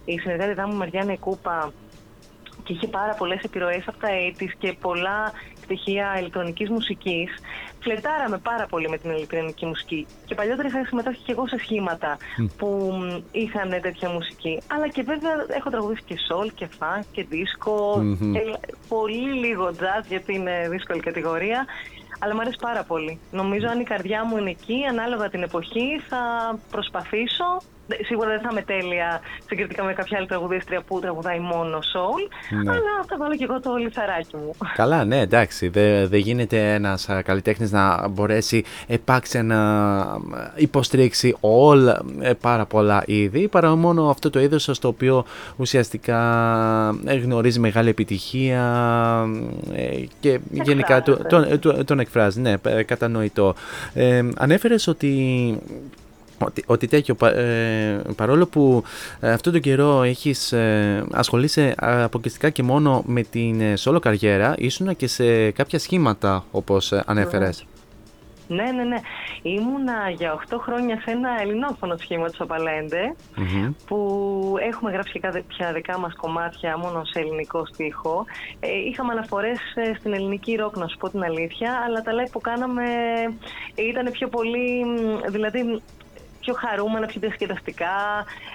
η 0.05 0.19
συνεργάτητά 0.19 0.68
μου 0.68 0.76
Μαριάννα 0.76 1.15
Κούπα 1.15 1.72
και 2.63 2.73
είχε 2.73 2.88
πάρα 2.88 3.13
πολλές 3.13 3.41
επιρροές 3.43 3.84
από 3.88 3.97
τα 3.99 4.07
80's 4.09 4.55
και 4.57 4.76
πολλά 4.81 5.31
στοιχεία 5.64 6.16
ηλεκτρονικής 6.20 6.70
μουσικής. 6.70 7.30
Φλετάραμε 7.80 8.38
πάρα 8.38 8.66
πολύ 8.66 8.90
με 8.90 8.98
την 8.98 9.12
ηλεκτρονική 9.12 9.66
μουσική. 9.66 10.06
Και 10.26 10.36
παλιότερα 10.36 10.68
είχα 10.68 10.86
συμμετάσχει 10.86 11.22
και 11.26 11.32
εγώ 11.32 11.48
σε 11.48 11.58
σχήματα 11.58 12.18
Μμ. 12.38 12.46
που 12.58 12.68
μ, 13.00 13.22
είχαν 13.32 13.70
τέτοια 13.82 14.10
μουσική. 14.10 14.62
Αλλά 14.68 14.88
και 14.88 15.02
βέβαια 15.02 15.32
έχω 15.48 15.70
τραγουδήσει 15.70 16.02
και 16.06 16.16
soul 16.30 16.48
και 16.56 16.68
funk 16.80 17.04
και 17.12 17.26
disco. 17.32 18.02
Μμμ. 18.02 18.36
Ε, 18.36 18.42
πολύ 18.88 19.34
λίγο 19.34 19.72
jazz 19.80 20.06
γιατί 20.08 20.36
είναι 20.36 20.68
δύσκολη 20.70 21.00
κατηγορία. 21.00 21.66
Αλλά 22.24 22.34
μου 22.34 22.42
αρέσει 22.42 22.58
πάρα 22.62 22.84
πολύ. 22.84 23.20
Νομίζω 23.32 23.68
αν 23.68 23.80
η 23.80 23.84
καρδιά 23.84 24.26
μου 24.26 24.38
είναι 24.38 24.50
εκεί, 24.50 24.86
ανάλογα 24.90 25.30
την 25.30 25.44
εποχή, 25.44 26.02
θα 26.10 26.20
προσπαθήσω. 26.72 27.62
Δε- 27.91 28.03
Σίγουρα 28.05 28.27
δεν 28.30 28.39
θα 28.41 28.47
είμαι 28.51 28.61
τέλεια 28.61 29.19
συγκριτικά 29.47 29.84
με 29.84 29.93
κάποια 29.93 30.18
άλλη 30.18 30.27
τραγουδίστρια 30.27 30.81
που 30.81 30.99
τραγουδάει 30.99 31.39
μόνο 31.39 31.77
soul, 31.93 32.22
Ναι. 32.63 32.72
αλλά 32.72 32.93
θα 33.07 33.15
βάλω 33.18 33.35
και 33.35 33.43
εγώ 33.43 33.59
το 33.59 33.76
λιθαράκι 33.76 34.35
μου. 34.35 34.55
Καλά, 34.76 35.05
ναι, 35.05 35.19
εντάξει. 35.19 35.68
Δεν 35.68 36.07
δεν 36.07 36.19
γίνεται 36.19 36.73
ένας 36.73 37.07
καλλιτέχνης 37.23 37.72
να 37.72 38.07
μπορέσει 38.07 38.63
επάξια 38.88 39.43
να 39.43 39.59
υποστηρίξει 40.55 41.35
όλα 41.39 42.01
ε, 42.19 42.34
πάρα 42.34 42.65
πολλά 42.65 43.03
είδη, 43.05 43.47
παρά 43.47 43.76
μόνο 43.76 44.09
αυτό 44.09 44.30
το 44.30 44.39
είδος 44.39 44.69
στο 44.72 44.88
οποίο 44.88 45.26
ουσιαστικά 45.57 46.19
ε, 47.05 47.15
γνωρίζει 47.15 47.59
μεγάλη 47.59 47.89
επιτυχία 47.89 48.61
ε, 49.76 50.03
και 50.19 50.39
γενικά 50.51 51.01
το- 51.01 51.18
τον, 51.27 51.59
τον, 51.59 51.85
τον 51.85 51.99
εκφράζει. 51.99 52.39
Ναι, 52.41 52.53
ε, 52.63 52.84
κατανοητό. 52.84 53.53
Ε, 53.93 54.23
Ανέφερες 54.38 54.88
ότι 54.88 55.09
ότι, 56.45 56.63
ότι 56.68 56.88
τέτοιο, 56.88 57.15
πα- 57.15 57.35
ε, 57.35 58.01
παρόλο 58.15 58.45
που 58.47 58.84
ε, 59.19 59.31
αυτόν 59.31 59.51
τον 59.53 59.61
καιρό 59.61 60.01
έχεις 60.03 60.51
ε, 60.51 61.03
ασχολείσαι 61.11 61.73
αποκλειστικά 61.77 62.49
και 62.49 62.63
μόνο 62.63 63.03
με 63.05 63.22
την 63.22 63.61
ε, 63.61 63.73
solo 63.84 64.01
καριέρα, 64.01 64.55
ήσουν 64.57 64.95
και 64.95 65.07
σε 65.07 65.51
κάποια 65.51 65.80
σχήματα 65.80 66.43
όπως 66.51 66.91
ε, 66.91 67.03
ανέφερες. 67.05 67.65
Ναι, 68.47 68.63
ναι, 68.63 68.84
ναι. 68.84 68.99
Ήμουνα 69.41 70.09
για 70.18 70.43
8 70.49 70.55
χρόνια 70.61 71.01
σε 71.01 71.11
ένα 71.11 71.30
ελληνόφωνο 71.41 71.97
σχήμα 71.97 72.27
του 72.27 72.35
Σαπαλέντε, 72.35 73.15
Μμμ. 73.35 73.72
που 73.88 73.97
έχουμε 74.69 74.91
γράψει 74.91 75.11
και 75.11 75.19
κάθε- 75.19 75.43
πια 75.47 75.73
δικά 75.73 75.97
μας 75.99 76.15
κομμάτια 76.15 76.77
μόνο 76.77 77.01
σε 77.05 77.19
ελληνικό 77.19 77.65
στίχο. 77.65 78.26
Ε, 78.59 78.68
είχαμε 78.89 79.11
αναφορές 79.11 79.59
ε, 79.76 79.93
στην 79.99 80.13
ελληνική 80.13 80.55
ροκ, 80.55 80.77
να 80.77 80.88
σου 80.88 80.97
πω 80.97 81.09
την 81.09 81.23
αλήθεια, 81.23 81.72
αλλά 81.85 82.01
τα 82.01 82.11
live 82.11 82.30
που 82.31 82.41
κάναμε 82.41 82.84
ήταν 83.76 84.11
πιο 84.11 84.27
πολύ, 84.27 84.85
μ, 84.85 85.31
δηλαδή 85.31 85.81
πιο 86.41 86.53
χαρούμενα, 86.53 87.05
πιο 87.05 87.19
διασκεδαστικά. 87.19 87.95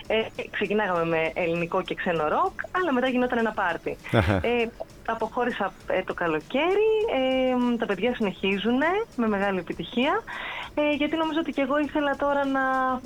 Ε, 0.06 0.16
ξεκινάγαμε 0.50 1.04
με 1.04 1.30
ελληνικό 1.34 1.82
και 1.82 1.94
ξένο 1.94 2.28
ροκ, 2.28 2.52
αλλά 2.76 2.92
μετά 2.92 3.08
γινόταν 3.08 3.38
ένα 3.38 3.52
πάρτι. 3.52 3.96
Ε, 4.42 4.66
αποχώρησα 5.06 5.72
ε, 5.90 6.02
το 6.02 6.14
καλοκαίρι, 6.14 6.90
ε, 7.18 7.76
τα 7.78 7.86
παιδιά 7.86 8.14
συνεχίζουν 8.14 8.78
με 9.16 9.28
μεγάλη 9.28 9.58
επιτυχία, 9.58 10.22
ε, 10.74 10.94
γιατί 10.94 11.16
νομίζω 11.16 11.38
ότι 11.40 11.52
και 11.52 11.60
εγώ 11.62 11.78
ήθελα 11.78 12.16
τώρα 12.16 12.44
να, 12.44 12.60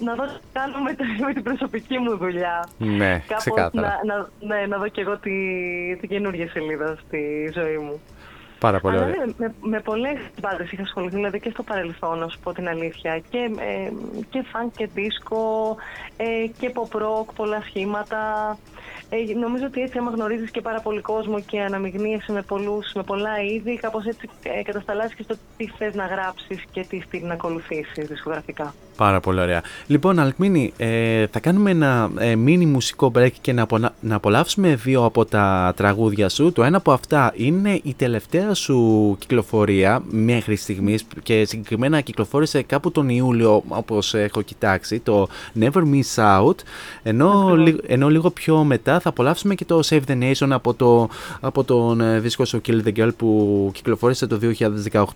να 0.07 0.15
δω 0.15 0.25
τι 0.25 0.39
κάνω 0.53 0.79
με, 0.79 0.93
τη- 0.95 1.23
με 1.25 1.33
την 1.33 1.43
προσωπική 1.43 1.99
μου 1.99 2.17
δουλειά. 2.17 2.69
Ναι, 2.79 3.23
Κάπως 3.27 3.45
ξεκάθαρα. 3.45 4.01
να, 4.05 4.15
να, 4.15 4.29
ναι, 4.57 4.67
να 4.67 4.79
δω 4.79 4.89
και 4.89 5.01
εγώ 5.01 5.19
τη, 5.19 5.31
την 6.01 6.09
καινούργια 6.09 6.49
σελίδα 6.49 6.97
στη 7.07 7.51
ζωή 7.55 7.77
μου. 7.79 8.01
Πάρα 8.61 8.81
πολύ 8.81 8.97
Αλλά 8.97 9.07
ωραία. 9.07 9.25
ναι, 9.27 9.33
με, 9.37 9.55
με 9.61 9.81
πολλές 9.81 10.19
μπάντες 10.41 10.73
είχα 10.73 10.83
ασχοληθεί, 10.83 11.15
δηλαδή 11.15 11.41
και 11.41 11.51
στο 11.51 11.63
παρελθόν, 11.63 12.19
να 12.19 12.29
σου 12.29 12.39
πω 12.43 12.53
την 12.53 12.69
αλήθεια. 12.69 13.19
Και, 13.31 13.39
ε, 13.39 13.91
και 14.31 14.45
funk 14.53 14.71
και 14.77 14.89
disco 14.95 15.77
ε, 16.17 16.47
και 16.59 16.73
pop 16.75 16.97
rock, 16.97 17.35
πολλά 17.35 17.63
σχήματα. 17.69 18.19
Ε, 19.09 19.35
νομίζω 19.39 19.65
ότι 19.67 19.81
έτσι, 19.81 19.99
άμα 19.99 20.11
γνωρίζεις 20.11 20.51
και 20.51 20.61
πάρα 20.61 20.81
πολύ 20.81 21.01
κόσμο 21.01 21.41
και 21.41 21.61
αναμειγνύεσαι 21.61 22.33
με, 22.33 22.43
πολλούς, 22.43 22.93
με 22.95 23.03
πολλά 23.03 23.43
είδη, 23.43 23.77
κάπως 23.77 24.05
έτσι 24.05 24.29
ε, 24.43 24.63
κατασταλάζει 24.63 25.15
και 25.15 25.23
στο 25.23 25.35
τι 25.57 25.67
θες 25.67 25.95
να 25.95 26.07
γράψεις 26.07 26.65
και 26.71 26.85
τι 26.89 27.01
στυλ 27.01 27.27
να 27.27 27.33
ακολουθήσεις 27.33 28.07
δισκογραφικά. 28.09 28.75
Πάρα 29.01 29.21
πολύ 29.21 29.41
ωραία. 29.41 29.63
Λοιπόν, 29.87 30.19
Αλκμίνη, 30.19 30.73
ε, 30.77 31.27
θα 31.27 31.41
κάνουμε 31.41 31.71
ένα 31.71 32.11
ε, 32.19 32.33
mini 32.47 32.65
μουσικό 32.65 33.13
break 33.15 33.31
και 33.41 33.53
να, 33.53 33.63
απολα- 33.63 33.95
να 34.01 34.15
απολαύσουμε 34.15 34.75
δύο 34.75 35.05
από 35.05 35.25
τα 35.25 35.73
τραγούδια 35.77 36.29
σου. 36.29 36.53
Το 36.53 36.63
ένα 36.63 36.77
από 36.77 36.93
αυτά 36.93 37.33
είναι 37.37 37.81
η 37.83 37.95
τελευταία 37.95 38.55
σου 38.55 39.17
κυκλοφορία 39.19 40.03
μέχρι 40.11 40.57
στιγμής 40.57 41.05
και 41.23 41.45
συγκεκριμένα 41.45 42.01
κυκλοφόρησε 42.01 42.63
κάπου 42.63 42.91
τον 42.91 43.09
Ιούλιο, 43.09 43.63
όπως 43.69 44.15
έχω 44.15 44.43
κοιτάξει, 44.43 44.99
το 44.99 45.29
Never 45.61 45.83
Miss 45.83 46.15
Out. 46.47 46.55
Ενώ, 47.03 47.57
λι- 47.57 47.85
ενώ 47.87 48.09
λίγο 48.09 48.31
πιο 48.31 48.65
μετά 48.65 49.01
θα 49.01 49.09
απολαύσουμε 49.09 49.55
και 49.55 49.65
το 49.65 49.81
Save 49.85 50.01
the 50.09 50.19
Nation 50.33 50.49
από, 50.51 50.75
το, 50.75 51.09
από 51.41 51.65
τον 51.65 52.01
ε, 52.01 52.19
δίσκο 52.21 52.45
σου 52.45 52.61
Kill 52.67 52.81
the 52.87 52.93
Girl 52.97 53.11
που 53.17 53.71
κυκλοφόρησε 53.75 54.27
το 54.27 54.39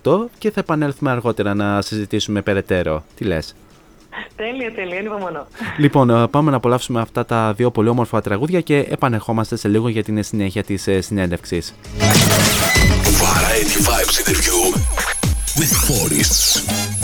2018 0.03 0.25
και 0.37 0.51
θα 0.51 0.59
επανέλθουμε 0.59 1.11
αργότερα 1.11 1.53
να 1.53 1.81
συζητήσουμε 1.81 2.41
περαιτέρω. 2.41 3.03
Τι 3.15 3.23
λες; 3.23 3.55
Τέλεια, 4.35 4.73
τέλεια, 4.73 4.99
ανυπομονώ. 4.99 5.47
Λοιπόν, 5.77 6.09
ε, 6.09 6.27
πάμε 6.27 6.51
να 6.51 6.57
απολαύσουμε 6.57 7.01
αυτά 7.01 7.25
τα 7.25 7.53
δύο 7.53 7.71
πολύ 7.71 7.89
όμορφα 7.89 8.21
τραγούδια 8.21 8.61
και 8.61 8.77
επανερχόμαστε 8.89 9.55
σε 9.55 9.67
λίγο 9.67 9.89
για 9.89 10.03
την 10.03 10.23
συνέχεια 10.23 10.63
της 10.63 10.87
ε, 10.87 11.01
συνέντευξης. 11.01 11.75
Variety 13.21 13.77
Vibes 13.87 14.15
interview 14.21 14.59
with 15.59 15.73
Forests. 15.87 16.94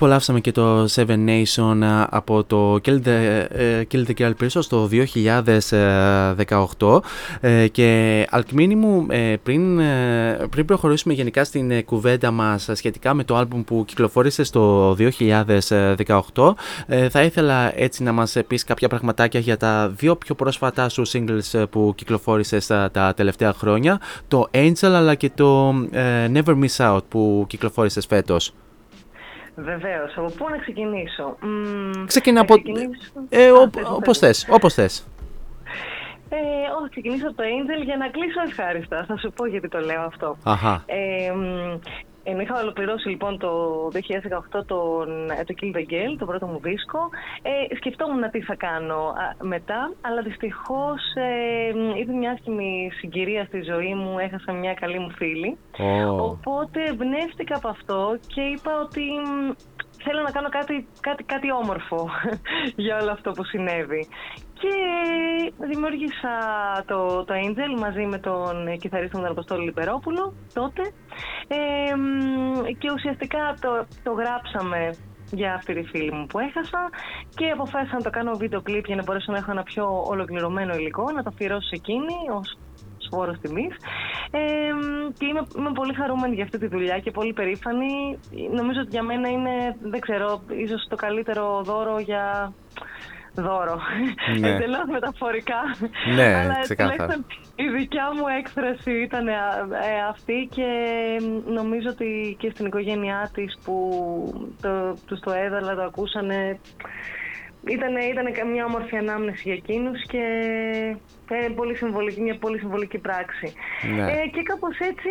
Απολαύσαμε 0.00 0.40
και 0.40 0.52
το 0.52 0.84
Seven 0.84 1.28
Nation 1.28 1.80
ε, 1.82 2.04
από 2.10 2.44
το 2.44 2.74
Kill 2.84 3.00
the, 3.04 3.46
ε, 3.48 3.82
Kill 3.92 4.04
the 4.06 4.30
στο 4.46 4.88
2018 6.78 7.00
ε, 7.40 7.68
και 7.68 8.26
αλκμίνη 8.30 8.74
μου 8.74 9.06
πριν, 9.42 9.80
πριν 10.50 10.64
προχωρήσουμε 10.64 11.14
γενικά 11.14 11.44
στην 11.44 11.84
κουβέντα 11.84 12.30
μας 12.30 12.68
σχετικά 12.72 13.14
με 13.14 13.24
το 13.24 13.36
άλμπουμ 13.36 13.62
που 13.62 13.84
κυκλοφόρησε 13.86 14.44
στο 14.44 14.96
2018 14.98 16.52
θα 17.10 17.22
ήθελα 17.22 17.78
έτσι 17.80 18.02
να 18.02 18.12
μας 18.12 18.36
πεις 18.46 18.64
κάποια 18.64 18.88
πραγματάκια 18.88 19.40
για 19.40 19.56
τα 19.56 19.88
δύο 19.96 20.16
πιο 20.16 20.34
πρόσφατα 20.34 20.88
σου 20.88 21.02
singles 21.08 21.64
που 21.70 21.92
κυκλοφόρησες 21.96 22.66
τα 22.66 23.12
τελευταία 23.16 23.52
χρόνια 23.52 24.00
το 24.28 24.48
Angel 24.50 24.72
αλλά 24.82 25.14
και 25.14 25.30
το 25.34 25.74
Never 26.34 26.58
Miss 26.62 26.76
Out 26.76 27.04
που 27.08 27.44
κυκλοφόρησες 27.48 28.06
φέτος. 28.06 28.52
Βεβαίως. 29.62 30.16
Από 30.16 30.30
πού 30.38 30.48
να 30.48 30.58
ξεκινήσω; 30.58 31.36
Ξεκινά 32.06 32.40
από. 32.40 32.54
Ε, 33.28 33.50
Όπως 33.94 34.18
θες. 34.18 34.46
Όπως 34.50 34.74
θες. 34.74 35.06
Ε, 36.32 36.36
όχι, 36.80 36.90
ξεκινήσω 36.90 37.26
από 37.28 37.36
το 37.36 37.42
Angel 37.42 37.84
για 37.84 37.96
να 37.96 38.08
κλείσω 38.08 38.40
ευχάριστα. 38.48 39.04
Θα 39.08 39.16
σου 39.16 39.32
πω 39.32 39.46
γιατί 39.46 39.68
το 39.68 39.78
λέω 39.78 40.02
αυτό. 40.02 40.36
Αχα. 40.44 40.82
Ε, 40.86 41.32
ενώ 42.22 42.40
είχα 42.40 42.60
ολοκληρώσει 42.60 43.08
λοιπόν 43.08 43.38
το 43.38 43.50
2018 44.58 44.64
τον, 44.66 45.30
ε, 45.30 45.44
το 45.44 45.54
Kill 45.60 45.76
the 45.76 45.84
Girl, 45.92 46.16
το 46.18 46.26
πρώτο 46.26 46.46
μου 46.46 46.60
δίσκο, 46.62 47.08
ε, 47.42 47.74
σκεφτόμουν 47.76 48.30
τι 48.30 48.40
θα 48.40 48.54
κάνω 48.54 48.96
α, 48.96 49.44
μετά, 49.44 49.92
αλλά 50.00 50.22
δυστυχώς 50.22 51.00
ε, 51.14 51.98
είδε 51.98 52.12
μια 52.12 52.30
άσχημη 52.30 52.90
συγκυρία 52.98 53.44
στη 53.44 53.62
ζωή 53.62 53.94
μου, 53.94 54.18
έχασα 54.18 54.52
μια 54.52 54.74
καλή 54.74 54.98
μου 54.98 55.10
φίλη. 55.10 55.58
Ω. 56.08 56.24
Οπότε 56.24 56.84
εμπνεύστηκα 56.84 57.56
από 57.56 57.68
αυτό 57.68 58.18
και 58.26 58.40
είπα 58.40 58.80
ότι 58.80 59.00
μ, 59.00 59.50
θέλω 60.04 60.22
να 60.22 60.30
κάνω 60.30 60.48
κάτι, 60.48 60.88
κάτι, 61.00 61.22
κάτι 61.24 61.52
όμορφο 61.52 62.08
για 62.84 62.96
όλο 63.00 63.10
αυτό 63.10 63.30
που 63.30 63.44
συνέβη. 63.44 64.08
Και 64.60 64.74
δημιούργησα 65.70 66.34
το, 66.86 67.24
το 67.24 67.34
Angel 67.34 67.78
μαζί 67.78 68.04
με 68.06 68.18
τον 68.18 68.78
κιθαρίστα 68.78 69.16
μου 69.16 69.22
τον 69.22 69.32
Αποστόλη 69.32 69.64
Λιπερόπουλο 69.64 70.34
τότε 70.52 70.82
ε, 71.48 71.94
μ, 71.96 72.64
και 72.78 72.92
ουσιαστικά 72.94 73.54
το, 73.60 73.86
το 74.02 74.12
γράψαμε 74.12 74.90
για 75.32 75.54
αυτή 75.54 75.74
τη 75.74 75.82
φίλη 75.82 76.12
μου 76.12 76.26
που 76.26 76.38
έχασα 76.38 76.90
και 77.34 77.50
αποφάσισα 77.50 77.94
να 77.96 78.02
το 78.02 78.10
κάνω 78.10 78.36
βίντεο 78.36 78.62
κλιπ 78.62 78.86
για 78.86 78.96
να 78.96 79.02
μπορέσω 79.02 79.32
να 79.32 79.38
έχω 79.38 79.50
ένα 79.50 79.62
πιο 79.62 80.02
ολοκληρωμένο 80.06 80.74
υλικό, 80.74 81.10
να 81.10 81.22
το 81.22 81.30
αφιερώσω 81.32 81.68
σε 81.68 81.74
εκείνη 81.74 82.14
ως 82.38 82.58
φόρος 83.10 83.38
τιμής. 83.40 83.74
Ε, 84.30 84.40
και 85.18 85.26
είμαι, 85.26 85.42
είμαι 85.58 85.72
πολύ 85.74 85.94
χαρούμενη 85.94 86.34
για 86.34 86.44
αυτή 86.44 86.58
τη 86.58 86.66
δουλειά 86.66 86.98
και 86.98 87.10
πολύ 87.10 87.32
περήφανη. 87.32 88.18
Νομίζω 88.52 88.80
ότι 88.80 88.90
για 88.90 89.02
μένα 89.02 89.28
είναι, 89.28 89.76
δεν 89.80 90.00
ξέρω, 90.00 90.42
ίσως 90.64 90.86
το 90.88 90.96
καλύτερο 90.96 91.62
δώρο 91.64 91.98
για 91.98 92.52
δώρο. 93.34 93.80
Ναι. 94.38 94.48
Εντελώς 94.48 94.84
μεταφορικά. 94.90 95.60
Ναι, 96.14 96.34
Αλλά 96.34 96.60
ξεκάθαρα. 96.60 96.96
τουλάχιστον 96.96 97.26
η 97.54 97.68
δικιά 97.68 98.10
μου 98.16 98.24
έκφραση 98.38 98.90
ήταν 98.90 99.28
ε, 99.28 99.32
ε, 99.32 100.08
αυτή 100.08 100.48
και 100.50 100.68
νομίζω 101.46 101.88
ότι 101.90 102.36
και 102.38 102.50
στην 102.54 102.66
οικογένειά 102.66 103.30
της 103.34 103.58
που 103.64 103.74
το, 104.60 104.94
τους 105.06 105.20
το 105.20 105.30
έδαλα, 105.30 105.74
το 105.74 105.82
ακούσανε 105.82 106.58
ήταν, 107.68 107.96
ήταν 107.96 108.50
μια 108.50 108.64
όμορφη 108.64 108.96
ανάμνηση 108.96 109.42
για 109.44 109.54
εκείνους 109.54 110.06
και 110.06 110.24
ε, 111.30 111.48
πολύ 111.54 111.76
συμβολική, 111.76 112.20
μια 112.20 112.38
πολύ 112.38 112.58
συμβολική 112.58 112.98
πράξη. 112.98 113.52
Ναι. 113.94 114.12
Ε, 114.12 114.26
και 114.32 114.42
κάπως 114.42 114.78
έτσι, 114.78 115.10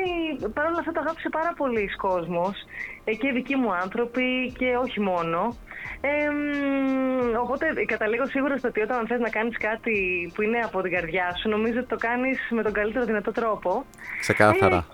παρόλα 0.53 0.77
αυτά 0.79 0.91
το 0.91 0.99
αγάπησε 0.99 1.29
πάρα 1.29 1.53
πολύς 1.57 1.95
κόσμος 1.95 2.55
ε, 3.03 3.13
και 3.13 3.27
οι 3.27 3.31
δικοί 3.31 3.55
μου 3.55 3.73
άνθρωποι 3.73 4.53
και 4.57 4.75
όχι 4.75 4.99
μόνο. 4.99 5.57
Ε, 6.01 6.29
μ, 6.29 7.39
οπότε 7.41 7.65
καταλήγω 7.85 8.25
σίγουρα 8.25 8.57
στο 8.57 8.67
ότι 8.67 8.81
όταν 8.81 9.07
θες 9.07 9.19
να 9.19 9.29
κάνεις 9.29 9.57
κάτι 9.57 10.31
που 10.33 10.41
είναι 10.41 10.59
από 10.59 10.81
την 10.81 10.91
καρδιά 10.91 11.35
σου, 11.35 11.49
νομίζω 11.49 11.79
ότι 11.79 11.87
το 11.87 11.95
κάνεις 11.95 12.39
με 12.49 12.63
τον 12.63 12.73
καλύτερο 12.73 13.05
δυνατό 13.05 13.31
τρόπο. 13.31 13.85
Ξεκάθαρα. 14.19 14.85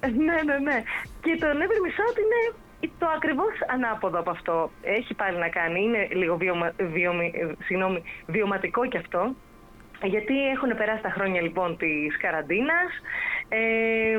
Ε, 0.00 0.06
ναι, 0.06 0.38
ναι, 0.46 0.58
ναι. 0.58 0.82
Και 1.22 1.36
το 1.40 1.46
Never 1.46 1.78
Miss 1.84 1.98
Out 2.02 2.16
είναι 2.22 2.40
το 2.98 3.06
ακριβώς 3.16 3.52
ανάποδο 3.66 4.18
από 4.18 4.30
αυτό. 4.30 4.70
Έχει 4.82 5.14
πάλι 5.14 5.38
να 5.38 5.48
κάνει, 5.48 5.82
είναι 5.82 6.08
λίγο 6.10 6.36
βιωμα, 6.36 6.72
βιωμη- 6.78 7.34
ε, 7.34 7.64
συγγνώμη, 7.64 8.02
βιωματικό 8.26 8.86
κι 8.86 8.96
αυτό. 8.96 9.34
Γιατί 10.04 10.48
έχουν 10.48 10.76
περάσει 10.76 11.02
τα 11.02 11.10
χρόνια 11.10 11.40
λοιπόν 11.40 11.76
της 11.76 12.16
καραντίνας, 12.18 12.90
ε, 13.48 14.11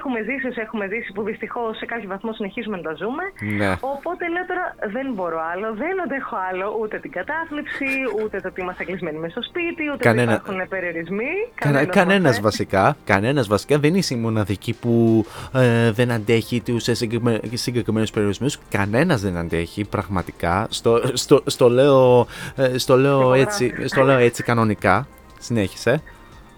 έχουμε 0.00 0.18
ζήσει 0.28 0.46
όσο 0.50 0.60
έχουμε 0.66 0.84
ζήσει 0.92 1.12
που 1.14 1.22
δυστυχώς 1.30 1.76
σε 1.76 1.86
κάποιο 1.92 2.08
βαθμό 2.14 2.32
συνεχίζουμε 2.32 2.76
να 2.80 2.82
τα 2.88 2.94
ζούμε. 3.00 3.24
Ναι. 3.60 3.70
Οπότε 3.96 4.22
λέω 4.34 4.44
τώρα 4.50 4.66
δεν 4.96 5.06
μπορώ 5.14 5.38
άλλο, 5.52 5.68
δεν 5.82 5.94
αντέχω 6.04 6.36
άλλο 6.50 6.66
ούτε 6.80 6.96
την 7.04 7.10
κατάθλιψη, 7.18 7.90
ούτε 8.22 8.36
το 8.40 8.48
ότι 8.48 8.60
είμαστε 8.60 8.82
κλεισμένοι 8.84 9.18
μέσα 9.18 9.32
στο 9.32 9.42
σπίτι, 9.50 9.82
ούτε 9.92 10.02
Κανένα- 10.08 10.32
ότι 10.34 10.40
υπάρχουν 10.42 10.68
περιορισμοί. 10.68 11.32
Κανένα 11.54 11.78
Κανένας 11.84 11.96
κανένας 12.00 12.28
μας, 12.30 12.38
ε. 12.38 12.42
βασικά, 12.48 12.96
κανένας 13.12 13.46
βασικά 13.54 13.78
δεν 13.78 13.94
είσαι 13.94 14.14
η 14.14 14.16
μοναδική 14.26 14.72
που 14.82 15.24
ε, 15.54 15.90
δεν 15.98 16.10
αντέχει 16.10 16.60
τους 16.60 16.88
ε, 16.88 16.94
συγκεκριμέ- 16.94 17.56
συγκεκριμένους 17.56 18.10
περιορισμούς. 18.10 18.58
Κανένας 18.70 19.20
δεν 19.20 19.36
αντέχει 19.36 19.84
πραγματικά. 19.84 20.66
Στο, 20.70 21.00
στο, 21.12 21.42
στο, 21.46 21.68
λέω, 21.68 22.26
ε, 22.56 22.78
στο, 22.78 22.96
λέω 22.96 23.34
έτσι, 23.34 23.74
στο 23.88 24.02
λέω 24.02 24.18
έτσι 24.18 24.42
κανονικά. 24.42 25.06
Συνέχισε. 25.38 26.02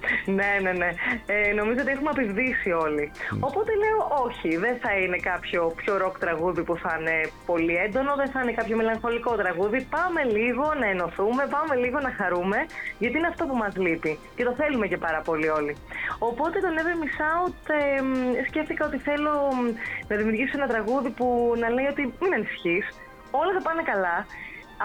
Ναι, 0.38 0.52
ναι, 0.62 0.72
ναι. 0.72 0.90
Ε, 1.26 1.52
νομίζω 1.52 1.80
ότι 1.80 1.90
έχουμε 1.90 2.10
απειδήσει 2.10 2.70
όλοι. 2.70 3.12
Οπότε 3.40 3.70
λέω 3.82 3.98
όχι, 4.24 4.56
δεν 4.56 4.76
θα 4.82 4.92
είναι 4.96 5.16
κάποιο 5.16 5.72
πιο 5.76 5.96
ροκ 5.96 6.18
τραγούδι 6.18 6.62
που 6.62 6.76
θα 6.76 6.96
είναι 7.00 7.30
πολύ 7.46 7.74
έντονο, 7.76 8.14
δεν 8.16 8.28
θα 8.30 8.40
είναι 8.42 8.52
κάποιο 8.52 8.76
μελαγχολικό 8.76 9.32
τραγούδι. 9.34 9.86
Πάμε 9.90 10.22
λίγο 10.24 10.74
να 10.80 10.86
ενωθούμε, 10.86 11.46
πάμε 11.56 11.74
λίγο 11.74 11.98
να 12.00 12.10
χαρούμε, 12.18 12.58
γιατί 12.98 13.18
είναι 13.18 13.26
αυτό 13.26 13.44
που 13.44 13.56
μας 13.56 13.76
λείπει. 13.76 14.18
Και 14.36 14.44
το 14.44 14.52
θέλουμε 14.52 14.86
και 14.86 14.96
πάρα 14.96 15.20
πολύ 15.20 15.48
όλοι. 15.48 15.76
Οπότε 16.18 16.60
το 16.60 16.68
Never 16.76 16.96
Miss 17.02 17.18
Out 17.30 17.70
ε, 17.96 18.02
μ, 18.02 18.12
σκέφτηκα 18.48 18.86
ότι 18.86 18.98
θέλω 18.98 19.32
μ, 19.54 19.64
να 20.08 20.16
δημιουργήσω 20.16 20.52
ένα 20.54 20.66
τραγούδι 20.66 21.10
που 21.10 21.54
να 21.58 21.68
λέει 21.68 21.86
ότι 21.86 22.02
μην 22.20 22.34
ανησυχείς, 22.34 22.86
όλα 23.30 23.52
θα 23.52 23.62
πάνε 23.62 23.82
καλά. 23.82 24.26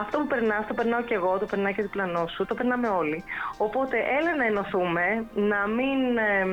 Αυτό 0.02 0.18
που 0.20 0.28
περνάς, 0.28 0.68
το 0.68 0.74
περνάω 0.74 1.02
και 1.02 1.14
εγώ, 1.14 1.38
το 1.38 1.46
περνάει 1.46 1.74
και 1.74 1.82
ο 1.82 1.84
διπλανό 1.84 2.28
σου, 2.28 2.46
το 2.46 2.56
περνάμε 2.56 2.88
όλοι. 2.88 3.24
Οπότε 3.58 3.98
έλα 4.20 4.36
να 4.36 4.46
ενωθούμε, 4.46 5.06
να 5.52 5.60
μην 5.78 6.00
εμ, 6.18 6.52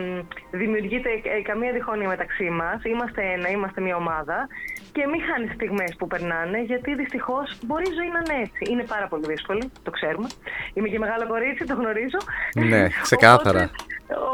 δημιουργείται 0.50 1.10
ε, 1.22 1.42
καμία 1.42 1.72
διχόνοια 1.72 2.08
μεταξύ 2.08 2.50
μας. 2.50 2.84
Είμαστε 2.84 3.22
ένα, 3.36 3.48
είμαστε 3.50 3.80
μια 3.80 3.96
ομάδα 3.96 4.48
και 4.92 5.06
μην 5.06 5.20
χάνεις 5.28 5.52
στιγμές 5.54 5.94
που 5.98 6.06
περνάνε, 6.06 6.58
γιατί 6.62 6.94
δυστυχώς 6.94 7.58
μπορεί 7.66 7.86
η 7.90 7.94
ζωή 7.98 8.10
να 8.16 8.20
είναι 8.24 8.42
έτσι. 8.46 8.72
Είναι 8.72 8.84
πάρα 8.94 9.06
πολύ 9.08 9.24
δύσκολη, 9.26 9.72
το 9.82 9.90
ξέρουμε. 9.90 10.28
Είμαι 10.74 10.88
και 10.88 10.98
μεγάλο 10.98 11.26
κορίτσι, 11.26 11.64
το 11.64 11.74
γνωρίζω. 11.74 12.20
Ναι, 12.54 12.82
ξεκάθαρα. 13.06 13.70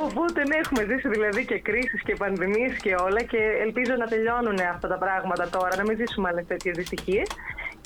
Οπότε 0.07 0.41
ναι, 0.49 0.57
έχουμε 0.57 0.83
ζήσει 0.91 1.09
δηλαδή 1.09 1.45
και 1.45 1.59
κρίσεις 1.59 2.03
και 2.03 2.15
πανδημίες 2.19 2.73
και 2.77 2.95
όλα 3.07 3.23
και 3.23 3.41
ελπίζω 3.65 3.95
να 3.99 4.07
τελειώνουν 4.07 4.59
αυτά 4.75 4.89
τα 4.89 4.99
πράγματα 4.99 5.49
τώρα, 5.49 5.77
να 5.77 5.83
μην 5.83 5.97
ζήσουμε 5.97 6.29
άλλες 6.29 6.47
τέτοιες 6.47 6.77
δυστυχίες. 6.77 7.29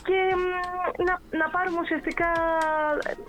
Και 0.08 0.18
μ, 0.40 0.44
να, 1.06 1.14
να 1.40 1.46
πάρουμε 1.54 1.78
ουσιαστικά 1.84 2.30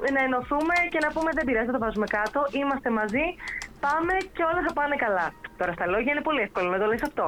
ε, 0.06 0.12
να 0.16 0.22
ενωθούμε 0.28 0.76
και 0.92 1.00
να 1.06 1.10
πούμε 1.16 1.30
δεν 1.38 1.44
πειράζει, 1.48 1.66
δεν 1.70 1.76
το 1.78 1.84
βάζουμε 1.86 2.08
κάτω, 2.18 2.40
είμαστε 2.60 2.90
μαζί, 3.00 3.26
πάμε 3.86 4.14
και 4.36 4.44
όλα 4.50 4.62
θα 4.68 4.74
πάνε 4.78 4.96
καλά. 5.06 5.28
Τώρα 5.60 5.72
στα 5.78 5.86
λόγια 5.94 6.12
είναι 6.14 6.26
πολύ 6.30 6.42
εύκολο 6.48 6.68
να 6.74 6.78
το 6.82 6.86
λες 6.92 7.04
αυτό. 7.10 7.26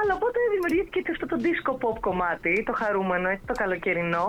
Αλλά 0.00 0.12
οπότε 0.18 0.38
δημιουργήθηκε 0.54 0.98
έτσι 0.98 1.12
αυτό 1.16 1.26
το 1.32 1.36
disco 1.44 1.72
pop 1.82 1.96
κομμάτι, 2.06 2.52
το 2.68 2.72
χαρούμενο, 2.80 3.26
έτσι, 3.28 3.44
το 3.46 3.54
καλοκαιρινό. 3.62 4.26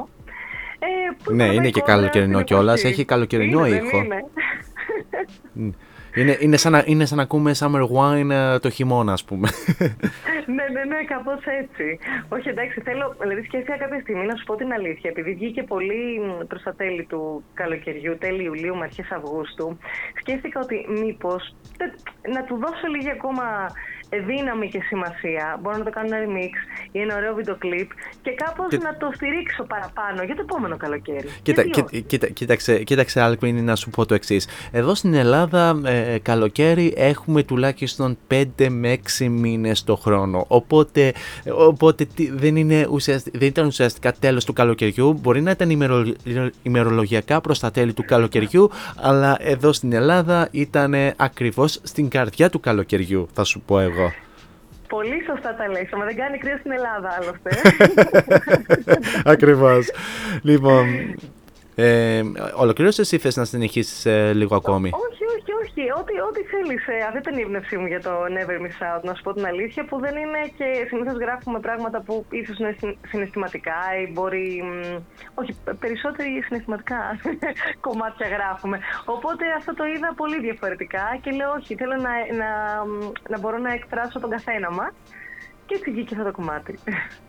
Ε, 0.80 0.88
που 1.24 1.32
Ναι, 1.34 1.46
το 1.46 1.52
είναι 1.54 1.62
πάει 1.62 1.72
και 1.72 1.80
κόντρα 1.80 1.96
καλοκαιρινό 1.96 2.34
στην 2.40 2.46
κιόλας, 2.46 2.80
εποχή. 2.80 2.94
έχει 2.94 3.06
καλοκαιρινό 3.06 3.60
Είναι, 3.66 3.76
δεν 3.76 3.86
ήχο. 3.86 3.98
είναι. 3.98 4.20
Είναι, 6.18 6.38
είναι, 6.40 6.58
σαν 6.58 6.72
να, 6.72 6.84
είναι 6.86 7.06
σαν 7.06 7.18
να 7.18 7.24
ακούμε 7.24 7.52
Summer 7.60 7.84
Wine 7.96 8.30
ε, 8.32 8.60
το 8.60 8.70
χειμώνα, 8.70 9.14
ας 9.14 9.24
πούμε. 9.24 9.50
ναι, 10.56 10.66
ναι, 10.74 10.84
ναι, 10.84 11.04
κάπως 11.08 11.44
έτσι. 11.62 12.00
Όχι, 12.30 12.50
εντάξει, 12.50 12.82
θέλω. 12.82 13.16
Δηλαδή, 13.22 13.42
σκέφτηκα 13.44 13.78
κάποια 13.78 14.00
στιγμή 14.00 14.26
να 14.26 14.36
σου 14.36 14.44
πω 14.44 14.56
την 14.56 14.72
αλήθεια. 14.72 15.10
Επειδή 15.10 15.34
βγήκε 15.34 15.64
πολύ 15.64 16.22
προς 16.48 16.64
τα 16.64 16.74
τέλη 16.74 17.04
του 17.04 17.44
καλοκαιριού, 17.54 18.18
τέλη 18.18 18.44
Ιουλίου 18.44 18.76
με 18.76 18.84
αρχές 18.84 19.12
Αυγούστου, 19.12 19.78
σκέφτηκα 20.20 20.60
ότι 20.60 20.86
μήπως 21.04 21.56
να 22.34 22.44
του 22.44 22.56
δώσω 22.56 22.88
λίγη 22.88 23.10
ακόμα 23.10 23.44
δύναμη 24.26 24.70
και 24.70 24.82
σημασία. 24.82 25.60
Μπορώ 25.62 25.78
να 25.78 25.84
το 25.84 25.90
κάνω 25.90 26.16
ένα 26.16 26.26
remix 26.26 26.54
ή 26.92 27.00
ένα 27.00 27.16
ωραίο 27.16 27.34
βίντεο 27.34 27.56
κλιπ 27.56 27.90
και 28.22 28.32
κάπως 28.32 28.68
Και- 28.70 28.78
να 28.78 28.98
το 28.98 29.12
στηρίξω 29.16 29.64
παραπάνω 29.64 30.24
για 30.24 30.36
το 30.36 30.42
επόμενο 30.44 30.78
καλοκαίρι. 30.78 31.28
Κοίτα, 31.42 31.62
Γιατί 31.62 31.82
όχι; 31.82 31.90
κοίτα, 31.90 32.08
κοίτα, 32.08 32.28
κοίταξε, 32.28 32.84
κοίταξε 32.84 33.22
Άλκμιν, 33.22 33.64
να 33.66 33.76
σου 33.76 33.90
πω 33.90 34.06
το 34.06 34.14
εξής. 34.14 34.48
Εδώ 34.72 34.96
στην 34.96 35.14
Ελλάδα 35.14 35.82
ε, 35.86 36.18
καλοκαίρι 36.22 36.94
έχουμε 36.98 37.44
τουλάχιστον 37.44 38.18
5 38.32 38.44
με 38.70 38.92
6 39.20 39.28
μήνες 39.30 39.84
το 39.84 39.96
χρόνο. 39.96 40.46
Οπότε, 40.48 41.14
οπότε 41.58 42.06
τι- 42.16 42.32
δεν, 42.32 42.56
είναι 42.56 42.88
ουσιαστικά, 42.92 43.40
δεν 43.40 43.48
ήταν 43.48 43.66
ουσιαστικά 43.66 44.14
τέλος 44.14 44.46
του 44.46 44.54
καλοκαιριού. 44.54 45.14
Μπορεί 45.22 45.42
να 45.42 45.52
ήταν 45.52 45.70
ημερο, 45.70 46.06
ημερολογιακά 46.64 47.42
προς 47.42 47.60
τα 47.60 47.72
τέλη 47.72 47.94
του 47.94 48.04
καλοκαιριού, 48.06 48.70
αλλά 48.96 49.38
εδώ 49.40 49.74
στην 49.74 49.94
Ελλάδα 49.94 50.48
ήταν 50.52 50.94
ακριβώς 51.16 51.80
στην 51.84 52.10
καρδιά 52.10 52.50
του 52.50 52.60
καλοκαιριού, 52.60 53.28
θα 53.34 53.44
σου 53.44 53.62
πω 53.62 53.80
εγώ. 53.80 53.97
Πολύ 54.88 55.24
σωστά 55.30 55.56
τα 55.56 55.68
λέει. 55.68 55.90
Μα 55.98 56.06
δεν 56.06 56.16
κάνει 56.16 56.38
κρύο 56.38 56.58
στην 56.58 56.72
Ελλάδα 56.72 57.10
άλλωστε. 57.20 57.50
Ακριβώς. 59.34 59.88
λοιπόν, 60.42 60.86
ε, 61.76 62.22
ολοκλήρωσες 62.56 63.12
ή 63.12 63.18
θες 63.18 63.36
να 63.36 63.46
συνεχίσεις 63.46 64.06
ε, 64.06 64.34
λίγο 64.34 64.56
ακόμη; 64.56 64.90
Όχι, 64.94 65.24
όχι, 65.36 65.37
όχι. 65.62 65.82
Ό,τι, 66.00 66.14
ό,τι 66.30 66.42
θέλεις. 66.52 66.84
Αυτή 67.08 67.18
ήταν 67.18 67.38
η 67.38 67.42
έμπνευσή 67.42 67.78
μου 67.78 67.88
για 67.94 68.02
το 68.02 68.12
Never 68.36 68.58
Miss 68.66 68.78
Out, 68.88 69.02
να 69.04 69.14
σου 69.14 69.24
πω 69.24 69.34
την 69.34 69.46
αλήθεια, 69.46 69.86
που 69.86 70.00
δεν 70.00 70.16
είναι 70.24 70.42
και 70.58 70.68
συνήθως 70.90 71.18
γράφουμε 71.18 71.60
πράγματα 71.60 72.02
που 72.02 72.26
ίσως 72.30 72.58
είναι 72.60 72.76
συν- 72.80 72.98
συναισθηματικά 73.08 73.78
ή 74.02 74.12
μπορεί. 74.12 74.48
μ, 74.70 74.72
Όχι, 75.34 75.52
περισσότεροι 75.80 76.42
συναισθηματικά 76.48 77.00
κομμάτια 77.88 78.28
γράφουμε. 78.28 78.80
Οπότε 79.06 79.44
αυτό 79.58 79.74
το 79.74 79.86
είδα 79.86 80.14
πολύ 80.16 80.40
διαφορετικά 80.40 81.06
και 81.22 81.32
λέω 81.32 81.52
όχι, 81.52 81.76
θέλω 81.76 81.96
να, 82.08 82.14
να, 82.42 82.50
να 83.30 83.40
μπορώ 83.40 83.58
να 83.58 83.72
εκφράσω 83.74 84.20
τον 84.20 84.30
καθένα 84.30 84.72
μας. 84.72 84.92
Και 85.68 85.76
έτσι 85.76 85.92
βγήκε 85.92 86.14
αυτό 86.14 86.26
το 86.26 86.32
κομμάτι. 86.32 86.80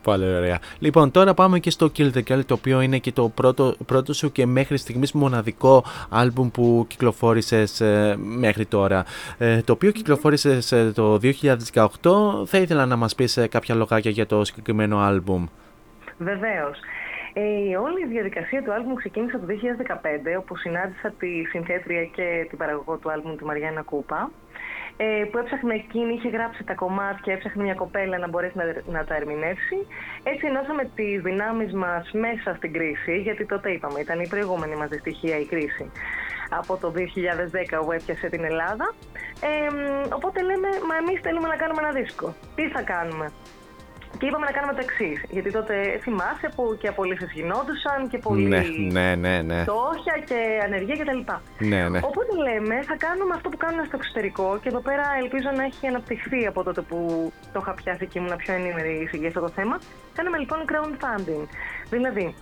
Πολύ 0.03 0.35
ωραία. 0.35 0.59
Λοιπόν, 0.79 1.11
τώρα 1.11 1.35
πάμε 1.35 1.59
και 1.59 1.71
στο 1.71 1.91
Kill 1.97 2.11
the 2.15 2.23
Girl, 2.29 2.45
το 2.47 2.55
οποίο 2.55 2.81
είναι 2.81 2.99
και 2.99 3.13
το 3.13 3.29
πρώτο, 3.29 3.75
πρώτο 3.87 4.13
σου 4.13 4.33
και 4.33 4.47
μέχρι 4.47 4.77
στιγμής 4.77 5.13
μοναδικό 5.13 5.85
άλμπουμ 6.11 6.51
που 6.51 6.85
κυκλοφόρησες 6.89 7.81
ε, 7.81 8.17
μέχρι 8.19 8.67
τώρα. 8.67 9.05
Ε, 9.39 9.61
το 9.61 9.73
οποίο 9.73 9.91
κυκλοφόρησες 9.91 10.73
ε, 10.73 10.93
το 10.95 11.19
2018. 11.23 12.47
Θα 12.47 12.59
ήθελα 12.59 12.87
να 12.87 12.97
μας 12.97 13.15
πεις 13.15 13.37
ε, 13.37 13.49
κάποια 13.49 13.75
λογάκια 13.75 14.11
για 14.11 14.27
το 14.27 14.45
συγκεκριμένο 14.45 14.99
άλμπουμ. 14.99 15.47
Βεβαίως. 16.19 16.79
Ε, 17.33 17.69
η 17.69 17.75
όλη 17.75 18.03
η 18.03 18.07
διαδικασία 18.07 18.63
του 18.63 18.73
άλμπουμ 18.73 18.95
ξεκίνησε 18.95 19.39
το 19.39 19.47
2015, 19.47 20.39
όπου 20.39 20.57
συνάντησα 20.57 21.13
τη 21.19 21.45
συνθέτρια 21.45 22.05
και 22.05 22.47
την 22.49 22.59
παραγωγό 22.59 22.97
του 22.97 23.11
άλμπουμ, 23.11 23.37
τη 23.37 23.45
Μαριάννα 23.45 23.83
Κούπα, 23.83 24.31
ε, 25.01 25.25
που 25.31 25.39
έψαχνε 25.39 25.75
εκείνη, 25.75 26.13
είχε 26.15 26.29
γράψει 26.29 26.65
τα 26.65 26.75
κομμάτια, 26.75 27.33
έψαχνε 27.33 27.63
μια 27.63 27.75
κοπέλα 27.75 28.19
να 28.19 28.29
μπορέσει 28.29 28.57
να, 28.57 28.65
να 28.93 29.05
τα 29.05 29.15
ερμηνεύσει. 29.15 29.79
Έτσι 30.23 30.47
ενώσαμε 30.47 30.91
τις 30.95 31.23
δυνάμεις 31.23 31.73
μας 31.73 32.11
μέσα 32.13 32.55
στην 32.57 32.73
κρίση, 32.73 33.17
γιατί 33.17 33.47
τότε 33.47 33.71
είπαμε, 33.71 34.01
ήταν 34.01 34.21
η 34.21 34.29
προηγούμενη 34.29 34.77
μας 34.77 34.89
δυστυχία 34.89 35.39
η 35.39 35.45
κρίση 35.45 35.91
από 36.51 36.77
το 36.77 36.93
2010 36.97 37.85
που 37.85 37.93
έπιασε 37.93 38.29
την 38.29 38.45
Ελλάδα. 38.45 38.95
Ε, 39.41 39.71
μ, 39.75 40.13
οπότε 40.15 40.43
λέμε, 40.43 40.69
μα 40.89 40.95
εμείς 40.97 41.21
θέλουμε 41.21 41.49
να 41.49 41.57
κάνουμε 41.57 41.81
ένα 41.83 41.93
δίσκο. 41.93 42.35
Τι 42.55 42.69
θα 42.69 42.83
κάνουμε; 42.83 43.33
Και 44.19 44.27
είπαμε 44.27 44.47
να 44.47 44.53
κάνουμε 44.57 44.75
το 44.79 44.83
εξής. 44.89 45.19
Γιατί 45.31 45.51
τότε 45.53 45.75
θυμάσαι 46.05 46.49
που 46.57 46.77
και 46.81 46.89
απολύσεις 46.89 47.31
γινόντουσαν 47.33 48.09
και 48.11 48.19
πολύ 48.19 48.45
Ναι, 48.45 48.63
ναι, 48.97 49.15
ναι, 49.15 49.43
ναι. 49.43 49.63
φτώχεια 49.63 50.17
και 50.29 50.39
ανεργία 50.67 50.97
κτλ. 51.01 51.21
Ναι, 51.71 51.89
ναι. 51.89 51.99
Οπότε 52.03 52.33
λέμε, 52.47 52.77
θα 52.91 52.97
κάνουμε 53.07 53.33
αυτό 53.35 53.49
που 53.49 53.57
κάνουν 53.57 53.85
στο 53.87 53.97
εξωτερικό 54.01 54.59
και 54.63 54.69
εδώ 54.69 54.81
πέρα 54.89 55.05
ελπίζω 55.23 55.51
να 55.57 55.63
έχει 55.65 55.87
αναπτυχθεί 55.87 56.47
από 56.47 56.63
τότε 56.63 56.81
που 56.81 56.99
το 57.53 57.59
είχα 57.63 57.73
πιάσει 57.75 58.07
και 58.07 58.19
ήμουν 58.19 58.37
πιο 58.37 58.55
ενήμερη 58.55 59.09
για 59.13 59.29
αυτό 59.29 59.41
το 59.41 59.49
θέμα. 59.49 59.77
Κάναμε 60.17 60.39
λοιπόν 60.39 60.59
crowdfunding. 60.71 61.45
Δηλαδή, 61.91 62.35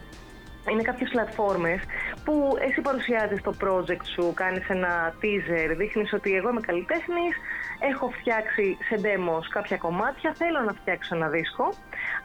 είναι 0.71 0.83
κάποιες 0.83 1.11
πλατφόρμες 1.11 1.81
που 2.25 2.57
εσύ 2.61 2.81
παρουσιάζεις 2.81 3.43
το 3.43 3.55
project 3.65 4.05
σου, 4.15 4.33
κάνεις 4.35 4.69
ένα 4.69 5.15
teaser, 5.23 5.77
δείχνεις 5.77 6.13
ότι 6.13 6.35
εγώ 6.35 6.49
είμαι 6.49 6.61
καλλιτέχνης, 6.61 7.35
έχω 7.79 8.11
φτιάξει 8.19 8.77
σε 8.89 9.01
demos 9.05 9.45
κάποια 9.51 9.77
κομμάτια, 9.77 10.35
θέλω 10.35 10.61
να 10.61 10.73
φτιάξω 10.73 11.17
ένα 11.17 11.29
δίσκο, 11.29 11.65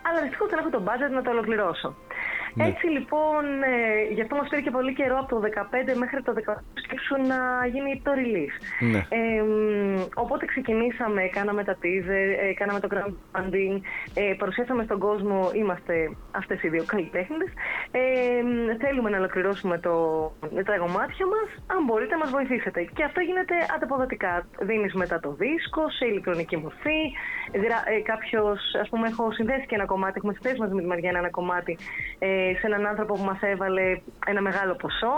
αλλά 0.02 0.22
δυστυχώς 0.22 0.50
δεν 0.50 0.60
έχω 0.60 0.70
το 0.70 0.84
budget 0.86 1.12
να 1.12 1.22
το 1.22 1.30
ολοκληρώσω. 1.30 1.96
Ναι. 2.54 2.68
Έτσι 2.68 2.88
λοιπόν, 2.88 3.44
ε, 3.64 4.14
γι' 4.14 4.22
αυτό 4.22 4.36
μας 4.36 4.48
πήρε 4.50 4.62
και 4.62 4.72
πολύ 4.72 4.94
καιρό 4.94 5.18
από 5.20 5.30
το 5.36 5.42
15 5.94 5.96
μέχρι 5.98 6.22
το 6.24 6.34
18 6.46 6.54
σκέψου 6.74 7.16
να 7.32 7.66
γίνει 7.74 8.02
το 8.04 8.12
release. 8.22 8.58
Ναι. 8.92 9.02
Ε, 9.10 9.42
μ, 9.42 10.02
οπότε 10.16 10.46
ξεκινήσαμε, 10.46 11.22
κάναμε 11.38 11.64
τα 11.64 11.78
teaser, 11.82 12.28
ε, 12.46 12.54
κάναμε 12.54 12.80
το 12.80 12.88
crowdfunding, 12.94 13.76
ε, 14.14 14.34
παρουσιάσαμε 14.38 14.84
στον 14.84 15.00
κόσμο, 15.00 15.52
είμαστε 15.54 16.16
αυτές 16.32 16.64
οι 16.64 16.68
δύο 16.68 16.84
καλλιτέχνες. 16.86 17.50
Ε, 17.92 18.00
μ, 18.44 18.78
θέλουμε 18.84 19.10
να 19.10 19.18
ολοκληρώσουμε 19.18 19.78
το, 19.80 19.96
τα 20.66 20.78
κομμάτια 20.78 21.26
μας, 21.34 21.50
αν 21.74 21.80
μπορείτε 21.86 22.18
μας 22.18 22.30
βοηθήσετε. 22.30 22.80
Και 22.96 23.04
αυτό 23.04 23.20
γίνεται 23.22 23.56
ανταποδοτικά. 23.76 24.46
Δίνεις 24.60 24.94
μετά 24.94 25.20
το 25.20 25.30
δίσκο 25.32 25.90
σε 25.90 26.06
ηλεκτρονική 26.06 26.58
μορφή, 26.58 27.02
γρα, 27.64 27.80
ε, 27.94 28.00
κάποιος, 28.12 28.60
ας 28.82 28.90
πούμε 28.90 29.08
έχω 29.08 29.32
συνδέσει 29.32 29.66
και 29.66 29.76
ένα 29.76 29.86
κομμάτι, 29.86 30.14
έχουμε 30.18 30.34
συνδέσει 30.34 30.60
μαζί 30.60 30.74
με 30.74 30.82
τη 30.82 30.88
Μαριάννα 30.88 31.20
ένα 31.20 31.30
κομμάτι 31.30 31.78
ε, 32.20 32.41
σε 32.60 32.66
έναν 32.70 32.86
άνθρωπο 32.86 33.14
που 33.14 33.24
μας 33.24 33.42
έβαλε 33.42 34.02
ένα 34.26 34.42
μεγάλο 34.42 34.76
ποσό 34.76 35.18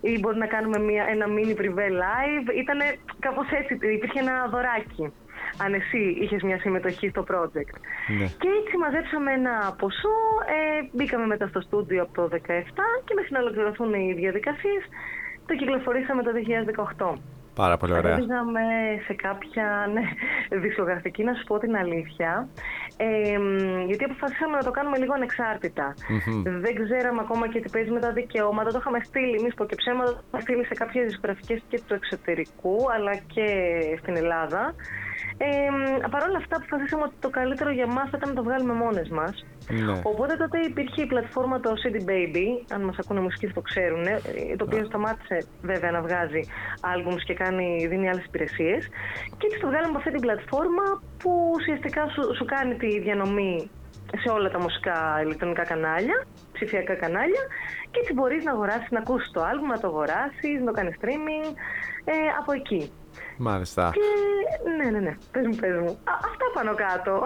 ή 0.00 0.18
μπορεί 0.18 0.38
να 0.38 0.46
κάνουμε 0.46 0.78
μια, 0.78 1.04
ένα 1.14 1.26
mini 1.36 1.54
privé 1.60 1.86
live. 2.04 2.46
Ήτανε 2.62 2.84
κάπως 3.18 3.46
έτσι, 3.50 3.72
υπήρχε 3.74 4.18
ένα 4.18 4.46
δωράκι 4.52 5.12
αν 5.56 5.74
εσύ 5.74 5.98
είχες 6.22 6.42
μια 6.42 6.58
συμμετοχή 6.58 7.08
στο 7.08 7.24
project. 7.30 7.74
Ναι. 8.18 8.26
Και 8.40 8.48
έτσι 8.60 8.76
μαζέψαμε 8.76 9.32
ένα 9.32 9.74
ποσό, 9.78 10.18
ε, 10.56 10.88
μπήκαμε 10.92 11.26
μετά 11.26 11.46
στο 11.46 11.60
στούντιο 11.60 12.02
από 12.02 12.12
το 12.12 12.28
2017 12.32 12.36
και 13.04 13.14
μέχρι 13.14 13.32
να 13.32 13.40
ολοκληρωθούν 13.40 13.94
οι 13.94 14.12
διαδικασίες 14.12 14.82
το 15.46 15.56
κυκλοφορήσαμε 15.56 16.22
το 16.22 16.30
2018. 16.98 17.14
Πάρα 17.62 17.76
πολύ 17.76 17.92
ωραία. 17.92 18.16
Παίζαμε 18.16 18.64
σε 19.06 19.14
κάποια 19.14 19.66
ναι, 19.94 20.04
δισκογραφική, 20.58 21.22
να 21.24 21.34
σου 21.34 21.44
πω 21.44 21.58
την 21.58 21.76
αλήθεια. 21.76 22.48
Ε, 22.96 23.38
μ, 23.38 23.80
γιατί 23.88 24.04
αποφασίσαμε 24.04 24.56
να 24.56 24.62
το 24.62 24.70
κάνουμε 24.70 24.98
λίγο 24.98 25.12
ανεξάρτητα. 25.14 25.94
Μμμ. 26.08 26.42
Δεν 26.64 26.74
ξέραμε 26.82 27.20
ακόμα 27.26 27.48
και 27.48 27.60
τι 27.60 27.70
παίζει 27.70 27.90
με 27.90 28.00
τα 28.00 28.12
δικαιώματα. 28.12 28.70
Το 28.70 28.78
είχαμε 28.80 29.00
στείλει, 29.04 29.42
μη 29.42 29.54
πω 29.54 29.64
και 29.64 29.74
ψέματα, 29.74 30.10
το 30.12 30.22
είχαμε 30.26 30.42
στείλει 30.42 30.64
σε 30.64 30.74
κάποιες 30.74 31.04
δισκογραφικές 31.06 31.62
και 31.68 31.80
του 31.86 31.94
εξωτερικού, 31.94 32.76
αλλά 32.94 33.14
και 33.34 33.46
στην 34.00 34.16
Ελλάδα. 34.16 34.74
Ε, 35.42 35.70
μ, 35.70 36.10
Παρ' 36.10 36.24
όλα 36.28 36.36
αυτά, 36.36 36.56
αποφασίσαμε 36.56 37.02
ότι 37.02 37.14
το 37.20 37.30
καλύτερο 37.30 37.70
για 37.70 37.86
μας 37.86 38.08
ήταν 38.14 38.28
να 38.28 38.34
το 38.34 38.42
βγάλουμε 38.42 38.72
μόνες 38.72 39.08
μας. 39.08 39.46
Ναι. 39.68 40.00
Οπότε 40.02 40.36
τότε 40.36 40.58
υπήρχε 40.58 41.02
η 41.02 41.06
πλατφόρμα 41.06 41.60
το 41.60 41.70
CD 41.82 41.96
Baby, 42.10 42.46
αν 42.74 42.80
μας 42.82 42.96
ακούνε 42.98 43.20
μουσική 43.20 43.46
θα 43.46 43.52
το 43.52 43.60
ξέρουν, 43.60 44.06
ε, 44.06 44.20
το 44.56 44.64
οποίο 44.64 44.84
σταμάτησε 44.84 45.46
βέβαια 45.62 45.90
να 45.90 46.00
βγάζει 46.02 46.40
άλμπουμς 46.80 47.24
και 47.24 47.34
κάνει, 47.34 47.86
δίνει 47.90 48.08
άλλες 48.08 48.24
υπηρεσίες. 48.24 48.88
Και 49.38 49.46
έτσι 49.46 49.58
το 49.60 49.66
βγάλαμε 49.66 49.88
από 49.88 49.98
αυτή 49.98 50.10
την 50.10 50.20
πλατφόρμα 50.20 50.86
που 51.18 51.30
ουσιαστικά 51.56 52.02
σου, 52.08 52.34
σου 52.36 52.44
κάνει 52.44 52.74
τη 52.74 53.00
διανομή 53.00 53.70
σε 54.22 54.28
όλα 54.30 54.50
τα 54.50 54.60
μουσικά 54.60 55.20
ηλεκτρονικά 55.24 55.64
κανάλια, 55.64 56.24
ψηφιακά 56.52 56.94
κανάλια 56.94 57.42
και 57.90 58.00
έτσι 58.00 58.12
μπορείς 58.12 58.44
να 58.44 58.52
αγοράσεις, 58.52 58.90
να 58.90 58.98
ακούσεις 58.98 59.30
το 59.30 59.42
άλμπουμ, 59.42 59.68
να 59.68 59.80
το 59.80 59.86
αγοράσεις, 59.86 60.58
να 60.58 60.66
το 60.66 60.72
κάνεις 60.72 60.96
streaming 61.00 61.48
ε, 62.04 62.12
από 62.40 62.52
εκεί. 62.52 62.92
Μάλιστα. 63.42 63.90
Και 63.94 64.00
ναι, 64.76 64.90
ναι, 64.90 64.98
ναι, 64.98 65.16
πες 65.32 65.46
μου, 65.46 65.54
πες 65.54 65.78
μου. 65.80 65.88
Α, 65.88 66.12
αυτά 66.24 66.44
πάνω 66.54 66.74
κάτω. 66.74 67.22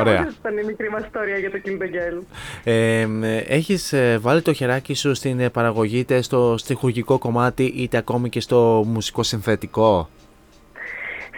Ωραία. 0.00 0.16
Κάπως 0.16 0.34
ήταν 0.34 0.58
η 0.58 0.64
μικρή 0.64 0.90
μας 0.90 1.04
ιστορία 1.04 1.38
για 1.38 1.50
το 1.50 1.58
Kill 1.64 1.82
the 1.82 1.86
Girl. 1.86 2.22
Ε, 2.64 3.00
ε, 3.00 3.36
έχεις 3.36 3.92
ε, 3.92 4.18
βάλει 4.18 4.42
το 4.42 4.52
χεράκι 4.52 4.94
σου 4.94 5.14
στην 5.14 5.40
ε, 5.40 5.48
παραγωγή 5.48 5.98
είτε 5.98 6.22
στο 6.22 6.58
στοιχουργικό 6.58 7.18
κομμάτι 7.18 7.64
είτε 7.64 7.96
ακόμη 7.96 8.28
και 8.28 8.40
στο 8.40 8.84
μουσικό 8.86 9.22
συνθετικό; 9.22 10.08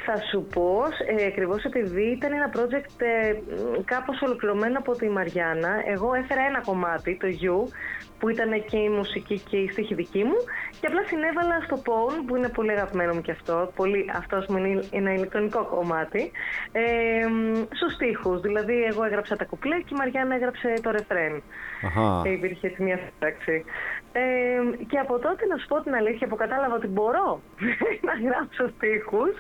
Θα 0.05 0.21
σου 0.31 0.47
πω, 0.53 0.83
ε, 1.19 1.27
ακριβώς 1.27 1.65
επειδή 1.65 2.03
ήταν 2.03 2.33
ένα 2.33 2.51
project 2.55 3.01
ε, 3.01 3.33
μ, 3.33 3.85
κάπως 3.85 4.23
ολοκληρωμένο 4.23 4.79
από 4.79 4.97
τη 4.97 5.09
Μαριάννα, 5.09 5.83
εγώ 5.87 6.15
έφερα 6.15 6.41
ένα 6.49 6.61
κομμάτι, 6.61 7.17
το 7.21 7.27
You, 7.27 7.69
που 8.19 8.29
ήταν 8.29 8.65
και 8.65 8.77
η 8.77 8.89
μουσική 8.89 9.39
και 9.39 9.57
η 9.57 9.69
στίχη 9.69 9.95
δική 9.95 10.25
μου 10.25 10.37
και 10.81 10.87
απλά 10.87 11.03
συνέβαλα 11.07 11.61
στο 11.65 11.83
Pone, 11.87 12.23
που 12.27 12.37
είναι 12.37 12.49
πολύ 12.49 12.71
αγαπημένο 12.71 13.15
μου 13.15 13.21
και 13.21 13.31
αυτό, 13.31 13.73
πολύ, 13.77 14.11
αυτός 14.17 14.47
μου 14.47 14.57
είναι 14.57 14.85
ένα 14.91 15.13
ηλεκτρονικό 15.13 15.65
κομμάτι, 15.65 16.31
ε, 16.73 17.27
μ, 17.27 17.55
στους 17.73 17.93
στίχους, 17.93 18.41
δηλαδή 18.41 18.83
εγώ 18.83 19.05
έγραψα 19.05 19.37
τα 19.37 19.45
κουπλέ 19.45 19.77
και 19.77 19.95
η 19.95 19.97
Μαριάννα 19.97 20.35
έγραψε 20.35 20.75
το 20.83 20.91
ρεφρέν. 20.91 21.43
Αχα. 21.87 22.21
Και 22.23 22.29
υπήρχε 22.29 22.67
έτσι 22.67 22.83
μια 22.83 22.99
σύνταξη. 23.05 23.65
Ε, 24.13 24.85
και 24.87 24.99
από 24.99 25.19
τότε 25.19 25.47
να 25.47 25.57
σου 25.57 25.67
πω 25.67 25.81
την 25.81 25.95
αλήθεια 25.95 26.27
που 26.27 26.37
κατάλαβα 26.37 26.75
ότι 26.75 26.87
μπορώ 26.87 27.41
να 28.09 28.15
γράψω 28.29 28.69
στίχους. 28.77 29.35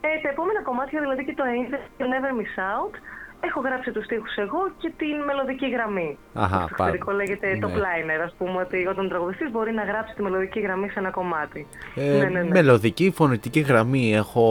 Ε, 0.00 0.08
τα 0.22 0.28
επόμενα 0.28 0.62
κομμάτια, 0.62 1.00
δηλαδή 1.00 1.24
και 1.24 1.34
το 1.34 1.44
Angel 1.54 1.78
και 1.96 2.04
το 2.04 2.10
Never 2.12 2.32
Miss 2.38 2.54
Out, 2.70 2.94
έχω 3.40 3.60
γράψει 3.60 3.90
τους 3.90 4.04
στίχους 4.04 4.34
εγώ 4.36 4.70
και 4.78 4.92
την 4.96 5.16
μελωδική 5.26 5.68
γραμμή. 5.68 6.18
Αχα, 6.34 6.56
Στο 6.56 6.64
εξωτερικό 6.70 7.12
λέγεται 7.12 7.58
το 7.60 7.68
ναι. 7.68 7.74
liner, 7.74 8.20
ας 8.24 8.34
πούμε, 8.38 8.60
ότι 8.60 8.86
όταν 8.86 9.04
ο 9.04 9.08
τραγουδιστής 9.08 9.50
μπορεί 9.50 9.72
να 9.72 9.82
γράψει 9.84 10.14
τη 10.14 10.22
μελωδική 10.22 10.60
γραμμή 10.60 10.88
σε 10.88 10.98
ένα 10.98 11.10
κομμάτι. 11.10 11.66
Ε, 11.94 12.02
ναι, 12.02 12.24
ναι, 12.24 12.42
ναι. 12.42 12.48
Μελωδική 12.48 13.10
φωνητική 13.14 13.60
γραμμή 13.60 14.14
έχω, 14.14 14.46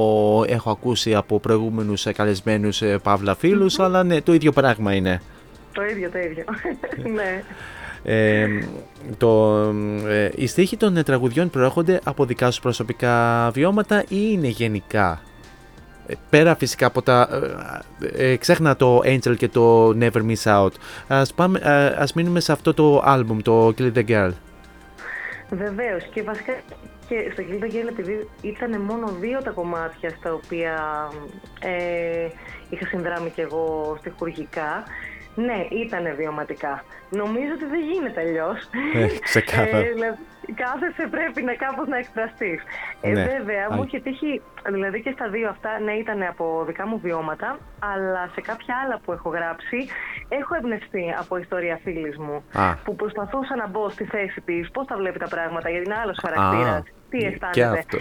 έχω 0.47 0.69
ακούσει 0.71 1.15
από 1.15 1.39
προηγούμενους 1.39 2.05
ε, 2.05 2.13
καλεσμένους 2.13 2.81
ε, 2.81 2.97
παύλα 3.03 3.35
φίλους, 3.35 3.79
αλλά 3.79 4.03
ναι, 4.03 4.21
το 4.21 4.33
ίδιο 4.33 4.51
πράγμα 4.51 4.93
είναι. 4.93 5.21
Το 5.73 5.83
ίδιο, 5.85 6.09
το 6.09 6.17
ίδιο. 6.17 6.43
ναι. 7.15 7.43
Ε, 8.03 8.47
το, 9.17 9.53
ε, 10.07 10.29
οι 10.35 10.47
στίχοι 10.47 10.77
των 10.77 10.97
ε, 10.97 11.03
τραγουδιών 11.03 11.49
προέρχονται 11.49 11.99
από 12.03 12.25
δικά 12.25 12.51
σου 12.51 12.61
προσωπικά 12.61 13.49
βιώματα 13.53 14.01
ή 14.01 14.29
είναι 14.31 14.47
γενικά. 14.47 15.21
Ε, 16.07 16.13
Πέρα 16.29 16.55
φυσικά 16.55 16.85
από 16.85 17.01
τα... 17.01 17.29
Ε, 18.15 18.31
ε, 18.31 18.35
ξέχνα 18.37 18.75
το 18.75 19.01
Angel 19.05 19.37
και 19.37 19.47
το 19.47 19.89
Never 19.99 20.21
Miss 20.29 20.43
Out. 20.43 20.71
Ας, 21.07 21.33
πάμε, 21.33 21.59
ε, 21.63 21.85
ας 21.85 22.13
μείνουμε 22.13 22.39
σε 22.39 22.51
αυτό 22.51 22.73
το 22.73 23.03
album, 23.07 23.37
το 23.43 23.67
Kill 23.77 23.91
the 23.93 24.05
Girl. 24.07 24.31
Βεβαίως 25.49 26.03
και 26.13 26.23
βασικά 26.23 26.53
και 27.07 27.29
στο 27.33 27.43
Kill 27.49 27.63
the 27.63 27.67
Girl 27.67 27.87
επειδή 27.89 28.29
ήταν 28.41 28.81
μόνο 28.81 29.07
δύο 29.19 29.41
τα 29.41 29.51
κομμάτια 29.51 30.09
στα 30.09 30.33
οποία 30.33 30.75
ε, 31.59 32.27
είχα 32.69 32.85
συνδράμει 32.85 33.29
κι 33.29 33.41
εγώ 33.41 33.95
στοιχουργικά, 33.99 34.83
ναι, 35.45 35.59
ήταν 35.83 36.15
βιωματικά. 36.15 36.83
Νομίζω 37.09 37.51
ότι 37.57 37.65
δεν 37.65 37.79
γίνεται 37.91 38.19
αλλιώς. 38.21 38.59
Ε, 38.95 39.07
ξεκάθαρα. 39.27 39.81
δηλαδή, 39.93 40.17
κάθεσαι 40.61 41.07
πρέπει 41.15 41.41
να 41.41 41.53
κάπως 41.53 41.87
να 41.87 41.97
εκφραστείς. 41.97 42.59
Ε, 43.01 43.09
Ναι, 43.11 43.23
βέβαια, 43.25 43.67
μου 43.71 43.81
α- 43.81 43.83
είχε 43.85 43.99
τύχει, 43.99 44.41
δηλαδή 44.65 45.01
και 45.01 45.11
στα 45.11 45.27
δύο 45.29 45.49
αυτά, 45.49 45.79
ναι, 45.79 45.91
ήταν 45.91 46.21
από 46.23 46.63
δικά 46.67 46.87
μου 46.87 46.99
βιώματα, 46.99 47.57
αλλά 47.79 48.29
σε 48.33 48.41
κάποια 48.41 48.75
άλλα 48.85 48.99
που 49.03 49.11
έχω 49.11 49.29
γράψει, 49.29 49.77
έχω 50.29 50.55
εμπνευστεί 50.55 51.05
από 51.19 51.37
ιστορία 51.37 51.79
φίλης 51.83 52.17
μου, 52.17 52.43
Α. 52.53 52.75
που 52.75 52.95
προσπαθούσα 52.95 53.55
να 53.55 53.67
μπω 53.67 53.89
στη 53.89 54.03
θέση 54.05 54.41
της, 54.41 54.71
πώς 54.71 54.85
τα 54.87 54.95
βλέπει 54.97 55.19
τα 55.19 55.27
πράγματα, 55.27 55.69
γιατί 55.69 55.85
είναι 55.85 55.99
άλλος 56.03 56.17
χαρακτήρας, 56.21 56.83
τι 57.09 57.17
και 57.17 57.27
αισθάνεται. 57.27 57.79
αυτό. 57.79 57.97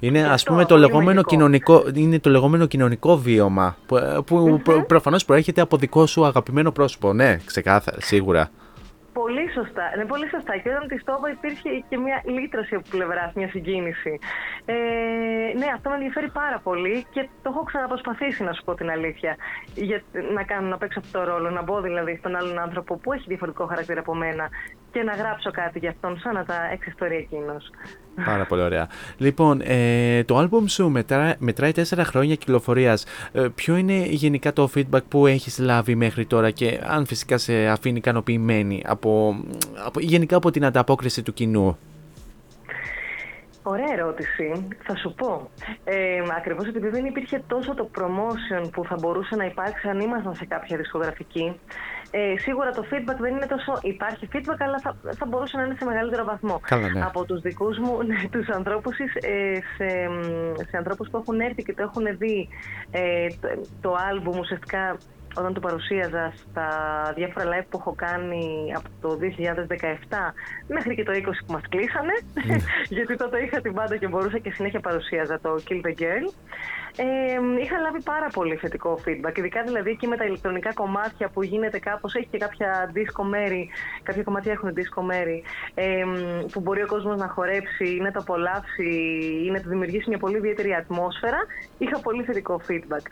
Είναι 0.00 0.22
ας 0.22 0.30
αυτό, 0.30 0.50
πούμε 0.50 0.62
το 0.64 0.68
πολύ 0.68 0.80
λεγόμενο, 0.80 1.08
μαγικό; 1.12 1.28
κοινωνικό, 1.30 1.84
είναι 1.94 2.18
το 2.18 2.30
λεγόμενο 2.30 2.66
κοινωνικό 2.66 3.16
βίωμα 3.16 3.76
που, 3.86 4.24
που 4.26 4.60
προ- 4.64 4.86
προφανώς 4.86 5.24
προέρχεται 5.24 5.60
από 5.60 5.76
δικό 5.76 6.06
σου 6.06 6.24
αγαπημένο 6.24 6.72
πρόσωπο. 6.72 7.12
Ναι, 7.12 7.36
ξεκάθαρα, 7.44 8.00
σίγουρα. 8.00 8.50
Πολύ 9.12 9.50
σωστά. 9.54 9.82
Ναι, 9.96 10.04
πολύ 10.04 10.28
σωστά. 10.28 10.56
Και 10.56 10.68
όταν 10.68 10.88
της 10.88 11.04
το 11.04 11.12
είπα, 11.18 11.30
υπήρχε 11.30 11.70
και 11.88 11.96
μια 11.98 12.22
λύτρωση 12.24 12.74
από 12.74 12.86
πλευράς, 12.90 13.32
μια 13.34 13.48
συγκίνηση. 13.48 14.18
Ε, 14.64 14.74
ναι, 15.58 15.66
αυτό 15.74 15.88
με 15.88 15.94
ενδιαφέρει 15.94 16.30
πάρα 16.30 16.58
πολύ 16.62 17.06
και 17.10 17.28
το 17.42 17.50
έχω 17.52 17.62
ξαναπροσπαθήσει, 17.62 18.42
να 18.44 18.52
σου 18.52 18.62
πω 18.64 18.74
την 18.74 18.90
αλήθεια. 18.90 19.36
Για 19.74 20.02
να 20.34 20.42
κάνω, 20.42 20.68
να 20.68 20.78
παίξω 20.78 20.98
αυτό 20.98 21.18
το 21.18 21.24
ρόλο, 21.30 21.50
να 21.50 21.62
μπω 21.62 21.80
δηλαδή 21.80 22.16
στον 22.18 22.36
άλλον 22.36 22.58
άνθρωπο 22.58 22.96
που 22.96 23.12
έχει 23.12 23.24
διαφορετικό 23.26 23.66
χαρακτήρα 23.66 24.00
από 24.00 24.14
μένα 24.14 24.48
και 24.92 25.02
να 25.02 25.12
γράψω 25.14 25.50
κάτι 25.50 25.78
για 25.78 25.90
αυτόν, 25.90 26.18
σαν 26.18 26.34
να 26.34 26.44
τα 26.44 26.68
εξιστορεί 26.72 27.16
εκείνος. 27.16 27.70
Πάρα 28.24 28.46
πολύ 28.46 28.62
ωραία. 28.62 28.88
Λοιπόν, 29.16 29.60
ε, 29.64 30.24
το 30.24 30.36
άλμπουμ 30.36 30.66
σου 30.66 30.88
μετρά, 30.88 31.34
μετράει 31.38 31.72
4 31.72 32.04
χρόνια 32.04 32.34
κυκλοφορίας. 32.34 33.04
Ε, 33.32 33.46
ποιο 33.54 33.76
είναι 33.76 34.06
γενικά 34.06 34.52
το 34.52 34.70
feedback 34.74 35.04
που 35.08 35.26
έχεις 35.26 35.58
λάβει 35.58 35.94
μέχρι 35.94 36.26
τώρα 36.26 36.50
και 36.50 36.80
αν 36.86 37.06
φυσικά 37.06 37.38
σε 37.38 37.66
αφήνει 37.66 37.98
ικανοποιημένη 37.98 38.82
από, 38.86 39.36
από, 39.86 40.00
γενικά 40.00 40.36
από 40.36 40.50
την 40.50 40.64
ανταπόκριση 40.64 41.22
του 41.22 41.32
κοινού; 41.32 41.78
Ωραία 43.62 43.92
ερώτηση. 43.92 44.66
Θα 44.82 44.96
σου 44.96 45.14
πω. 45.14 45.50
Ε, 45.84 46.22
Ακριβώς 46.36 46.66
επειδή 46.66 46.88
δεν 46.88 47.04
υπήρχε 47.04 47.42
τόσο 47.46 47.74
το 47.74 47.90
promotion 47.98 48.70
που 48.72 48.84
θα 48.84 48.96
μπορούσε 49.00 49.36
να 49.36 49.44
υπάρξει 49.44 49.88
αν 49.88 50.00
ήμασταν 50.00 50.34
σε 50.34 50.44
κάποια 50.44 50.76
δισκογραφική. 50.76 51.60
Ε, 52.10 52.38
σίγουρα 52.38 52.70
το 52.70 52.84
feedback 52.90 53.16
δεν 53.18 53.36
είναι 53.36 53.46
τόσο. 53.46 53.78
Υπάρχει 53.82 54.28
feedback, 54.32 54.56
αλλά 54.58 54.78
θα, 54.78 54.96
θα 55.18 55.26
μπορούσε 55.26 55.56
να 55.56 55.64
είναι 55.64 55.76
σε 55.78 55.84
μεγαλύτερο 55.84 56.24
βαθμό. 56.24 56.60
Καλά, 56.60 56.88
ναι. 56.88 57.02
Από 57.04 57.24
τους 57.24 57.40
δικούς 57.40 57.78
μου, 57.78 57.98
ναι, 58.06 58.28
τους 58.30 58.48
ανθρώπους, 58.48 58.98
ε, 58.98 59.58
σε, 59.76 60.08
μ, 60.08 60.54
σε 60.68 60.76
ανθρώπους 60.76 61.08
που 61.10 61.16
έχουν 61.16 61.40
έρθει 61.40 61.62
και 61.62 61.74
το 61.74 61.82
έχουν 61.82 62.18
δει 62.18 62.48
ε, 62.90 63.26
το, 63.40 63.48
το 63.80 63.96
album 64.10 64.38
ουσιαστικά 64.38 64.96
όταν 65.34 65.54
το 65.54 65.60
παρουσίαζα 65.60 66.32
στα 66.36 66.68
διάφορα 67.16 67.44
live 67.46 67.66
που 67.68 67.78
έχω 67.80 67.94
κάνει 67.96 68.72
από 68.76 68.88
το 69.00 69.18
2017 70.08 70.16
μέχρι 70.68 70.94
και 70.94 71.02
το 71.02 71.12
20 71.12 71.22
που 71.46 71.52
μας 71.52 71.62
κλείσανε 71.68 72.12
γιατί 72.96 73.16
τότε 73.16 73.42
είχα 73.42 73.60
την 73.60 73.72
μπάντα 73.72 73.96
και 73.96 74.08
μπορούσα 74.08 74.38
και 74.38 74.50
συνέχεια 74.50 74.80
παρουσίαζα 74.80 75.40
το 75.40 75.62
Kill 75.68 75.80
the 75.86 76.00
Girl 76.02 76.26
ε, 76.96 77.04
είχα 77.62 77.78
λάβει 77.78 78.02
πάρα 78.02 78.28
πολύ 78.32 78.56
θετικό 78.56 78.98
feedback 79.06 79.38
ειδικά 79.38 79.62
δηλαδή 79.62 79.90
εκεί 79.90 80.06
με 80.06 80.16
τα 80.16 80.24
ηλεκτρονικά 80.24 80.72
κομμάτια 80.72 81.28
που 81.28 81.42
γίνεται 81.42 81.78
κάπως 81.78 82.14
έχει 82.14 82.26
και 82.30 82.38
κάποια 82.38 82.92
disco 82.94 83.24
μέρη 83.28 83.68
κάποια 84.02 84.22
κομμάτια 84.22 84.52
έχουν 84.52 84.72
disco 84.74 85.02
μέρη 85.02 85.42
ε, 85.74 86.04
που 86.52 86.60
μπορεί 86.60 86.82
ο 86.82 86.86
κόσμος 86.86 87.18
να 87.18 87.28
χορέψει 87.28 87.88
ή 87.94 88.00
να 88.00 88.10
το 88.10 88.18
απολαύσει 88.20 88.88
ή 89.46 89.50
να 89.50 89.60
του 89.60 89.68
δημιουργήσει 89.68 90.08
μια 90.08 90.18
πολύ 90.18 90.36
ιδιαίτερη 90.36 90.74
ατμόσφαιρα. 90.74 91.38
Είχα 91.78 92.00
πολύ 92.00 92.22
θετικό 92.22 92.60
feedback 92.68 93.04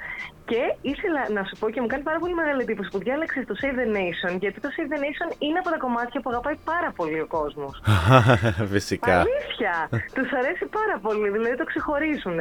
και 0.50 0.60
ήθελα 0.92 1.22
να 1.36 1.42
σου 1.48 1.54
πω 1.60 1.66
και 1.72 1.80
μου 1.82 1.86
κάνει 1.92 2.02
πάρα 2.10 2.18
πολύ 2.22 2.34
μεγάλη 2.40 2.60
εντύπωση 2.66 2.88
που 2.92 2.98
διάλεξες 3.06 3.44
το 3.50 3.54
Save 3.60 3.76
the 3.80 3.88
Nation, 3.98 4.32
γιατί 4.42 4.58
το 4.64 4.68
Save 4.76 4.88
the 4.92 4.98
Nation 5.06 5.28
είναι 5.44 5.58
από 5.62 5.70
τα 5.74 5.78
κομμάτια 5.84 6.20
που 6.20 6.30
αγαπάει 6.32 6.56
πάρα 6.72 6.90
πολύ 6.98 7.20
ο 7.20 7.26
κόσμος. 7.36 7.74
φυσικά. 8.72 9.14
Αλήθεια! 9.24 9.74
Τους 10.16 10.28
αρέσει 10.40 10.64
πάρα 10.78 10.96
πολύ, 11.06 11.28
δηλαδή 11.36 11.56
το 11.56 11.64
ξεχωρίζουν. 11.70 12.38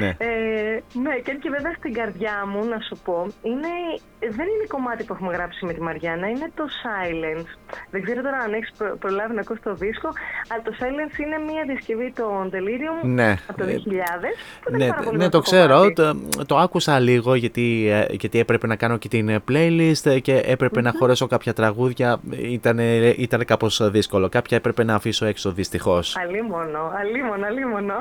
Ναι. 0.00 0.08
Ε, 0.18 0.28
ναι, 1.04 1.14
και 1.22 1.30
αν 1.32 1.38
και 1.42 1.50
βέβαια 1.56 1.72
στην 1.80 1.92
καρδιά 1.98 2.34
μου, 2.50 2.60
να 2.72 2.78
σου 2.86 2.96
πω, 3.06 3.16
είναι, 3.50 3.72
δεν 4.38 4.46
είναι 4.52 4.66
κομμάτι 4.74 5.04
που 5.04 5.12
έχουμε 5.16 5.32
γράψει 5.36 5.60
με 5.68 5.72
τη 5.76 5.80
Μαριάννα, 5.86 6.26
είναι 6.28 6.48
το 6.58 6.64
Silence. 6.82 7.48
Δεν 7.90 8.00
ξέρω 8.04 8.20
τώρα 8.26 8.38
αν 8.46 8.52
έχεις 8.58 8.70
προλάβει 8.98 9.34
να 9.34 9.40
ακούσεις 9.40 9.62
το 9.62 9.74
δίσκο, 9.74 10.08
αλλά 10.48 10.62
το 10.62 10.72
Silence 10.80 11.14
είναι 11.24 11.38
μια 11.52 11.62
διασκευή 11.70 12.12
των 12.20 12.40
Delirium 12.54 12.96
Ναι. 13.18 13.30
από 13.48 13.58
το 13.60 13.64
2000. 13.66 13.70
που 14.62 14.68
ήταν 14.68 14.78
Ναι, 14.80 14.88
πάρα 14.88 15.02
πολύ 15.02 15.16
ναι, 15.16 15.24
ωραίο 15.24 15.28
το 15.36 15.40
ξέρω. 15.40 15.74
κομμάτι. 15.76 15.94
Το, 16.36 16.44
το 16.46 16.56
άκουσα 16.56 16.98
λίγο 16.98 17.34
γιατί, 17.46 17.88
ε, 17.88 18.06
γιατί 18.10 18.38
έπρεπε 18.38 18.66
να 18.66 18.76
κάνω 18.76 18.96
και 18.96 19.08
την 19.08 19.28
ε, 19.28 19.42
playlist 19.48 20.20
και 20.22 20.42
έπρεπε 20.44 20.80
να 20.80 20.92
χωρέσω 20.98 21.26
κάποια 21.26 21.52
τραγούδια. 21.52 22.20
Ήταν, 22.30 22.78
ήταν 23.16 23.44
κάπως 23.44 23.90
δύσκολο. 23.90 24.28
Κάποια 24.28 24.56
έπρεπε 24.56 24.84
να 24.84 24.94
αφήσω 24.94 25.26
έξω 25.26 25.52
δυστυχώς. 25.52 26.16
Αλίμονο, 26.16 26.92
αλίμονο, 27.00 27.46
αλίμονο. 27.46 27.94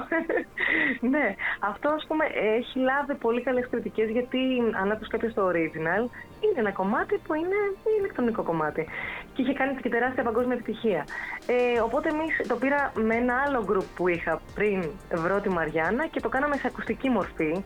ναι, 1.13 1.35
αυτό 1.59 1.89
ας 1.89 2.05
πούμε 2.07 2.25
έχει 2.57 2.79
λάβει 2.79 3.15
πολύ 3.19 3.41
καλές 3.41 3.67
κριτικές 3.69 4.09
γιατί 4.09 4.37
αν 4.81 4.91
άκουσες 4.91 5.07
κάποιος 5.07 5.33
το 5.33 5.47
original 5.49 6.03
είναι 6.41 6.59
ένα 6.59 6.71
κομμάτι 6.71 7.19
που 7.27 7.33
είναι 7.33 7.59
ηλεκτρονικό 7.99 8.43
κομμάτι 8.43 8.87
και 9.33 9.41
είχε 9.41 9.53
κάνει 9.53 9.75
και 9.81 9.89
τεράστια 9.89 10.23
παγκόσμια 10.23 10.55
επιτυχία. 10.55 11.05
Ε, 11.47 11.79
οπότε 11.79 12.09
εμείς 12.09 12.47
το 12.47 12.55
πήρα 12.55 12.91
με 12.95 13.15
ένα 13.15 13.33
άλλο 13.45 13.65
group 13.69 13.87
που 13.95 14.07
είχα 14.07 14.41
πριν 14.55 14.89
βρω 15.13 15.39
τη 15.39 15.49
Μαριάννα 15.49 16.07
και 16.07 16.19
το 16.19 16.29
κάναμε 16.29 16.55
σε 16.55 16.67
ακουστική 16.67 17.09
μορφή. 17.09 17.63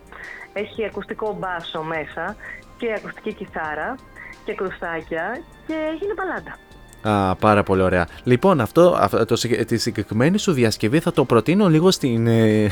Έχει 0.53 0.85
ακουστικό 0.85 1.37
μπάσο 1.39 1.81
μέσα 1.81 2.35
και 2.77 2.93
ακουστική 2.97 3.33
κιθάρα 3.33 3.95
και 4.45 4.53
κρουστάκια 4.53 5.41
και 5.67 5.73
έγινε 5.93 6.13
παλάτα. 6.13 6.57
Α, 7.01 7.35
πάρα 7.35 7.63
πολύ 7.63 7.81
ωραία. 7.81 8.07
Λοιπόν, 8.23 8.61
αυτό, 8.61 8.97
αυτό 8.99 9.25
το, 9.25 9.35
συγκε- 9.35 9.65
τη 9.65 9.77
συγκεκριμένη 9.77 10.37
σου 10.37 10.51
διασκευή 10.51 10.99
θα 10.99 11.11
το 11.11 11.25
προτείνω 11.25 11.67
λίγο 11.69 11.91
στην 11.91 12.27
ε, 12.27 12.63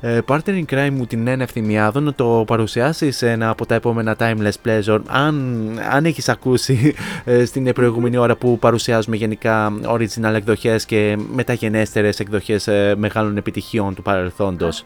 ε, 0.00 0.18
partner 0.26 0.40
in 0.44 0.64
crime 0.70 0.90
μου 0.92 1.06
την 1.06 1.22
Νένα 1.22 1.42
Ευθυμιάδο 1.42 2.00
να 2.00 2.14
το 2.14 2.44
παρουσιάσεις 2.46 3.16
σε 3.16 3.30
ένα 3.30 3.48
από 3.48 3.66
τα 3.66 3.74
επόμενα 3.74 4.16
Timeless 4.18 4.52
Pleasure 4.66 5.00
αν, 5.06 5.68
αν 5.90 6.04
έχεις 6.04 6.28
ακούσει 6.28 6.94
ε, 7.24 7.44
στην 7.44 7.72
προηγούμενη 7.72 8.16
ώρα 8.16 8.36
που 8.36 8.58
παρουσιάζουμε 8.58 9.16
γενικά 9.16 9.72
original 9.86 10.34
εκδοχές 10.34 10.84
και 10.84 11.18
μεταγενέστερες 11.32 12.20
εκδοχές 12.20 12.66
ε, 12.68 12.94
μεγάλων 12.98 13.36
επιτυχιών 13.36 13.94
του 13.94 14.02
παρελθόντος. 14.02 14.84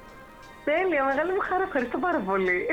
Τέλεια, 0.64 1.04
μεγάλη 1.04 1.32
μου 1.32 1.40
χαρά, 1.40 1.62
ευχαριστώ 1.64 1.98
πάρα 1.98 2.18
πολύ. 2.18 2.66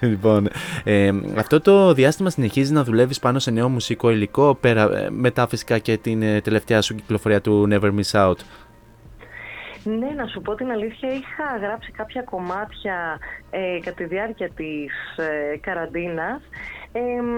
λοιπόν, 0.10 0.48
ε, 0.84 1.10
αυτό 1.36 1.60
το 1.60 1.92
διάστημα 1.92 2.30
συνεχίζεις 2.30 2.70
να 2.70 2.84
δουλεύεις 2.84 3.18
πάνω 3.18 3.38
σε 3.38 3.50
νέο 3.50 3.68
μουσικό 3.68 4.10
υλικό 4.10 4.54
πέρα, 4.54 4.82
ε, 4.82 5.10
μετά 5.10 5.48
φυσικά 5.48 5.78
και 5.78 5.96
την 5.96 6.22
ε, 6.22 6.40
τελευταία 6.40 6.82
σου 6.82 6.94
κυκλοφορία 6.94 7.40
του 7.40 7.68
Never 7.70 7.90
Miss 7.98 8.28
Out; 8.28 8.38
Ναι, 9.84 10.10
να 10.16 10.26
σου 10.26 10.40
πω 10.40 10.54
την 10.54 10.70
αλήθεια, 10.70 11.08
είχα 11.08 11.58
γράψει 11.60 11.90
κάποια 11.90 12.22
κομμάτια 12.22 13.18
ε, 13.50 13.78
κατά 13.84 13.96
τη 13.96 14.04
διάρκεια 14.04 14.50
της 14.50 14.92
ε, 15.16 15.56
καραντίνας, 15.56 16.42
ε, 16.92 17.00
μ, 17.00 17.30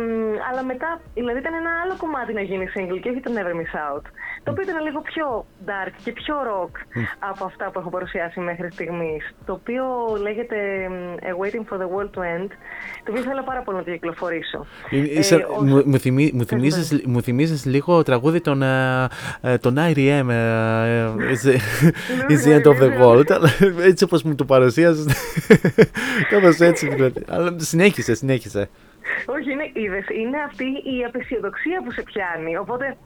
αλλά 0.51 0.63
μετά, 0.65 1.01
δηλαδή 1.15 1.39
ήταν 1.39 1.55
ένα 1.55 1.71
άλλο 1.85 1.95
κομμάτι 1.99 2.33
να 2.33 2.41
γίνει 2.41 2.67
single 2.77 2.99
και 3.03 3.09
όχι 3.11 3.21
το 3.21 3.31
Never 3.37 3.55
Miss 3.61 3.73
Out, 3.97 4.03
το 4.43 4.51
οποίο 4.51 4.63
ήταν 4.69 4.85
λίγο 4.85 5.01
πιο 5.01 5.47
dark 5.67 5.93
και 6.05 6.13
πιο 6.13 6.35
rock 6.51 6.71
από 7.19 7.45
αυτά 7.45 7.71
που 7.71 7.79
έχω 7.79 7.91
παρουσιάσει 7.91 8.41
μέχρι 8.41 8.69
στιγμής, 8.73 9.35
το 9.47 9.53
οποίο 9.53 9.85
λέγεται 10.23 10.57
μ, 10.91 10.95
A 11.31 11.33
Waiting 11.41 11.65
for 11.71 11.79
the 11.83 11.89
World 11.95 12.11
to 12.17 12.21
End, 12.37 12.49
το 13.05 13.11
οποίο 13.13 13.23
θέλω 13.23 13.43
πάρα 13.43 13.61
πολύ 13.63 13.77
να 13.77 13.85
το 13.85 13.91
κυκλοφορήσω. 13.91 14.67
Είναι- 14.91 15.09
Ε, 15.09 15.19
είσαι- 15.19 15.47
ως- 15.51 15.63
μου, 15.63 15.83
μου, 15.87 15.99
θυμί- 15.99 16.33
μου, 16.33 16.45
θυμίζεις, 16.45 17.03
μου 17.07 17.23
θυμίζεις 17.23 17.65
λίγο 17.65 18.03
τραγούδι 18.03 18.41
των, 18.41 18.63
ε, 18.63 19.09
ε, 19.41 19.59
των 19.59 19.75
R.E.M. 19.79 20.29
ε, 20.29 21.03
ε, 21.03 21.11
It's 21.33 21.47
the- 21.49 21.61
It's 22.33 22.45
the 22.47 22.61
end 22.61 22.67
of 22.73 22.79
the 22.83 23.03
world. 23.03 23.31
αλλά 23.33 23.49
έτσι 23.83 24.05
όπως 24.05 24.23
μου 24.23 24.35
το 24.35 24.45
παρουσίασες. 24.45 25.07
Κάπως 26.31 26.59
έτσι 26.61 26.89
δηλαδή. 26.89 27.25
Αλλά 27.29 27.55
συνέχισε, 27.59 28.15
συνέχισε. 28.15 28.69
Όχι, 29.27 29.51
είναι, 29.53 29.71
είδες, 29.73 30.07
είναι 30.09 30.39
αυτή 30.49 30.65
η 30.95 31.05
απεσιοδοξία 31.05 31.83
που 31.85 31.93
σε 31.93 32.03
πιάνει. 32.03 32.57
Οπότε 32.57 32.97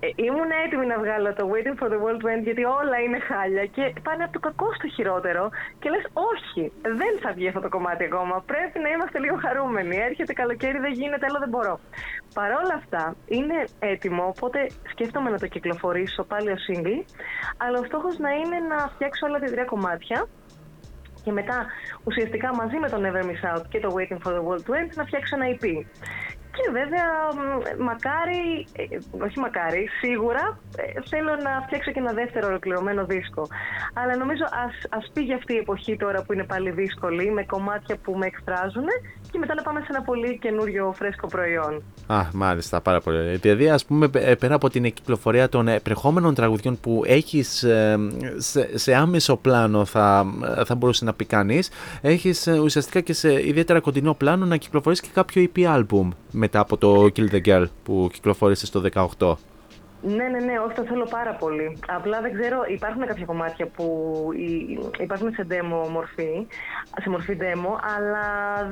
ε, 0.00 0.08
ήμουν 0.26 0.50
έτοιμη 0.64 0.86
να 0.86 0.98
βγάλω 0.98 1.34
το 1.34 1.44
Waiting 1.52 1.76
for 1.80 1.88
the 1.92 1.98
World 2.02 2.20
to 2.22 2.28
End 2.32 2.42
γιατί 2.42 2.64
όλα 2.64 2.96
είναι 3.04 3.18
χάλια 3.28 3.64
και 3.66 3.92
πάνε 4.06 4.22
από 4.24 4.32
το 4.32 4.38
κακό 4.38 4.68
στο 4.78 4.88
χειρότερο 4.88 5.50
και 5.78 5.88
λες 5.90 6.04
όχι, 6.32 6.72
δεν 6.82 7.12
θα 7.22 7.32
βγει 7.32 7.48
αυτό 7.48 7.60
το 7.60 7.68
κομμάτι 7.68 8.04
ακόμα. 8.04 8.42
Πρέπει 8.46 8.78
να 8.78 8.88
είμαστε 8.88 9.18
λίγο 9.18 9.36
χαρούμενοι. 9.44 9.96
Έρχεται 9.96 10.32
καλοκαίρι, 10.32 10.78
δεν 10.78 10.92
γίνεται, 10.92 11.26
άλλο 11.28 11.38
δεν 11.38 11.48
μπορώ. 11.48 11.74
Παρ' 12.34 12.52
όλα 12.60 12.74
αυτά 12.80 13.16
είναι 13.26 13.58
έτοιμο, 13.78 14.24
οπότε 14.26 14.58
σκέφτομαι 14.92 15.30
να 15.30 15.38
το 15.38 15.46
κυκλοφορήσω 15.46 16.22
πάλι 16.24 16.50
ως 16.50 16.62
single, 16.68 17.00
αλλά 17.56 17.78
ο 17.78 17.84
στόχος 17.84 18.18
να 18.18 18.30
είναι 18.30 18.58
να 18.68 18.78
φτιάξω 18.94 19.26
όλα 19.26 19.38
τα 19.38 19.46
τρία 19.46 19.64
κομμάτια 19.64 20.28
και 21.26 21.32
μετά 21.32 21.66
ουσιαστικά 22.04 22.54
μαζί 22.54 22.76
με 22.76 22.88
το 22.88 22.96
Never 23.04 23.24
Miss 23.28 23.56
Out 23.56 23.62
και 23.68 23.80
το 23.80 23.94
Waiting 23.96 24.18
for 24.24 24.32
the 24.36 24.42
World 24.46 24.62
to 24.66 24.72
End 24.78 24.90
να 24.94 25.04
φτιάξω 25.04 25.36
ένα 25.36 25.46
EP. 25.54 25.64
Και 26.56 26.70
βέβαια, 26.72 27.06
μ, 27.36 27.84
μακάρι, 27.88 28.66
ε, 28.72 28.82
όχι 29.26 29.38
μακάρι, 29.38 29.88
σίγουρα 30.00 30.58
ε, 30.76 31.00
θέλω 31.10 31.32
να 31.46 31.52
φτιάξω 31.66 31.90
και 31.92 31.98
ένα 31.98 32.12
δεύτερο 32.12 32.46
ολοκληρωμένο 32.46 33.04
δίσκο. 33.06 33.42
Αλλά 33.94 34.16
νομίζω 34.16 34.44
ας, 34.64 34.74
ας 34.98 35.10
πήγε 35.12 35.34
αυτή 35.34 35.52
η 35.54 35.56
εποχή 35.56 35.96
τώρα 35.96 36.22
που 36.22 36.32
είναι 36.32 36.44
πάλι 36.44 36.70
δύσκολη, 36.70 37.30
με 37.30 37.44
κομμάτια 37.44 37.96
που 38.02 38.12
με 38.20 38.26
εκφράζουν 38.26 38.88
και 39.30 39.38
μετά 39.38 39.54
να 39.54 39.62
πάμε 39.62 39.80
σε 39.80 39.86
ένα 39.90 40.02
πολύ 40.02 40.38
καινούριο 40.38 40.94
φρέσκο 40.96 41.26
προϊόν. 41.26 41.82
Α, 42.06 42.20
μάλιστα, 42.32 42.80
πάρα 42.80 43.00
πολύ 43.00 43.16
ωραία. 43.18 43.34
Δηλαδή, 43.34 43.68
ας 43.70 43.84
πούμε, 43.84 44.08
πε- 44.08 44.36
πέρα 44.38 44.54
από 44.54 44.70
την 44.70 44.82
κυκλοφορία 44.82 45.48
των 45.48 45.68
ε, 45.68 45.80
πρεχόμενων 45.80 46.34
τραγουδιών 46.34 46.80
που 46.80 47.02
έχεις 47.06 47.62
ε, 47.62 47.98
σε, 48.36 48.78
σε 48.78 48.94
άμεσο 48.94 49.36
πλάνο, 49.36 49.84
θα, 49.84 50.26
θα 50.64 50.74
μπορούσε 50.74 51.04
να 51.04 51.12
πει 51.14 51.24
κανείς, 51.24 51.70
έχεις 52.00 52.46
ε, 52.46 52.58
ουσιαστικά 52.58 53.00
και 53.00 53.12
σε 53.12 53.46
ιδιαίτερα 53.46 53.80
κοντινό 53.80 54.14
πλάνο 54.14 54.46
να 54.46 54.56
κυκλοφορήσει 54.56 55.02
και 55.02 55.08
κάποιο 55.14 55.46
EP 55.54 55.60
album 55.76 56.08
μετά 56.46 56.60
από 56.60 56.76
το 56.76 57.02
Kill 57.16 57.28
the 57.34 57.40
Girl 57.48 57.64
που 57.84 58.08
κυκλοφόρησε 58.12 58.66
στο 58.66 58.82
18. 59.18 59.34
Ναι, 60.02 60.24
ναι, 60.32 60.40
ναι, 60.48 60.54
όχι, 60.66 60.74
το 60.74 60.84
θέλω 60.90 61.06
πάρα 61.10 61.32
πολύ. 61.42 61.78
Απλά 61.88 62.20
δεν 62.20 62.32
ξέρω, 62.40 62.58
υπάρχουν 62.76 63.06
κάποια 63.06 63.24
κομμάτια 63.24 63.66
που 63.66 63.86
υ- 64.36 65.00
υπάρχουν 65.00 65.30
σε 65.32 65.46
demo 65.50 65.88
μορφή, 65.96 66.46
σε 67.02 67.08
μορφή 67.10 67.36
demo, 67.40 67.72
αλλά 67.96 68.24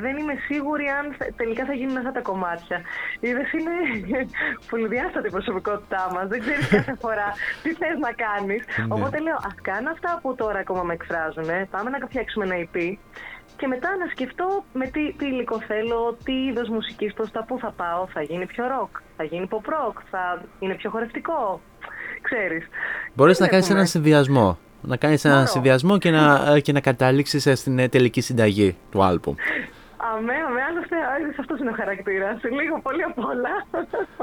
δεν 0.05 0.17
είμαι 0.17 0.35
σίγουρη 0.49 0.87
αν 0.99 1.15
θε- 1.19 1.33
τελικά 1.37 1.65
θα 1.65 1.73
γίνουν 1.73 1.97
αυτά 1.97 2.13
τα 2.13 2.21
κομμάτια. 2.21 2.81
Είδες, 3.21 3.53
είναι 3.53 3.75
πολυδιάστατη 4.71 5.27
η 5.29 5.31
προσωπικότητά 5.31 6.11
μας, 6.15 6.27
δεν 6.29 6.41
ξέρεις 6.41 6.69
κάθε 6.69 6.95
φορά 7.05 7.29
τι 7.63 7.71
θες 7.81 7.99
να 8.07 8.13
κάνεις. 8.25 8.63
Ναι. 8.67 8.95
Οπότε 8.95 9.19
λέω, 9.19 9.37
ας 9.49 9.55
κάνω 9.63 9.91
αυτά 9.91 10.19
που 10.23 10.35
τώρα 10.35 10.59
ακόμα 10.59 10.83
με 10.83 10.93
εκφράζουν, 10.93 11.49
πάμε 11.71 11.89
να 11.91 11.99
φτιάξουμε 12.07 12.45
ένα 12.45 12.57
EP 12.65 12.77
και 13.65 13.71
μετά 13.71 13.97
να 13.97 14.07
σκεφτώ 14.11 14.65
με 14.73 14.87
τι, 14.87 15.13
τι 15.13 15.27
υλικό 15.27 15.61
θέλω, 15.61 16.17
τι 16.25 16.33
είδος 16.33 16.69
μουσικής, 16.69 17.13
προς 17.13 17.31
τα 17.31 17.45
πού 17.45 17.59
θα 17.59 17.71
πάω, 17.77 18.07
θα 18.13 18.23
γίνει 18.23 18.47
πιο 18.47 18.65
rock, 18.65 19.01
θα 19.17 19.25
γίνει 19.25 19.49
pop 19.51 19.69
rock, 19.69 19.95
θα 20.11 20.43
είναι 20.59 20.75
πιο 20.75 20.91
χορευτικό, 20.91 21.61
ξέρεις. 22.23 22.69
Μπορείς 23.15 23.39
να 23.39 23.45
Τι 23.45 23.51
κάνεις 23.51 23.67
βλέπουμε; 23.67 23.75
έναν 23.75 23.87
συνδυασμό. 23.87 24.59
Να 24.81 24.97
κάνεις 24.97 25.25
έναν 25.25 25.39
Μπορώ. 25.39 25.51
συνδυασμό 25.51 25.99
και 25.99 26.11
να, 26.11 26.59
και 26.59 26.73
να 26.73 26.81
καταλήξεις 26.81 27.47
ε, 27.47 27.55
στην 27.55 27.79
ε, 27.79 27.89
τελική 27.89 28.21
συνταγή 28.21 28.77
του 28.91 29.03
άλμπουμ. 29.03 29.35
Αμέ, 30.13 30.33
αμέ, 30.49 30.61
άλλωστε 30.71 30.97
α, 30.97 31.35
αυτός 31.41 31.59
είναι 31.61 31.71
ο 31.71 31.75
χαρακτήρας, 31.77 32.37
λίγο 32.43 32.81
πολύ 32.83 33.03
απ' 33.03 33.19
όλα. 33.19 33.53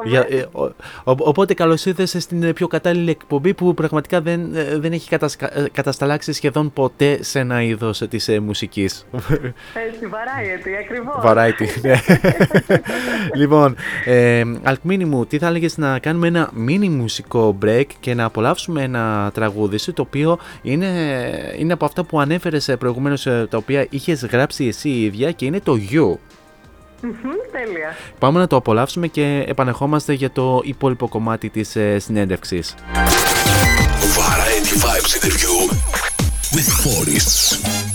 Για, 0.03 0.25
ε, 0.29 0.45
ο- 0.51 0.63
ο- 1.11 1.27
οπότε 1.29 1.53
καλώς 1.53 1.85
ήρθες 1.85 2.15
στην 2.19 2.43
ε, 2.43 2.53
πιο 2.53 2.67
κατάλληλη 2.67 3.09
εκπομπή 3.09 3.53
που 3.53 3.73
πραγματικά 3.73 4.21
δεν, 4.21 4.55
ε, 4.55 4.77
δεν 4.77 4.91
έχει 4.91 5.09
κατασκα- 5.09 5.57
ε, 5.57 5.65
κατασταλάξει 5.71 6.33
σχεδόν 6.33 6.73
ποτέ 6.73 7.23
σε 7.23 7.39
ένα 7.39 7.61
είδος 7.61 7.97
της 8.09 8.39
μουσικής. 8.41 9.05
Έτσι, 9.13 10.09
variety, 10.11 10.69
ακριβώς. 10.83 11.15
Variety. 11.23 11.81
ναι. 11.81 11.95
λοιπόν, 13.41 13.75
ε, 14.05 14.41
Αλκμίνη 14.63 15.05
μου, 15.05 15.25
τι 15.25 15.37
θα 15.37 15.47
έλεγες 15.47 15.77
να 15.77 15.99
κάνουμε 15.99 16.27
ένα 16.27 16.49
mini 16.67 16.87
μουσικό 16.87 17.57
break 17.65 17.85
και 17.99 18.13
να 18.13 18.25
απολαύσουμε 18.25 18.81
ένα 18.83 19.31
τραγούδι 19.33 19.77
σου 19.77 19.93
το 19.93 20.01
οποίο 20.01 20.37
είναι, 20.61 20.87
είναι 21.57 21.73
από 21.73 21.85
αυτά 21.85 22.03
που 22.03 22.19
ανέφερες 22.19 22.75
προηγουμένως, 22.79 23.23
τα 23.23 23.47
οποία 23.57 23.85
είχες 23.89 24.25
γράψει 24.25 24.65
εσύ 24.65 24.89
η 24.89 25.03
ίδια 25.03 25.31
και 25.31 25.45
είναι 25.45 25.59
το 25.59 25.70
You. 25.73 26.15
Μμμ, 27.03 27.11
Τέλεια. 27.51 27.95
Πάμε 28.19 28.39
να 28.39 28.47
το 28.47 28.55
απολαύσουμε 28.55 29.07
και 29.07 29.43
επανεχόμαστε 29.47 30.13
για 30.13 30.31
το 30.31 30.61
υπόλοιπο 30.63 31.07
κομμάτι 31.07 31.49
της 31.49 31.75
ε, 31.75 31.99
συνέντευξης. 31.99 32.75
Variety 34.17 34.75
Vibes 34.83 35.11
interview 35.17 35.71
with 36.55 36.69
Forests. 36.83 37.90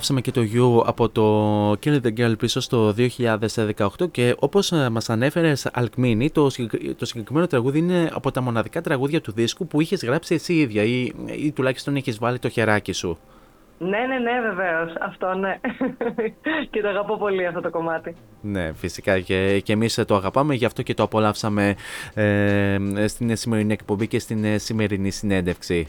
Απολαύσαμε 0.00 0.20
και 0.20 0.30
το 0.30 0.80
You 0.80 0.86
από 0.88 1.08
το 1.08 1.70
Kill 1.70 2.00
the 2.06 2.18
Girl 2.18 2.38
πίσω 2.38 2.60
στο 2.60 2.94
2018 2.96 4.10
και 4.10 4.34
όπως 4.38 4.72
ε, 4.72 4.88
μας 4.90 5.10
ανέφερες 5.10 5.66
Αλκμίνη 5.72 6.30
το, 6.30 6.50
συγκεκ- 6.50 6.96
το 6.98 7.06
συγκεκριμένο 7.06 7.46
τραγούδι 7.46 7.78
είναι 7.78 8.10
από 8.12 8.30
τα 8.30 8.40
μοναδικά 8.40 8.80
τραγούδια 8.80 9.20
του 9.20 9.32
δίσκου 9.32 9.66
που 9.66 9.80
είχες 9.80 10.04
γράψει 10.04 10.34
εσύ 10.34 10.54
ίδια 10.54 10.82
ή, 10.82 11.12
ή 11.26 11.52
τουλάχιστον 11.52 11.96
είχες 11.96 12.18
βάλει 12.18 12.38
το 12.38 12.48
χεράκι 12.48 12.92
σου; 12.92 13.18
Ναι, 13.78 13.88
ναι, 13.88 14.18
ναι, 14.18 14.40
βεβαίως. 14.48 14.92
Αυτό 15.00 15.34
ναι. 15.34 15.60
και 16.70 16.80
το 16.80 16.88
αγαπώ 16.88 17.16
πολύ 17.16 17.46
αυτό 17.46 17.60
το 17.60 17.70
κομμάτι. 17.70 18.14
Ναι, 18.40 18.72
φυσικά 18.72 19.20
και, 19.20 19.60
και 19.60 19.72
εμείς 19.72 20.04
το 20.06 20.14
αγαπάμε, 20.14 20.54
γι' 20.54 20.64
αυτό 20.64 20.82
και 20.82 20.94
το 20.94 21.02
απολαύσαμε 21.02 21.74
ε, 22.14 22.76
στην 23.06 23.36
σημερινή 23.36 23.72
εκπομπή 23.72 24.06
και 24.06 24.18
στην 24.18 24.44
ε, 24.44 24.58
σημερινή 24.58 25.10
συνέντευξη. 25.10 25.88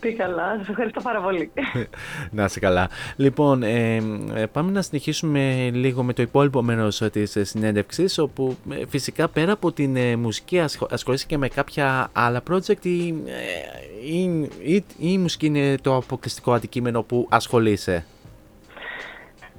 Τι 0.00 0.12
καλά, 0.12 0.54
σας 0.58 0.68
ευχαριστώ 0.68 1.00
πάρα 1.00 1.20
πολύ. 1.20 1.52
να 2.30 2.44
είσαι 2.44 2.60
καλά. 2.60 2.88
Λοιπόν, 3.16 3.62
ε, 3.62 3.96
ε, 4.34 4.46
πάμε 4.52 4.70
να 4.70 4.82
συνεχίσουμε 4.82 5.70
λίγο 5.72 6.02
με 6.02 6.12
το 6.12 6.22
υπόλοιπο 6.22 6.62
μέρος 6.62 7.00
ε, 7.00 7.10
της 7.10 7.36
ε, 7.36 7.44
συνέντευξης, 7.44 8.18
όπου 8.18 8.56
ε, 8.70 8.86
φυσικά 8.88 9.28
πέρα 9.28 9.52
από 9.52 9.72
την 9.72 9.96
ε, 9.96 10.16
μουσική 10.16 10.60
ασχο- 10.60 10.88
ασχολείσαι 10.90 11.26
και 11.26 11.38
με 11.38 11.48
κάποια 11.48 12.08
άλλα 12.12 12.42
project 12.50 12.84
ή, 12.84 13.08
ε, 13.08 14.12
ή, 14.12 14.50
ή, 14.62 14.74
ή 14.74 14.84
η 14.98 15.18
μουσική 15.18 15.46
είναι 15.46 15.74
το 15.82 15.96
αποκλειστικό 15.96 16.52
αντικείμενο 16.52 17.02
που 17.02 17.26
ασχολείσαι; 17.30 18.04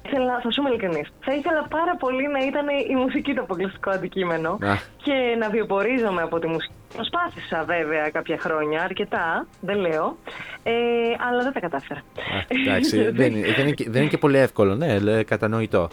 Ήθελα, 0.05 0.39
θα 0.43 0.51
σου 0.51 0.61
είμαι 0.61 0.69
ειλικρινής, 0.69 1.09
θα 1.19 1.33
ήθελα 1.33 1.67
πάρα 1.69 1.95
πολύ 1.95 2.27
να 2.27 2.39
ήταν 2.45 2.65
η 2.89 2.95
μουσική 2.95 3.33
το 3.33 3.41
αποκλειστικό 3.41 3.89
αντικείμενο 3.89 4.49
Α. 4.49 4.75
και 5.03 5.35
να 5.39 5.49
βιοπορίζομαι 5.49 6.21
από 6.21 6.39
τη 6.39 6.47
μουσική. 6.47 6.73
Προσπάθησα 6.95 7.63
βέβαια 7.63 8.09
κάποια 8.09 8.37
χρόνια, 8.37 8.83
αρκετά, 8.83 9.47
δεν 9.61 9.77
λέω, 9.77 10.17
ε, 10.63 10.71
αλλά 11.29 11.43
δεν 11.43 11.51
τα 11.53 11.59
κατάφερα. 11.59 11.99
Α, 11.99 12.45
εντάξει, 12.47 12.97
δεν, 13.19 13.35
είναι- 13.35 13.47
δεν, 13.53 13.65
είναι, 13.65 13.71
και- 13.75 13.89
δεν 13.89 14.01
είναι 14.01 14.09
και 14.09 14.17
πολύ 14.17 14.37
εύκολο, 14.37 14.75
ναι, 14.75 14.99
λέ, 14.99 15.23
κατανοητό. 15.23 15.87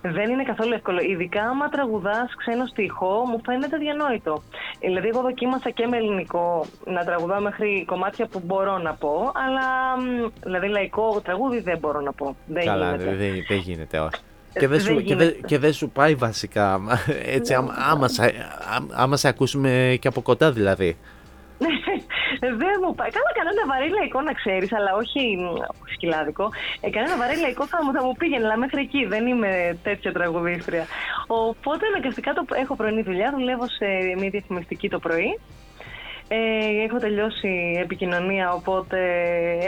Δεν 0.00 0.30
είναι 0.30 0.42
καθόλου 0.42 0.72
εύκολο. 0.72 1.00
Ειδικά 1.00 1.42
άμα 1.42 1.68
τραγουδάς 1.68 2.34
ξένο 2.36 2.66
στίχο, 2.66 3.24
μου 3.28 3.40
φαίνεται 3.44 3.76
διανόητο. 3.76 4.42
Δηλαδή, 4.80 5.08
εγώ 5.08 5.20
δοκίμασα 5.20 5.70
και 5.70 5.86
με 5.86 5.96
ελληνικό 5.96 6.66
να 6.84 7.04
τραγουδάω 7.04 7.40
μέχρι 7.40 7.84
κομμάτια 7.86 8.26
που 8.26 8.42
μπορώ 8.44 8.78
να 8.78 8.92
πω, 8.94 9.32
αλλά 9.34 9.96
μ, 10.02 10.28
δηλαδή 10.42 10.68
λαϊκό 10.68 11.20
τραγούδι 11.24 11.60
δεν 11.60 11.78
μπορώ 11.78 12.00
να 12.00 12.12
πω. 12.12 12.36
Δεν 12.46 12.64
Καλά, 12.64 12.86
γίνεται. 12.90 13.14
δεν, 13.16 13.44
δεν 13.48 13.56
γίνεται, 13.58 13.98
όχι. 13.98 14.20
Και 14.58 14.68
δεν, 14.68 14.68
Δεν 14.68 14.80
σου, 14.80 15.02
και, 15.02 15.14
δεν, 15.14 15.26
γίνεται. 15.28 15.46
και 15.46 15.58
δεν 15.58 15.72
σου 15.72 15.90
πάει 15.90 16.14
βασικά, 16.14 16.80
έτσι, 17.24 17.54
άμα, 17.54 17.74
άμα, 17.90 18.08
σε, 18.08 18.22
ά- 18.24 18.92
άμα 18.92 19.16
σε 19.16 19.28
ακούσουμε 19.28 19.96
και 20.00 20.08
από 20.08 20.20
κοντά 20.22 20.52
δηλαδή. 20.52 20.96
δεν 22.38 22.76
μου 22.84 22.94
πάει. 22.94 23.10
Καλά, 23.16 23.30
κανένα 23.38 23.62
βαρύ 23.66 23.88
λαϊκό 23.98 24.20
να 24.20 24.32
ξέρεις, 24.32 24.72
αλλά 24.72 24.90
όχι 24.94 25.20
μ, 25.36 25.46
σκυλάδικο. 25.94 26.48
Ε, 26.80 26.90
κανένα 26.90 27.16
βαρύ 27.16 27.36
λαϊκό 27.40 27.66
θα 27.66 27.78
μου, 27.84 27.92
θα 27.92 28.04
μου 28.04 28.12
πήγαινε, 28.18 28.44
αλλά 28.44 28.56
μέχρι 28.56 28.80
εκεί 28.80 29.04
δεν 29.04 29.26
είμαι 29.26 29.78
τέτοια 29.82 30.12
τραγουδίστρια. 30.12 30.84
Οπότε 31.26 31.86
αναγκαστικά 31.86 32.32
το, 32.32 32.44
έχω 32.62 32.76
πρωινή 32.76 33.02
δουλειά, 33.02 33.32
δουλεύω 33.36 33.66
σε 33.78 33.86
μια 34.18 34.30
διαφημιστική 34.30 34.88
το 34.88 34.98
πρωί. 34.98 35.38
Ε, 36.36 36.84
έχω 36.84 36.98
τελειώσει 36.98 37.78
επικοινωνία, 37.82 38.52
οπότε 38.52 38.98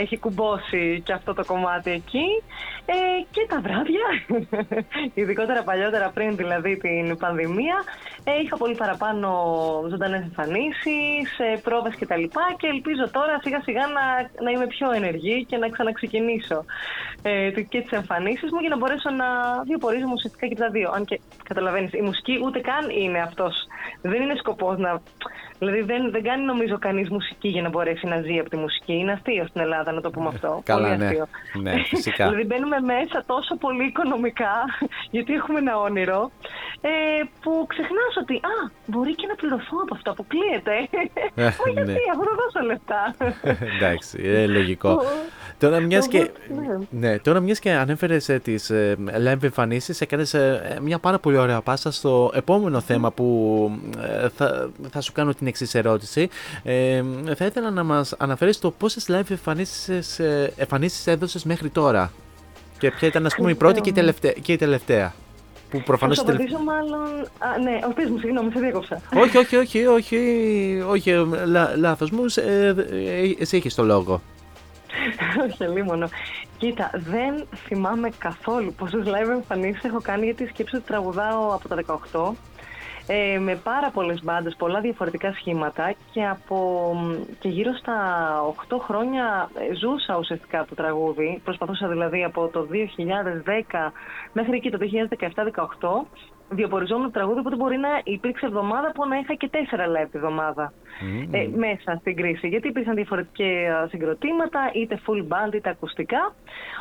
έχει 0.01 0.19
κουμπώσει 0.19 1.01
και 1.05 1.13
αυτό 1.13 1.35
το 1.35 1.45
κομμάτι 1.45 1.91
εκεί. 1.91 2.27
Ε, 2.87 2.95
και 3.31 3.47
τα 3.49 3.61
βράδια, 3.61 4.07
ειδικότερα 5.21 5.63
παλιότερα 5.63 6.11
πριν 6.15 6.37
δηλαδή 6.37 6.77
την 6.77 7.17
πανδημία, 7.17 7.77
ε, 8.25 8.41
είχα 8.43 8.57
πολύ 8.57 8.75
παραπάνω 8.75 9.29
ζωντανές 9.91 10.23
εμφανίσεις, 10.23 11.39
ε, 11.39 11.61
πρόβες 11.63 11.95
κτλ. 11.99 12.23
Και, 12.23 12.55
και 12.57 12.67
ελπίζω 12.67 13.11
τώρα 13.11 13.39
σιγά 13.43 13.61
σιγά 13.61 13.85
να, 13.87 14.05
να 14.45 14.51
είμαι 14.51 14.67
πιο 14.67 14.93
ενεργή 14.93 15.45
και 15.45 15.57
να 15.57 15.69
ξαναξεκινήσω 15.69 16.65
ε, 17.23 17.51
το- 17.51 17.61
και 17.61 17.81
τις 17.81 17.91
εμφανίσεις 17.91 18.51
μου 18.53 18.61
για 18.61 18.69
να 18.69 18.77
μπορέσω 18.77 19.11
να 19.11 19.27
βιοπορίζομαι 19.67 20.13
ουσιαστικά 20.13 20.47
και 20.47 20.55
τα 20.55 20.69
δύο. 20.71 20.91
Αν 20.95 21.05
και 21.05 21.21
καταλαβαίνεις, 21.49 21.93
η 21.93 22.01
μουσική 22.01 22.41
ούτε 22.45 22.59
καν 22.61 22.91
είναι 22.91 23.21
αυτός. 23.21 23.55
Δεν 24.03 24.23
είναι 24.23 24.35
σκοπός 24.37 24.79
να... 24.79 25.03
Δηλαδή 25.59 25.81
δεν, 25.83 26.11
δεν 26.11 26.23
κάνει 26.23 26.45
νομίζω 26.45 26.79
κανείς 26.79 27.09
μουσική 27.09 27.49
για 27.49 27.63
να 27.63 27.69
μπορέσει 27.69 28.07
να 28.07 28.21
ζει 28.21 28.39
από 28.39 28.51
τη 28.51 28.57
μουσική. 28.57 28.93
Είναι 28.93 29.13
αστείο 29.13 29.47
στην 29.49 29.61
Ελλάδα 29.61 29.93
να 29.93 30.01
το 30.01 30.11
πούμε 30.11 30.29
αυτό. 30.29 30.61
Καλά, 30.71 30.89
πολύ 30.89 30.99
ναι. 30.99 31.05
αστείο. 31.05 31.27
Ναι, 31.63 31.75
φυσικά. 31.85 32.25
δηλαδή 32.29 32.45
μπαίνουμε 32.45 32.81
μέσα 32.81 33.23
τόσο 33.27 33.57
πολύ 33.57 33.85
οικονομικά, 33.85 34.55
γιατί 35.15 35.33
έχουμε 35.33 35.59
ένα 35.59 35.79
όνειρο, 35.79 36.31
ε, 36.81 36.91
που 37.43 37.67
ξεχνάς 37.67 38.13
ότι 38.21 38.35
α, 38.35 38.71
μπορεί 38.87 39.15
και 39.15 39.27
να 39.27 39.35
πληρωθώ 39.35 39.77
από 39.83 39.95
αυτό, 39.95 40.11
αποκλείεται. 40.11 40.75
Ε, 41.35 41.43
Μα 41.43 41.71
γιατί, 41.73 41.93
ναι. 41.93 41.99
αφού 42.13 42.23
θα 42.29 42.35
δώσω 42.41 42.67
λεφτά. 42.67 43.15
Εντάξει, 43.77 44.21
ε, 44.25 44.47
λογικό. 44.47 45.01
Τώρα 45.59 45.81
μιας 45.81 46.09
και, 46.09 46.31
ναι. 46.49 47.09
ναι, 47.09 47.19
τώρα 47.19 47.41
μιας 47.41 47.59
και 47.59 47.71
ανέφερες 47.71 48.29
ε, 48.29 48.39
τις 48.39 48.71
ε, 48.71 48.97
live 49.27 49.43
εμφανίσεις, 49.43 50.01
έκανες 50.01 50.35
ε, 50.35 50.79
μια 50.83 50.99
πάρα 50.99 51.19
πολύ 51.19 51.37
ωραία 51.37 51.61
πάσα 51.61 51.91
στο 51.91 52.31
επόμενο 52.35 52.81
θέμα 52.81 53.13
που 53.13 53.71
ε, 54.23 54.29
θα, 54.29 54.71
θα 54.91 55.01
σου 55.01 55.13
κάνω 55.13 55.35
την 55.35 55.46
εξής 55.47 55.75
ερώτηση. 55.75 56.29
Ε, 56.63 57.03
θα 57.37 57.45
ήθελα 57.45 57.71
να 57.71 57.83
μας 57.85 58.15
αναφέρεις 58.19 58.59
το 58.59 58.71
πόσες 58.71 59.07
live 59.09 59.31
εμφανίσεις, 59.31 60.19
ε, 60.19 60.53
εμφανίσεις 60.57 61.07
έδωσες 61.07 61.45
μέχρι 61.45 61.69
τώρα. 61.69 62.13
Και 62.79 62.91
ποια 62.91 63.09
ήταν, 63.09 63.27
ας 63.27 63.35
πούμε, 63.35 63.51
η 63.51 63.55
πρώτη 63.55 63.81
και 63.81 63.89
η 63.89 63.93
τελευταία. 63.93 64.33
Και 64.33 64.53
η 64.53 64.57
τελευταία 64.57 65.15
που 65.71 65.77
Θα 65.79 65.83
προφανώς 65.85 66.17
σου 66.17 66.23
η 66.23 66.27
τελευταία. 66.27 66.57
απαντήσω 66.57 66.71
μάλλον... 66.91 67.21
Α, 67.39 67.59
ναι, 67.63 67.79
ο 67.89 67.93
πες 67.93 68.11
μου, 68.11 68.19
συγγνώμη, 68.19 68.51
σε 68.53 68.61
διέκοψα. 68.61 69.01
όχι, 69.15 69.37
όχι, 69.37 69.57
όχι, 69.57 69.87
όχι, 69.87 70.83
όχι, 70.89 71.11
ε, 71.11 71.25
λα, 71.45 71.77
λάθος 71.77 72.11
μου, 72.11 72.29
σε- 72.29 72.41
ε, 72.43 72.69
ε, 72.69 73.35
εσύ 73.39 73.57
έχεις 73.57 73.75
το 73.75 73.83
λόγο. 73.85 74.21
Όχι, 75.49 75.65
λίμωνο. 75.73 76.09
Κοίτα, 76.59 76.91
δεν 76.95 77.47
θυμάμαι 77.67 78.09
καθόλου 78.19 78.73
πόσες 78.79 79.03
live 79.05 79.31
εμφανίσεις 79.31 79.85
έχω 79.85 80.01
κάνει 80.03 80.25
γιατί 80.25 80.47
σκέψω 80.47 80.77
ότι 80.77 80.87
τραγουδάω 80.87 81.55
από 81.55 81.69
τα 81.69 81.77
18 82.13 82.33
ε, 83.07 83.39
με 83.39 83.57
πάρα 83.57 83.91
πολλές 83.91 84.23
μπάντες, 84.23 84.55
πολλά 84.57 84.81
διαφορετικά 84.81 85.33
σχήματα 85.33 85.95
και, 86.13 86.27
από, 86.27 86.93
και 87.39 87.49
γύρω 87.49 87.73
στα 87.75 87.97
8 88.69 88.77
χρόνια 88.81 89.51
ε, 89.71 89.75
ζούσα 89.75 90.19
ουσιαστικά 90.19 90.65
το 90.69 90.75
τραγούδι. 90.75 91.41
Προσπαθούσα 91.45 91.89
δηλαδή 91.89 92.25
από 92.25 92.49
το 92.49 92.67
2010 92.71 93.93
μέχρι 94.33 94.57
εκεί 94.57 94.71
το 94.71 94.79
2017-18 96.05 96.21
διοποριζόμουν 96.49 97.05
το 97.05 97.11
τραγούδι, 97.11 97.39
οπότε 97.39 97.57
μπορεί 97.57 97.77
να 97.77 97.89
υπήρξε 98.05 98.47
εβδομάδα 98.47 98.93
που 98.95 99.09
να 99.09 99.17
είχα 99.17 99.35
και 99.35 99.49
τέσσερα 99.49 99.85
live 99.87 100.09
τη 100.11 100.19
εβδομάδα 100.19 100.73
ε, 101.31 101.49
μέσα 101.57 101.97
στην 102.01 102.17
κρίση. 102.17 102.49
Γιατί 102.49 102.69
υπήρχαν 102.69 102.95
διαφορετικά 102.95 103.87
συγκροτήματα, 103.89 104.71
είτε 104.75 105.01
full 105.07 105.23
band 105.33 105.55
είτε 105.55 105.71
ακουστικά. 105.71 106.35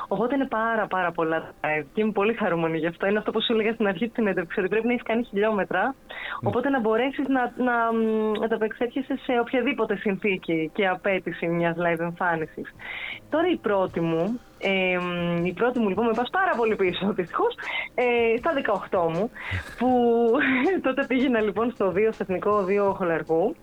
Οπότε 0.07 0.35
είναι 0.35 0.47
πάρα 0.47 0.87
πάρα 0.87 1.11
πολλά 1.11 1.51
live 1.61 1.85
και 1.93 2.01
είμαι 2.01 2.11
πολύ 2.11 2.33
χαρούμενη 2.33 2.77
γι' 2.77 2.87
αυτό. 2.87 3.07
Είναι 3.07 3.17
αυτό 3.17 3.31
που 3.31 3.41
σου 3.41 3.53
έλεγα 3.53 3.73
στην 3.73 3.87
αρχή 3.87 4.07
τη 4.07 4.13
συνέντευξη, 4.13 4.59
ότι 4.59 4.69
πρέπει 4.69 4.85
να 4.87 4.91
έχεις 4.93 5.05
κάνει 5.05 5.23
χιλιόμετρα. 5.23 5.95
Οπότε 6.43 6.69
να 6.69 6.79
μπορέσεις 6.79 7.27
να, 7.27 7.53
να, 7.57 7.93
μ, 7.93 8.31
να 8.39 8.47
το 8.47 8.55
απεξέρχεσαι 8.55 9.15
σε 9.25 9.39
οποιαδήποτε 9.39 9.95
συνθήκη 9.95 10.71
και 10.73 10.87
απέτηση 10.87 11.47
μιας 11.47 11.75
live 11.77 11.99
εμφάνισης. 11.99 12.75
Τώρα 13.29 13.47
η 13.49 13.57
πρώτη 13.57 13.99
μου, 13.99 14.39
ε, 14.60 14.98
μ, 14.99 15.45
η 15.45 15.53
πρώτη 15.53 15.80
μου 15.80 15.90
λοιπόν 15.90 16.06
με 16.06 16.11
πας 16.15 16.30
πάρα 16.30 16.52
πολύ 16.57 16.76
πίσω 16.76 17.14
δυστυχώς, 17.14 17.56
ε, 17.95 18.38
στα 18.38 18.52
18 18.90 19.10
μου, 19.14 19.32
που 19.77 19.90
τότε 20.86 21.06
πήγαινα 21.07 21.41
λοιπόν 21.41 21.72
στο 21.72 21.91
2, 21.95 21.98
στο 22.11 22.23
Εθνικό 22.23 22.52
Οδείο 22.52 22.94
Χολαργού 22.98 23.56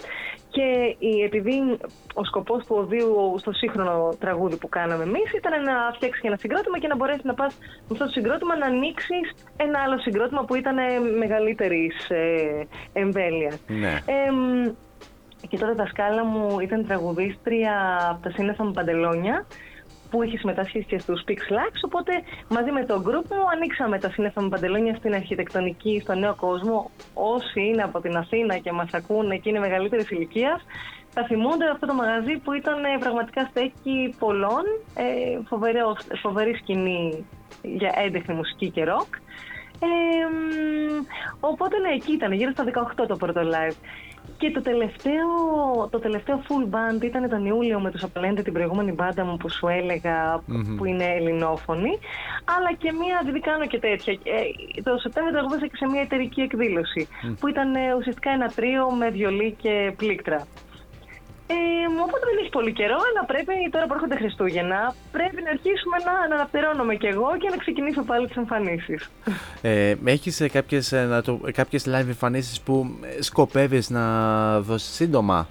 και 0.50 0.96
η- 0.98 1.22
επειδή 1.24 1.78
ο 2.14 2.24
σκοπός 2.24 2.66
του 2.66 2.76
οδείου 2.78 3.34
στο 3.38 3.52
σύγχρονο 3.52 4.08
τραγούδι 4.18 4.56
που 4.56 4.68
κάναμε 4.68 5.02
εμείς 5.02 5.32
ήταν 5.36 5.62
να 5.62 5.72
φτιάξεις 5.94 6.22
ένα 6.22 6.36
συγκρότημα 6.36 6.78
και 6.78 6.86
να 6.88 6.96
μπορέσεις 6.96 7.24
να 7.24 7.34
πας 7.34 7.56
με 7.60 7.66
αυτό 7.92 8.04
το 8.04 8.10
συγκρότημα 8.10 8.56
να 8.56 8.66
ανοίξεις 8.66 9.32
ένα 9.56 9.78
άλλο 9.84 9.98
συγκρότημα 9.98 10.44
που 10.44 10.54
ήταν 10.54 10.76
μεγαλύτερης 11.18 12.08
ε, 12.10 12.66
εμβέλειας. 12.92 13.58
Ναι. 13.66 13.98
Εμ, 14.26 14.72
και 15.48 15.58
τότε 15.58 15.74
τα 15.74 15.86
σκάλα 15.86 16.24
μου 16.24 16.60
ήταν 16.60 16.86
τραγουδίστρια 16.86 17.74
από 18.10 18.22
τα 18.22 18.30
σύννεφα 18.30 18.64
με 18.64 18.70
παντελόνια 18.72 19.46
που 20.12 20.22
είχε 20.22 20.38
συμμετάσχει 20.38 20.84
και 20.84 20.98
στους 20.98 21.24
Pix 21.28 21.40
Lax, 21.56 21.74
οπότε 21.84 22.12
μαζί 22.48 22.70
με 22.70 22.84
τον 22.84 23.02
group 23.06 23.26
μου 23.30 23.48
ανοίξαμε 23.54 23.98
τα 23.98 24.10
σύννεφα 24.10 24.40
με 24.42 24.48
παντελόνια 24.48 24.94
στην 24.94 25.14
αρχιτεκτονική, 25.14 26.00
στο 26.02 26.14
νέο 26.14 26.34
κόσμο. 26.34 26.90
Όσοι 27.14 27.60
είναι 27.60 27.82
από 27.82 28.00
την 28.00 28.16
Αθήνα 28.16 28.58
και 28.58 28.72
μας 28.72 28.90
ακούνε 28.92 29.36
και 29.36 29.48
είναι 29.48 29.58
μεγαλύτερης 29.58 30.10
ηλικίας, 30.10 30.60
θα 31.14 31.24
θυμούνται 31.24 31.70
αυτό 31.70 31.86
το 31.86 31.94
μαγαζί 31.94 32.36
που 32.44 32.52
ήταν 32.52 32.84
ε, 32.84 32.98
πραγματικά 33.00 33.44
στέκει 33.50 34.14
πολλών, 34.18 34.64
ε, 34.94 35.38
φοβερό, 35.48 35.96
φοβερή 36.22 36.54
σκηνή 36.54 37.24
για 37.62 37.92
έντεχνη 38.04 38.34
μουσική 38.34 38.70
και 38.70 38.84
ροκ. 38.84 39.14
Ε, 39.80 40.24
μ, 40.26 41.04
οπότε 41.40 41.78
ναι, 41.78 41.88
εκεί 41.88 42.12
ήταν, 42.12 42.32
γύρω 42.32 42.50
στα 42.50 42.64
18 43.02 43.06
το 43.08 43.16
πρώτο 43.16 43.40
live. 43.40 43.76
Και 44.38 44.50
το 44.50 44.62
τελευταίο, 44.62 45.28
το 45.90 45.98
τελευταίο 45.98 46.42
full 46.48 46.74
band 46.74 47.02
ήταν 47.02 47.28
τον 47.28 47.46
Ιούλιο 47.46 47.80
με 47.80 47.90
τους 47.90 48.02
Απαλέντε, 48.02 48.42
την 48.42 48.52
προηγούμενη 48.52 48.92
μπάντα 48.92 49.24
μου 49.24 49.36
που 49.36 49.48
σου 49.48 49.66
έλεγα 49.68 50.42
Μμμ. 50.46 50.76
που 50.76 50.84
είναι 50.84 51.04
ελληνόφωνη. 51.04 51.98
Αλλά 52.56 52.72
και 52.78 52.92
μία, 52.92 53.18
επειδή 53.22 53.40
κάνω 53.40 53.66
και 53.66 53.78
τέτοια. 53.78 54.12
Ε, 54.12 54.82
το 54.82 54.98
Σεπτέμβριο 54.98 55.34
τραγουδάσα 55.34 55.66
και 55.66 55.76
σε 55.76 55.86
μία 55.86 56.00
εταιρική 56.00 56.40
εκδήλωση 56.40 57.08
Μμ. 57.22 57.34
που 57.34 57.48
ήταν 57.48 57.74
ε, 57.74 57.94
ουσιαστικά 57.98 58.30
ένα 58.30 58.48
τρίο 58.48 58.90
με 58.90 59.10
βιολί 59.10 59.56
και 59.62 59.92
πλήκτρα. 59.96 60.46
Ε, 61.46 61.54
οπότε 62.04 62.24
δεν 62.28 62.36
έχει 62.40 62.50
πολύ 62.50 62.72
καιρό, 62.72 62.94
αλλά 63.08 63.24
πρέπει 63.26 63.52
τώρα 63.70 63.86
που 63.86 63.94
έρχονται 63.94 64.16
Χριστούγεννα, 64.16 64.94
πρέπει 65.12 65.42
να 65.42 65.50
αρχίσουμε 65.50 65.96
να, 66.06 66.28
να 66.28 66.34
αναπτερώνομαι 66.34 66.94
κι 66.94 67.06
εγώ 67.06 67.36
και 67.38 67.48
να 67.48 67.56
ξεκινήσω 67.56 68.02
πάλι 68.02 68.26
τις 68.26 68.36
εμφανίσεις. 68.36 69.10
Ε, 69.62 69.94
έχεις 70.04 70.40
ε, 70.40 70.48
κάποιες, 70.48 70.92
ε, 70.92 71.04
να 71.04 71.22
το, 71.22 71.40
κάποιες 71.52 71.86
live 71.86 72.06
εμφανίσεις 72.06 72.60
που 72.60 72.98
ε, 73.18 73.22
σκοπεύεις 73.22 73.90
να 73.90 74.04
δώσεις 74.60 74.94
σύντομα; 74.94 75.48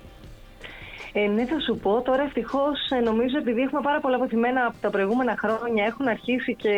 Ε, 1.13 1.27
ναι, 1.27 1.45
θα 1.45 1.59
σου 1.59 1.77
πω. 1.77 2.01
Τώρα 2.01 2.23
ευτυχώς 2.23 2.77
νομίζω 3.03 3.37
επειδή 3.37 3.61
έχουμε 3.61 3.81
πάρα 3.81 3.99
πολλά 3.99 4.15
αποθυμένα 4.15 4.65
από 4.65 4.75
τα 4.81 4.89
προηγούμενα 4.89 5.35
χρόνια, 5.37 5.85
έχουν 5.85 6.07
αρχίσει 6.07 6.55
και 6.55 6.73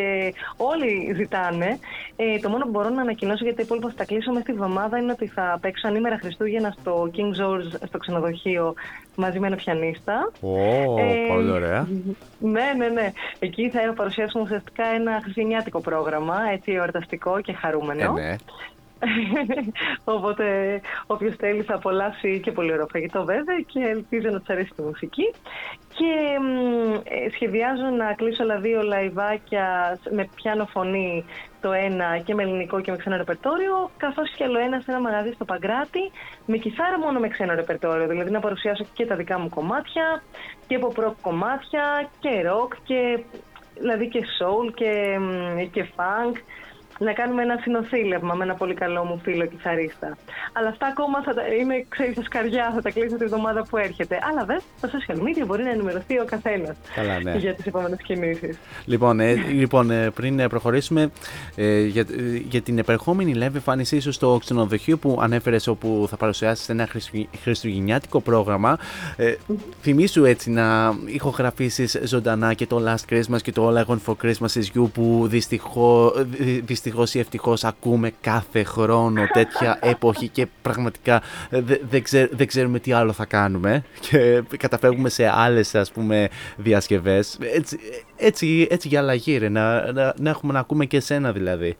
όλοι 0.56 1.12
ζητάνε. 1.16 1.78
Ε, 2.16 2.38
το 2.38 2.48
μόνο 2.48 2.64
που 2.64 2.70
μπορώ 2.70 2.88
να 2.88 3.00
ανακοινώσω 3.00 3.44
γιατί 3.44 3.56
τα 3.56 3.62
υπόλοιπα 3.62 3.88
θα 3.88 3.94
τα 3.94 4.04
κλείσω 4.04 4.30
μέσα 4.30 4.44
στη 4.44 4.52
βδομάδα 4.52 4.98
είναι 4.98 5.12
ότι 5.12 5.26
θα 5.26 5.58
παίξω 5.60 5.88
ανήμερα 5.88 6.18
Χριστούγεννα 6.18 6.74
στο 6.80 7.10
King 7.14 7.40
George 7.40 7.86
στο 7.86 7.98
ξενοδοχείο 7.98 8.74
μαζί 9.16 9.38
με 9.38 9.46
ένα 9.46 9.56
πιανίστα. 9.56 10.30
Ω, 10.40 10.98
Ε, 10.98 11.26
πολύ 11.28 11.50
ωραία. 11.50 11.88
Ναι, 12.38 12.72
ναι, 12.76 12.88
ναι. 12.88 13.12
Εκεί 13.38 13.70
θα 13.70 13.92
παρουσιάσουμε 13.96 14.42
ουσιαστικά 14.42 14.84
ένα 14.86 15.18
χριστουγεννιάτικο 15.22 15.80
πρόγραμμα, 15.80 16.36
έτσι 16.52 16.72
εορταστικό 16.72 17.40
και 17.40 17.52
χαρούμενο. 17.52 18.14
Ε, 18.18 18.22
ναι. 18.22 18.36
Οπότε 20.14 20.80
όποιος 21.06 21.34
θέλει 21.36 21.62
θα 21.62 21.74
απολαύσει 21.74 22.40
και 22.40 22.52
πολύ 22.52 22.72
ωραίο 22.72 22.86
φαγητό 22.90 23.24
βέβαια 23.24 23.60
και 23.66 23.80
ελπίζω 23.80 24.28
να 24.30 24.38
τους 24.38 24.48
αρέσει 24.48 24.72
τη 24.76 24.82
μουσική. 24.82 25.34
Και 25.88 26.38
μ, 26.40 26.92
ε, 26.94 27.30
σχεδιάζω 27.30 27.86
να 27.96 28.12
κλείσω 28.12 28.42
άλλα 28.42 28.56
δύο 28.56 28.82
live 28.82 29.40
άκια 29.40 29.98
με 30.10 30.28
πιάνο 30.34 30.66
φωνή 30.66 31.24
το 31.60 31.72
ένα 31.72 32.18
και 32.18 32.34
με 32.34 32.42
ελληνικό 32.42 32.80
και 32.80 32.90
με 32.90 32.96
ξένο 32.96 33.16
ρεπερτόριο, 33.16 33.90
καθώς 33.96 34.30
και 34.36 34.44
άλλο 34.44 34.58
ένα 34.58 34.80
σε 34.80 34.90
ένα 34.90 35.00
μαγαζί 35.00 35.32
στο 35.32 35.44
Παγκράτι 35.44 36.10
με 36.46 36.56
κιθάρα 36.56 36.98
μόνο 36.98 37.18
με 37.20 37.28
ξένο 37.28 37.54
ρεπερτόριο. 37.54 38.06
Δηλαδή 38.06 38.30
να 38.30 38.40
παρουσιάσω 38.40 38.84
και 38.92 39.06
τα 39.06 39.16
δικά 39.16 39.38
μου 39.38 39.48
κομμάτια 39.48 40.22
και 40.66 40.74
από 40.74 40.92
rock 40.96 41.14
κομμάτια 41.20 42.10
και 42.20 42.30
rock 42.48 42.72
και 42.84 43.18
δηλαδή 43.78 44.08
και 44.08 44.20
soul 44.38 44.74
και, 44.74 45.18
μ, 45.18 45.70
και 45.70 45.86
funk 45.96 46.34
να 46.98 47.12
κάνουμε 47.12 47.42
ένα 47.42 47.58
συνοθήλευμα 47.62 48.34
με 48.34 48.44
ένα 48.44 48.54
πολύ 48.54 48.74
καλό 48.74 49.04
μου 49.04 49.20
φίλο 49.22 49.46
κιθαρίστα. 49.46 50.16
Αλλά 50.52 50.68
αυτά 50.68 50.86
ακόμα 50.86 51.22
θα 51.22 51.34
τα, 51.34 51.42
είναι, 51.60 51.84
ξέρεις, 51.88 52.12
στα 52.12 52.22
σκαριά, 52.22 52.72
θα 52.74 52.82
τα 52.82 52.90
κλείσω 52.90 53.16
τη 53.16 53.24
εβδομάδα 53.24 53.66
που 53.68 53.76
έρχεται. 53.76 54.18
Αλλά 54.30 54.40
βέβαια, 54.40 54.62
στα 54.76 54.90
social 54.90 55.18
media 55.18 55.46
μπορεί 55.46 55.62
να 55.62 55.70
ενημερωθεί 55.70 56.18
ο 56.18 56.24
καθένας 56.24 56.76
Καλά, 56.94 57.20
ναι. 57.20 57.36
για 57.36 57.54
τις 57.54 57.66
επόμενες 57.66 57.98
κινήσεις. 58.02 58.58
Λοιπόν, 58.84 59.20
ε, 59.20 59.34
λοιπόν 59.34 59.90
ε, 59.90 60.10
πριν 60.10 60.38
ε, 60.38 60.48
προχωρήσουμε 60.48 61.10
ε, 61.56 61.80
για, 61.80 62.00
ε, 62.00 62.36
για 62.48 62.60
την 62.60 62.78
επερχόμενη 62.78 63.32
live 63.36 63.54
εμφάνισή 63.54 64.00
σου 64.00 64.12
στο 64.12 64.38
ξενοδοχείο 64.40 64.96
που 64.98 65.18
ανέφερες 65.20 65.66
όπου 65.66 66.06
θα 66.10 66.16
παρουσιάσεις 66.16 66.68
ένα 66.68 66.86
χριστου- 66.86 67.28
χριστουγεννιάτικο 67.42 68.20
πρόγραμμα. 68.20 68.78
Ε, 69.16 69.34
θυμήσου 69.82 70.24
έτσι 70.24 70.50
να 70.50 70.94
ηχογραφήσεις 71.06 71.98
ζωντανά 72.04 72.54
και 72.54 72.66
το 72.66 72.82
Last 72.86 73.12
Christmas 73.14 73.38
και 73.42 73.52
το 73.52 73.68
All 73.68 73.84
I 73.84 73.84
Want 73.92 73.98
for 74.06 74.14
Christmas 74.22 74.60
is 74.60 74.78
You 74.78 74.88
που 74.92 75.26
δυστυχώ 75.28 76.12
δυστυχώς 76.38 76.82
ή 77.14 77.18
ευτυχώς 77.18 77.64
ακούμε 77.64 78.12
κάθε 78.20 78.62
χρόνο 78.62 79.26
τέτοια 79.32 79.78
εποχή 79.82 80.28
και 80.28 80.46
πραγματικά 80.62 81.22
ε, 81.50 81.60
δε- 81.60 81.78
δεν 81.90 82.02
ξέ- 82.02 82.36
δεν 82.36 82.46
ξέρουμε 82.46 82.78
τι 82.78 82.92
άλλο 82.92 83.12
θα 83.12 83.24
κάνουμε 83.24 83.84
και 84.00 84.42
καταφεύγουμε 84.56 85.08
σε 85.08 85.28
άλλες 85.34 85.74
ας 85.74 85.92
πούμε 85.92 86.28
διασκευές. 86.56 87.38
Έτσι, 87.54 87.78
έτσι, 88.16 88.66
έτσι 88.70 88.88
για 88.88 89.00
αλλαγή 89.00 89.38
ρε, 89.38 89.48
να, 89.48 89.92
να, 89.92 90.14
να 90.18 90.30
έχουμε 90.30 90.52
να 90.52 90.58
ακούμε 90.58 90.84
και 90.84 90.96
εσένα 90.96 91.32
δηλαδή. 91.32 91.76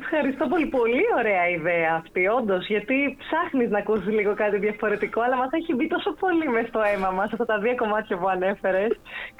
Ευχαριστώ 0.00 0.46
πολύ. 0.46 0.66
Πολύ 0.66 1.02
ωραία 1.20 1.44
ιδέα 1.58 1.90
αυτή, 2.02 2.22
όντως. 2.38 2.66
Γιατί 2.66 3.16
ψάχνεις 3.22 3.70
να 3.70 3.78
ακούσεις 3.78 4.06
λίγο 4.18 4.34
κάτι 4.34 4.56
διαφορετικό, 4.58 5.20
αλλά 5.20 5.36
μας 5.36 5.48
έχει 5.52 5.74
μπει 5.74 5.86
τόσο 5.94 6.10
πολύ 6.22 6.48
μες 6.48 6.66
στο 6.68 6.80
αίμα 6.90 7.10
μας 7.10 7.32
αυτά 7.32 7.44
τα 7.44 7.58
δύο 7.58 7.74
κομμάτια 7.82 8.16
που 8.18 8.28
ανέφερες. 8.28 8.90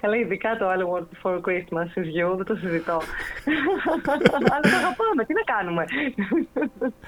Καλά, 0.01 0.17
ειδικά 0.17 0.51
το 0.59 0.65
All 0.73 0.81
I 0.85 0.87
Want 0.93 1.09
for 1.23 1.35
Christmas 1.47 1.89
is 2.01 2.09
You, 2.19 2.29
δεν 2.37 2.47
το 2.51 2.55
συζητώ. 2.63 2.97
αλλά 4.53 4.61
το 4.63 4.77
αγαπάμε, 4.83 5.23
τι 5.27 5.33
να 5.41 5.45
κάνουμε. 5.55 5.85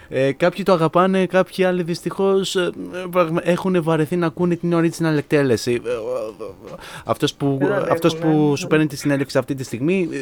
Ε, 0.09 0.33
κάποιοι 0.33 0.63
το 0.65 0.73
αγαπάνε, 0.73 1.27
κάποιοι 1.27 1.65
άλλοι 1.65 1.83
δυστυχώς 1.83 2.57
ε, 2.57 2.71
πραγμα- 3.11 3.41
έχουν 3.45 3.83
βαρεθεί 3.83 4.17
να 4.17 4.27
ακούνε 4.27 4.57
την 4.57 4.73
original 4.75 5.17
εκτέλεση. 5.17 5.73
Ε, 5.85 5.89
ε, 5.89 5.93
ε, 5.93 6.75
Αυτός 7.05 7.35
που, 7.35 7.57
Δεν 7.61 7.73
αντέχουν, 7.73 7.93
αυτός 7.93 8.17
που 8.19 8.29
ναι. 8.51 8.57
σου 8.57 8.67
παίρνει 8.67 8.87
τη 8.87 8.97
συνέντευξη 8.97 9.39
αυτή 9.39 9.55
τη 9.55 9.65
στιγμή 9.65 10.09
ε, 10.13 10.17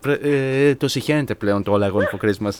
πρε- 0.00 0.24
ε, 0.24 0.74
το 0.74 0.88
συχαίνεται 0.88 1.34
πλέον 1.34 1.62
το 1.62 1.74
All 1.74 1.82
I 1.82 1.90
Want 1.92 2.16
for 2.18 2.26
Christmas. 2.28 2.50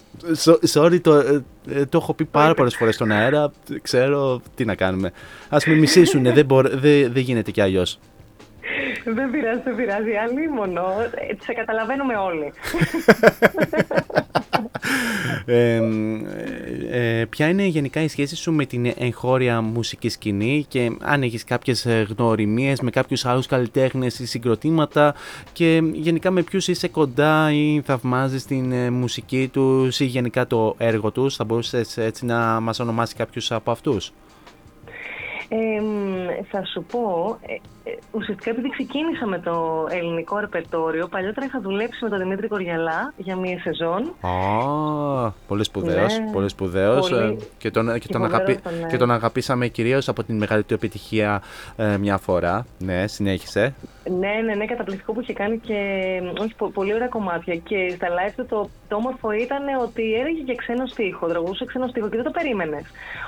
So- 0.45 0.59
Sorry, 0.73 1.01
το, 1.01 1.15
ε, 1.15 1.43
ε, 1.71 1.87
το 1.87 1.99
έχω 1.99 2.15
πει 2.15 2.25
πάρα 2.25 2.55
πολλές 2.55 2.77
φορές 2.77 2.95
στον 2.95 3.11
αέρα, 3.11 3.53
ξέρω 3.83 4.41
τι 4.55 4.65
να 4.65 4.75
κάνουμε. 4.75 5.13
Ας 5.49 5.67
με 5.67 5.75
μισήσουνε, 5.75 6.33
δεν, 6.33 6.45
μπορώ- 6.45 6.71
δεν, 6.71 7.13
δεν 7.13 7.23
γίνεται 7.23 7.51
κι 7.51 7.61
αλλιώς. 7.61 7.99
δεν 9.05 9.31
πειράζει, 9.31 9.61
δεν 9.65 9.77
πειράζει. 9.77 10.11
Αλίμονο. 10.29 10.85
Ε, 11.15 11.35
Σε 11.45 11.53
καταλαβαίνουμε 11.53 12.15
όλοι. 12.17 12.53
Ε, 15.45 15.81
ε, 16.91 17.25
ποια 17.25 17.49
είναι 17.49 17.65
γενικά 17.65 18.03
η 18.03 18.09
σχέση 18.09 18.37
σου 18.37 18.53
με 18.53 18.65
την 18.65 18.93
εγχώρια 18.99 19.61
μουσική 19.61 20.09
σκηνή 20.09 20.65
και 20.69 20.91
αν 21.01 21.23
έχεις 21.23 21.45
κάποιες 21.45 21.87
ε, 21.87 22.07
γνωριμίες 22.17 22.81
με 22.81 22.91
κάποιους 22.91 23.25
άλλους 23.25 23.47
καλλιτέχνες 23.47 24.19
ή 24.19 24.27
συγκροτήματα 24.27 25.15
και 25.53 25.83
γενικά 25.93 26.31
με 26.31 26.43
ποιους 26.43 26.69
είσαι 26.69 26.89
κοντά 26.89 27.53
ή 27.53 27.81
θαυμάζεις 27.85 28.45
την 28.45 28.73
ε, 28.73 28.91
μουσική 28.91 29.49
τους 29.53 30.01
ή 30.01 30.05
γενικά 30.05 30.47
το 30.47 30.75
έργο 30.79 31.11
τους. 31.11 31.37
Θα 31.37 31.45
μπορούσες 31.45 31.97
έτσι 31.97 32.25
να 32.25 32.61
μας 32.61 32.81
ονομάσεις 32.81 33.15
κάποιους 33.15 33.53
από 33.53 33.71
αυτούς; 33.71 34.13
Ε, 35.49 35.81
μ, 35.81 36.45
θα 36.51 36.65
σου 36.65 36.85
πω, 36.91 37.39
ε, 37.41 37.53
ε, 37.53 37.82
ουσιαστικά 38.11 38.51
επειδή 38.51 38.69
ξεκίνησα 38.71 39.27
με 39.27 39.39
το 39.39 39.87
ελληνικό 39.91 40.39
ρεπερτόριο, 40.39 41.07
παλιότερα 41.09 41.47
είχα 41.47 41.61
δουλέψει 41.61 42.05
με 42.05 42.11
τον 42.11 42.19
Δημήτρη 42.19 42.49
Κοριαλά 42.49 43.13
για 43.17 43.37
μία 43.37 43.59
σεζόν. 43.61 44.15
Α, 44.21 45.31
πολύ 45.49 45.65
σπουδαίος, 45.65 46.19
Ναι, 46.19 46.31
πολύ 46.33 46.49
σπουδαίος 46.49 47.09
πολύ. 47.11 47.23
ε, 47.23 47.37
και, 47.59 47.71
τον, 47.71 47.93
και, 47.93 47.99
Και 47.99 48.13
τον 48.13 48.21
φοβερός 48.21 48.41
αγαπη- 48.41 48.63
τον, 48.63 48.73
ναι. 48.81 48.87
και 48.87 48.97
τον 48.97 49.11
αγαπήσαμε 49.11 49.67
κυρίως 49.69 50.09
από 50.09 50.23
την 50.25 50.37
μεγάλη 50.37 50.63
του 50.63 50.75
επιτυχία 50.75 51.43
ε, 51.77 51.97
μια 51.97 52.19
φορά. 52.19 52.67
Ναι, 52.79 53.07
συνέχισε. 53.07 53.75
Ναι, 54.19 54.29
ναι, 54.45 54.55
ναι, 54.55 54.65
καταπληκτικό 54.65 55.13
που 55.13 55.21
είχε 55.21 55.33
κάνει 55.33 55.59
και 55.59 55.75
μ, 56.23 56.41
όχι, 56.41 56.55
πο- 56.55 56.71
πολύ 56.71 56.95
ωραία 56.95 57.09
κομμάτια. 57.09 57.57
Και 57.57 57.93
στα 57.97 58.07
live 58.09 58.33
του 58.37 58.47
το, 58.47 58.71
το 58.89 58.97
όμορφο 58.97 59.33
ήταν 59.33 59.63
ότι 59.83 60.15
έλεγε 60.15 60.41
και 60.43 60.55
ξένο 60.55 60.87
στίχο, 60.87 61.27
τραγουδούσε 61.27 61.65
ξένο 61.65 61.87
στίχο 61.89 62.09
και 62.09 62.17
δεν 62.17 62.25
το 62.25 62.31
περίμενες. 62.31 62.83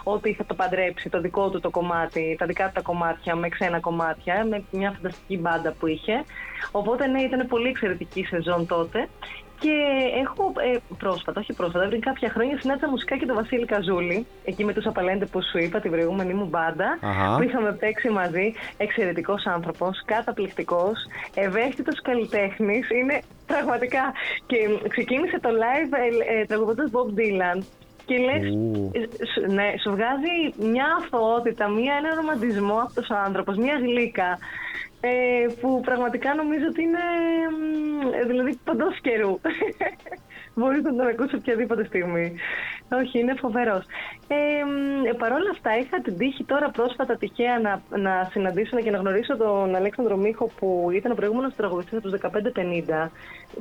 Ότι 0.05 0.35
θα 0.35 0.45
το 0.45 0.55
παντρέψει 0.55 1.09
το 1.09 1.21
δικό 1.21 1.49
του 1.51 1.61
το 1.61 1.71
κομμάτι, 1.71 2.37
τα 2.39 2.47
δικά 2.47 2.65
του 2.67 2.71
τα 2.75 2.81
κομμάτια 2.81 3.35
με 3.35 3.49
ξένα 3.49 3.81
κομμάτια, 3.81 4.44
με 4.45 4.65
μια 4.71 4.91
φανταστική 4.91 5.39
μπάντα 5.39 5.75
που 5.79 5.87
είχε. 5.87 6.25
Οπότε 6.73 7.07
ναι, 7.07 7.21
ήταν 7.21 7.47
πολύ 7.47 7.69
εξαιρετική 7.69 8.21
η 8.21 8.25
σεζόν 8.25 8.67
τότε. 8.67 9.09
Και 9.61 9.71
έχω 10.23 10.53
ε, 10.75 10.77
πρόσφατα, 10.99 11.41
όχι 11.41 11.53
πρόσφατα, 11.53 11.89
πριν 11.89 12.01
κάποια 12.01 12.29
χρόνια 12.29 12.59
συνάντησα 12.61 12.89
μουσικά 12.89 13.17
και 13.17 13.27
τον 13.27 13.35
Βασίλη 13.35 13.65
Καζούλη, 13.65 14.27
εκεί 14.45 14.65
με 14.65 14.73
τους 14.73 14.87
Απαλέντες 14.87 15.29
που 15.29 15.43
σου 15.43 15.59
είπα, 15.59 15.81
την 15.81 15.91
προηγούμενη 15.91 16.35
μου 16.35 16.45
μπάντα, 16.45 16.99
Αχα. 17.03 17.37
που 17.37 17.43
είχαμε 17.43 17.73
παίξει 17.73 18.09
μαζί. 18.09 18.53
Εξαιρετικός 18.77 19.47
άνθρωπος, 19.47 20.03
καταπληκτικός, 20.05 20.97
ευαίσθητος 21.35 22.01
καλλιτέχνης. 22.03 22.91
Είναι 22.91 23.21
πραγματικά. 23.47 24.13
Και 24.47 24.57
μ, 24.69 24.89
ξεκίνησε 24.89 25.41
το 25.41 25.49
live 25.49 25.93
ε, 25.93 26.41
ε, 26.41 26.45
τραγουδώντας 26.45 26.91
Bob 26.93 27.19
Dylan. 27.19 27.63
Και 28.07 28.17
λες, 28.19 28.43
ναι, 29.49 29.73
σου 29.83 29.91
βγάζει 29.91 30.69
μια 30.71 30.87
αθωότητα, 31.01 31.69
μια, 31.69 31.95
ένα 31.95 32.15
ρομαντισμό 32.15 32.77
αυτό 32.77 33.03
ο 33.15 33.19
άνθρωπος, 33.25 33.57
μια 33.57 33.75
γλύκα. 33.75 34.39
Ε, 35.07 35.47
που 35.61 35.81
πραγματικά 35.81 36.35
νομίζω 36.35 36.67
ότι 36.69 36.83
είναι 36.83 37.05
μ, 37.51 38.27
δηλαδή 38.27 38.59
παντός 38.65 39.01
καιρού. 39.01 39.39
Μπορείς 40.57 40.83
να 40.83 40.95
τον 40.97 41.07
ακούσεις 41.07 41.35
οποιαδήποτε 41.35 41.85
στιγμή. 41.85 42.35
Όχι, 42.93 43.19
είναι 43.19 43.35
φοβερός. 43.35 43.85
Ε, 44.29 44.35
μ, 44.65 45.17
Παρ' 45.19 45.33
όλα 45.33 45.51
αυτά, 45.51 45.79
είχα 45.79 46.01
την 46.01 46.19
τύχη 46.19 46.45
τώρα 46.45 46.71
πρόσφατα 46.71 47.17
τυχαία 47.17 47.59
να, 47.59 47.83
να 47.99 48.29
συναντήσω 48.31 48.81
και 48.81 48.91
να 48.91 48.99
γνωρίσω 48.99 49.37
τον 49.37 49.75
Αλέξανδρο 49.75 50.17
Μίχο, 50.17 50.51
που 50.59 50.89
ήταν 50.93 51.13
ο 51.13 51.15
προηγούμενος 51.15 51.55
τραγουδιστής 51.55 51.99
από 51.99 52.09
τους 52.09 52.21
1550, 52.21 53.11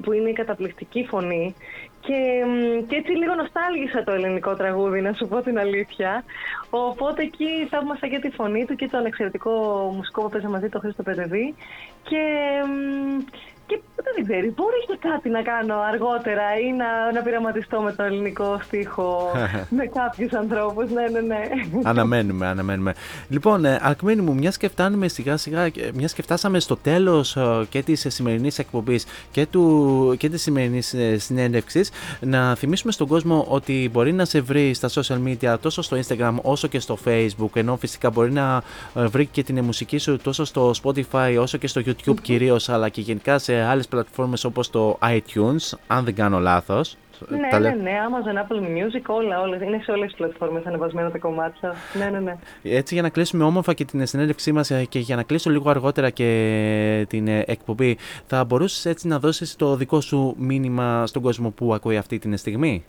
που 0.01 0.11
είναι 0.11 0.29
η 0.29 0.33
καταπληκτική 0.33 1.05
φωνή. 1.09 1.55
Και, 2.05 2.45
μ, 2.47 2.87
και 2.87 2.95
έτσι 2.95 3.11
λίγο 3.11 3.33
νοστάλγησα 3.35 4.03
το 4.03 4.11
ελληνικό 4.11 4.55
τραγούδι, 4.55 5.01
να 5.01 5.13
σου 5.13 5.27
πω 5.27 5.41
την 5.41 5.59
αλήθεια. 5.59 6.23
Οπότε 6.69 7.21
εκεί 7.21 7.67
θαύμασα 7.69 8.07
και 8.07 8.19
τη 8.19 8.29
φωνή 8.29 8.65
του 8.65 8.75
και 8.75 8.87
τον 8.87 9.05
εξαιρετικό 9.05 9.51
μουσικό 9.95 10.21
που 10.21 10.29
παίζα 10.29 10.49
μαζί, 10.49 10.69
τον 10.69 10.81
Χρήστο 10.81 11.03
Πετεβή. 11.03 11.55
Και, 12.03 12.23
μ, 12.67 13.23
και 13.65 13.79
δεν 14.15 14.23
ξέρεις, 14.23 14.53
μπορείς 14.55 14.85
και 14.87 14.97
κάτι 15.09 15.29
να 15.29 15.41
κάνω 15.41 15.75
αργότερα 15.91 16.43
ή 16.67 16.71
να, 16.71 17.11
να 17.13 17.21
πειραματιστώ 17.21 17.81
με 17.81 17.91
το 17.91 18.03
ελληνικό 18.03 18.59
στίχο 18.63 19.31
με 19.77 19.85
κάποιους 19.85 20.33
ανθρώπους. 20.33 20.91
Ναι, 20.91 21.07
ναι, 21.07 21.19
ναι. 21.19 21.41
αναμένουμε, 21.83 22.47
αναμένουμε. 22.47 22.93
Λοιπόν, 23.29 23.65
ε, 23.65 23.79
Αλκμένη 23.81 24.21
μου, 24.21 24.33
μιας 24.33 24.57
και 24.57 24.67
φτάνουμε 24.67 25.07
σιγά 25.07 25.37
σιγά, 25.37 25.71
μιας 25.93 26.13
και 26.13 26.21
φτάσαμε 26.21 26.59
στο 26.59 26.75
τέλος 26.77 27.37
και 27.69 27.83
της 27.83 28.05
σημερινής 28.09 28.59
εκπομπής 28.59 29.05
και, 29.31 29.45
του, 29.45 30.15
και 30.17 30.29
της 30.29 30.41
σημερινής 30.41 30.95
συνέντευξης, 31.17 31.91
να 32.19 32.55
θυμίσουμε 32.55 32.91
στον 32.91 33.07
κόσμο 33.07 33.45
ότι 33.49 33.89
μπορεί 33.91 34.13
να 34.13 34.25
σε 34.25 34.41
βρει 34.41 34.73
στα 34.73 34.89
social 34.89 35.17
media 35.27 35.55
τόσο 35.61 35.81
στο 35.81 35.97
Instagram 35.97 36.35
όσο 36.41 36.67
και 36.67 36.79
στο 36.79 36.97
Facebook. 37.05 37.49
Ενώ 37.53 37.77
φυσικά 37.77 38.09
μπορεί 38.09 38.31
να 38.31 38.61
ε, 38.95 39.05
βρει 39.05 39.25
και 39.25 39.43
την 39.43 39.63
μουσική 39.63 39.97
σου 39.97 40.17
τόσο 40.17 40.45
στο 40.45 40.71
Spotify 40.83 41.37
όσο 41.39 41.57
και 41.57 41.67
στο 41.67 41.81
YouTube 41.85 42.21
κυρίως, 42.21 42.69
αλλά 42.69 42.89
και 42.89 43.01
γενικά 43.01 43.37
σε 43.37 43.52
άλλες 43.61 43.87
πλατφόρμες 43.87 44.43
όπως 44.43 44.69
το 44.69 44.97
iTunes, 45.01 45.77
αν 45.87 46.03
δεν 46.05 46.15
κάνω 46.15 46.39
λάθος. 46.39 46.97
Ναι, 47.29 47.47
Τα 47.51 47.59
ναι, 47.59 47.69
λέ- 47.69 47.81
ναι, 47.81 47.91
Amazon, 47.91 48.37
Apple 48.43 48.61
Music, 48.61 49.01
όλα, 49.05 49.41
όλα. 49.41 49.63
Είναι 49.63 49.79
σε 49.83 49.91
όλες 49.91 50.07
τις 50.07 50.17
πλατφόρμες 50.17 50.65
ανεβασμένα 50.65 51.11
τα 51.11 51.17
κομμάτια. 51.17 51.73
Ναι, 51.97 52.09
ναι, 52.09 52.19
ναι. 52.19 52.35
Έτσι 52.63 52.93
για 52.93 53.03
να 53.03 53.09
κλείσουμε 53.09 53.43
όμορφα 53.43 53.73
και 53.73 53.85
την 53.85 54.05
συνέντευξή 54.05 54.51
μας 54.51 54.71
ε, 54.71 54.85
και 54.89 54.99
για 54.99 55.15
να 55.15 55.23
κλείσω 55.23 55.49
λίγο 55.49 55.69
αργότερα 55.69 56.09
και 56.09 57.05
την 57.09 57.27
ε, 57.27 57.43
εκπομπή, 57.47 57.97
θα 58.25 58.43
μπορούσες 58.43 58.85
έτσι 58.85 59.07
να 59.07 59.19
δώσεις 59.19 59.55
το 59.55 59.75
δικό 59.75 60.01
σου 60.01 60.35
μήνυμα 60.37 61.07
στον 61.07 61.21
κόσμο 61.21 61.49
που 61.49 61.73
ακούει 61.73 61.97
αυτή 61.97 62.19
την 62.19 62.37
στιγμή; 62.37 62.85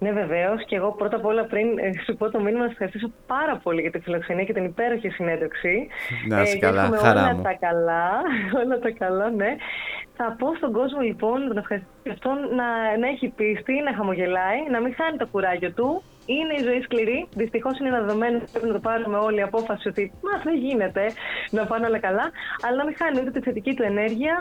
Ναι, 0.00 0.12
βεβαίως. 0.12 0.64
Και 0.64 0.76
εγώ 0.76 0.92
πρώτα 0.92 1.16
απ' 1.16 1.24
όλα, 1.24 1.44
πριν 1.44 1.78
ε, 1.78 1.90
σου 2.04 2.16
πω 2.16 2.30
το 2.30 2.40
μήνυμα, 2.40 2.58
να 2.60 2.66
σα 2.66 2.72
ευχαριστήσω 2.72 3.10
πάρα 3.26 3.56
πολύ 3.62 3.80
για 3.80 3.90
τη 3.90 3.98
φιλοξενία 3.98 4.44
και 4.44 4.52
την 4.52 4.64
υπέροχη 4.64 5.08
συνέντευξη. 5.08 5.88
Να 6.28 6.42
είσαι 6.42 6.52
και 6.52 6.58
καλά, 6.58 6.82
εύχομαι 6.82 6.98
χαρά 6.98 7.22
όλα 7.22 7.34
μου. 7.34 7.42
τα 7.42 7.52
καλά. 7.66 8.10
Όλα 8.62 8.78
τα 8.78 8.90
καλά, 8.90 9.30
ναι. 9.30 9.56
Θα 10.16 10.36
πω 10.38 10.54
στον 10.56 10.72
κόσμο 10.72 11.00
λοιπόν, 11.00 11.40
να 11.42 11.48
τον 11.48 11.56
ευχαριστήσω 11.56 12.12
αυτόν 12.12 12.36
να, 12.58 12.68
να 13.02 13.06
έχει 13.08 13.28
πίστη, 13.28 13.74
να 13.86 13.94
χαμογελάει, 13.94 14.58
να 14.70 14.80
μην 14.80 14.94
χάνει 14.94 15.16
το 15.16 15.26
κουράγιο 15.26 15.72
του. 15.72 16.02
Είναι 16.26 16.54
η 16.60 16.62
ζωή 16.62 16.80
σκληρή. 16.80 17.28
Δυστυχώς 17.34 17.78
είναι 17.78 17.88
ένα 17.88 18.00
δεδομένο 18.00 18.36
ότι 18.36 18.50
πρέπει 18.52 18.66
να 18.66 18.72
το 18.72 18.80
πάρουμε 18.80 19.18
όλοι 19.18 19.38
η 19.38 19.42
απόφαση 19.42 19.88
ότι 19.88 20.12
μας 20.22 20.42
δεν 20.42 20.56
γίνεται 20.56 21.04
να 21.50 21.66
πάνε 21.66 21.86
όλα 21.86 21.98
καλά. 21.98 22.26
Αλλά 22.64 22.76
να 22.76 22.84
μην 22.84 22.94
χάνει 23.00 23.20
ούτε 23.20 23.30
τη 23.30 23.40
θετική 23.40 23.74
του 23.74 23.82
ενέργεια, 23.82 24.34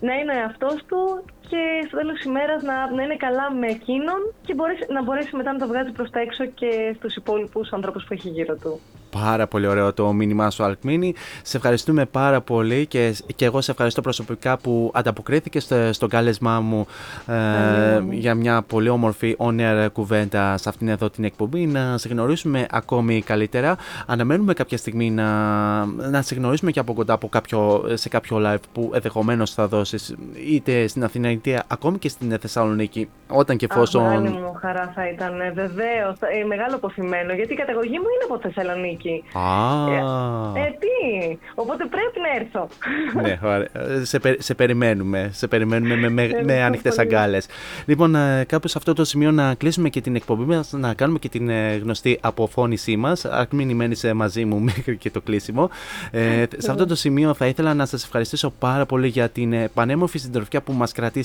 να 0.00 0.12
είναι 0.14 0.32
ο 0.32 0.36
εαυτός 0.36 0.76
του 0.88 1.24
και 1.48 1.62
στο 1.86 1.96
τέλος 1.96 2.14
της 2.14 2.24
ημέρας 2.24 2.62
να, 2.62 2.94
να 2.96 3.02
είναι 3.02 3.16
καλά 3.16 3.52
με 3.60 3.66
εκείνον 3.66 4.20
και 4.46 4.54
μπορέσει, 4.54 4.84
να 4.88 5.02
μπορέσει 5.02 5.36
μετά 5.36 5.52
να 5.52 5.58
το 5.58 5.66
βγάζει 5.66 5.90
προς 5.92 6.10
τα 6.10 6.20
έξω 6.20 6.44
και 6.44 6.94
στους 6.96 7.16
υπόλοιπους 7.16 7.72
ανθρώπους 7.72 8.04
που 8.04 8.12
έχει 8.12 8.28
γύρω 8.28 8.56
του. 8.56 8.80
Πάρα 9.20 9.46
πολύ 9.46 9.66
ωραίο 9.66 9.92
το 9.92 10.12
μήνυμά 10.12 10.50
σου, 10.50 10.64
Αλκμίνη. 10.64 11.14
Σε 11.42 11.56
ευχαριστούμε 11.56 12.04
πάρα 12.04 12.40
πολύ 12.40 12.86
και, 12.86 13.14
και 13.36 13.44
εγώ 13.44 13.60
σε 13.60 13.70
ευχαριστώ 13.70 14.00
προσωπικά 14.00 14.58
που 14.58 14.90
ανταποκρίθηκε 14.94 15.60
στο, 15.60 15.92
στο 15.92 16.06
κάλεσμά 16.06 16.60
μου 16.60 16.86
ε, 17.26 18.02
για 18.10 18.34
μια 18.34 18.62
πολύ 18.62 18.88
όμορφη 18.88 19.36
on-air 19.38 19.88
κουβέντα 19.92 20.56
σε 20.56 20.68
αυτήν 20.68 20.88
εδώ 20.88 21.10
την 21.10 21.24
εκπομπή. 21.24 21.66
Να 21.66 21.98
σε 21.98 22.08
γνωρίσουμε 22.08 22.66
ακόμη 22.70 23.22
καλύτερα. 23.22 23.76
Αναμένουμε 24.06 24.52
κάποια 24.54 24.76
στιγμή 24.76 25.10
να, 25.10 25.84
να 25.84 26.22
σε 26.22 26.34
γνωρίσουμε 26.34 26.70
και 26.70 26.78
από 26.78 26.92
κοντά 26.94 27.12
από 27.12 27.28
κάποιο, 27.28 27.84
σε 27.94 28.08
κάποιο 28.08 28.40
live 28.46 28.62
που 28.72 28.90
ενδεχομένως 28.94 29.50
θα 29.54 29.68
δώσεις 29.68 30.14
είτε 30.48 30.86
στην 30.86 31.04
Αθήνα 31.04 31.28
είτε 31.44 31.62
ακόμη 31.66 31.98
και 31.98 32.08
στην 32.08 32.38
Θεσσαλονίκη. 32.40 33.08
Όταν 33.28 33.56
και 33.56 33.66
Αχ, 33.70 33.76
μεγάλη 33.76 34.26
εφόσον. 34.26 34.42
μου 34.44 34.52
χαρά 34.60 34.92
θα 34.94 35.08
ήταν, 35.08 35.32
βεβαίως. 35.54 36.16
Ε, 36.40 36.44
μεγάλο 36.46 36.74
αποθυμένο, 36.74 37.32
γιατί 37.32 37.52
η 37.52 37.56
καταγωγή 37.56 37.98
μου 37.98 38.04
είναι 38.14 38.24
από 38.28 38.38
Θεσσαλονίκη. 38.48 39.22
Α. 39.32 39.42
Ε, 40.60 40.70
τι, 40.78 41.38
οπότε 41.54 41.84
πρέπει 41.86 42.18
να 42.20 42.30
έρθω. 42.42 42.68
ναι, 43.22 43.38
ωραία. 43.54 44.04
Σε, 44.04 44.18
πε- 44.18 44.42
σε 44.42 44.54
περιμένουμε. 44.54 45.30
Σε 45.32 45.48
περιμένουμε 45.48 45.96
με, 45.96 46.08
με, 46.08 46.22
με 46.22 46.22
Ευχαριστώ 46.22 46.62
ανοιχτές 46.64 46.94
πολύ. 46.94 47.08
αγκάλες. 47.08 47.46
Λοιπόν, 47.86 48.14
ε, 48.14 48.44
κάπου 48.48 48.68
σε 48.68 48.78
αυτό 48.78 48.92
το 48.92 49.04
σημείο 49.04 49.30
να 49.30 49.54
κλείσουμε 49.54 49.88
και 49.88 50.00
την 50.00 50.16
εκπομπή 50.16 50.44
μας, 50.44 50.72
να 50.72 50.94
κάνουμε 50.94 51.18
και 51.18 51.28
την 51.28 51.48
ε, 51.48 51.76
γνωστή 51.76 52.18
αποφώνησή 52.20 52.96
μας. 52.96 53.24
Αν 53.24 53.46
μην 53.52 53.76
μένει 53.76 53.96
μαζί 54.14 54.44
μου 54.44 54.58
μέχρι 54.68 54.96
και 54.96 55.10
το 55.10 55.20
κλείσιμο. 55.20 55.70
Ε, 56.10 56.44
σε 56.56 56.70
αυτό 56.70 56.86
το 56.86 56.94
σημείο 56.94 57.34
θα 57.34 57.46
ήθελα 57.46 57.74
να 57.74 57.86
σας 57.86 58.04
ευχαριστήσω 58.04 58.50
πάρα 58.58 58.86
πολύ 58.86 59.08
για 59.08 59.28
την 59.28 59.52
ε, 59.52 59.68
πανέμορφη 59.74 60.18
συντροφιά 60.18 60.60
που 60.62 60.72
μας 60.72 60.92
κρατήσατε 60.92 61.20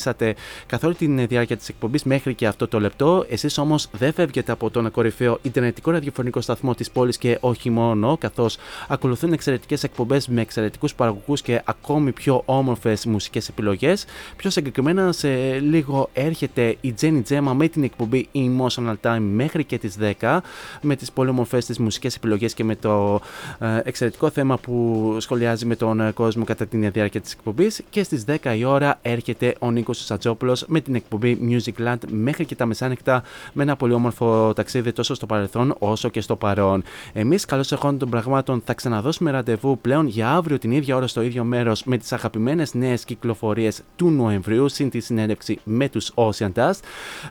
καθ' 0.65 0.84
όλη 0.84 0.95
τη 0.95 1.26
διάρκεια 1.26 1.57
της 1.57 1.69
εκπομπής 1.69 2.03
μέχρι 2.03 2.34
και 2.34 2.48
αυτό 2.48 2.68
το 2.68 2.80
λεπτό. 2.80 3.26
Εσείς 3.30 3.57
όμως 3.57 3.90
δεν 3.91 4.14
φεύγετε 4.14 4.52
από 4.52 4.69
τον 4.69 4.91
κορυφαίο 4.91 5.40
Ιντερνετικό 5.41 5.91
ραδιοφωνικό 5.91 6.41
σταθμό 6.41 6.76
της 6.76 6.91
πόλης 6.91 7.18
και 7.18 7.38
όχι 7.41 7.69
μόνο, 7.69 8.18
καθώς 8.18 8.57
ακολουθούν 8.88 9.34
εξαιρετικές 9.34 9.84
εκπομπές 9.84 10.28
με 10.28 10.41
εξαιρετικούς 10.41 10.95
παραγωγούς 10.95 11.41
και 11.41 11.61
ακόμη 11.65 12.11
πιο 12.11 12.41
όμορφες 12.45 13.06
μουσικές 13.06 13.49
επιλογές. 13.49 14.06
Πιο 14.36 14.49
συγκεκριμένα, 14.49 15.11
σε 15.11 15.60
λίγο 15.60 16.10
έρχεται 16.14 16.78
η 16.82 16.94
Jenny 17.02 17.22
Gemma 17.30 17.52
με 17.56 17.68
την 17.68 17.84
εκπομπή 17.84 18.28
Emotional 18.34 18.95
Time 19.02 19.19
μέχρι 19.19 19.64
και 19.64 19.78
τις 19.78 19.98
10 20.22 20.40
με 20.82 20.95
τις 20.95 21.11
πολύ 21.11 21.30
όμορφε 21.30 21.57
τι 21.57 21.82
μουσικές 21.82 22.15
επιλογές 22.15 22.53
και 22.53 22.64
με 22.64 22.76
το 22.76 23.22
ε, 23.60 23.80
εξαιρετικό 23.84 24.30
θέμα 24.30 24.57
που 24.57 25.18
σχολιάζει 25.19 25.65
με 25.65 25.76
τον 25.76 25.99
ε, 25.99 26.11
κόσμο 26.11 26.44
κατά 26.44 26.65
την 26.65 26.91
διάρκεια 26.91 27.22
της 27.22 27.34
εκπομπής. 27.34 27.82
Και 27.90 28.03
στις 28.03 28.24
10 28.44 28.56
η 28.57 28.64
ώρα 28.64 28.99
έρχεται 29.02 29.56
ο 29.60 29.72
Νίκος 29.88 30.06
Σατζόπουλος 30.06 30.66
με 30.68 30.82
την 30.82 30.96
εκπομπή 30.96 31.38
Music 31.50 31.88
Land 31.88 31.98
μέχρι 32.12 32.46
και 32.46 32.56
τα 32.56 32.66
μεσάνυχτα 32.66 33.24
με 33.54 33.64
ένα 33.64 33.76
πολύ 33.76 33.94
όμορφο 33.94 34.54
ταξίδι 34.54 34.92
τόσο 34.92 35.14
στο 35.14 35.26
παρελθόν 35.26 35.76
όσο 35.80 36.10
και 36.10 36.22
στο 36.22 36.36
παρόν. 36.36 36.84
Εμείς, 37.14 37.46
καλώς 37.46 37.72
εχόντων 37.72 37.98
των 37.98 38.10
πραγμάτων, 38.10 38.62
θα 38.66 38.74
ξαναδώσουμε 38.74 39.32
ραντεβού 39.32 39.80
πλέον 39.80 40.08
για 40.08 40.30
αύριο 40.30 40.58
την 40.58 40.72
ίδια 40.72 40.96
ώρα 40.96 41.08
στο 41.08 41.22
ίδιο 41.22 41.44
μέρος 41.44 41.84
με 41.84 41.98
τις 41.98 42.14
αγαπημένες 42.14 42.74
νέες 42.74 43.04
κυκλοφορίες 43.04 43.82
του 43.96 44.10
Νοεμβρίου 44.10 44.70
συν 44.70 44.90
τη 44.90 45.00
συνέντευξη 45.00 45.60
με 45.64 45.90
τους 45.90 46.12
Ocean 46.16 46.52
Dust. 46.56 46.80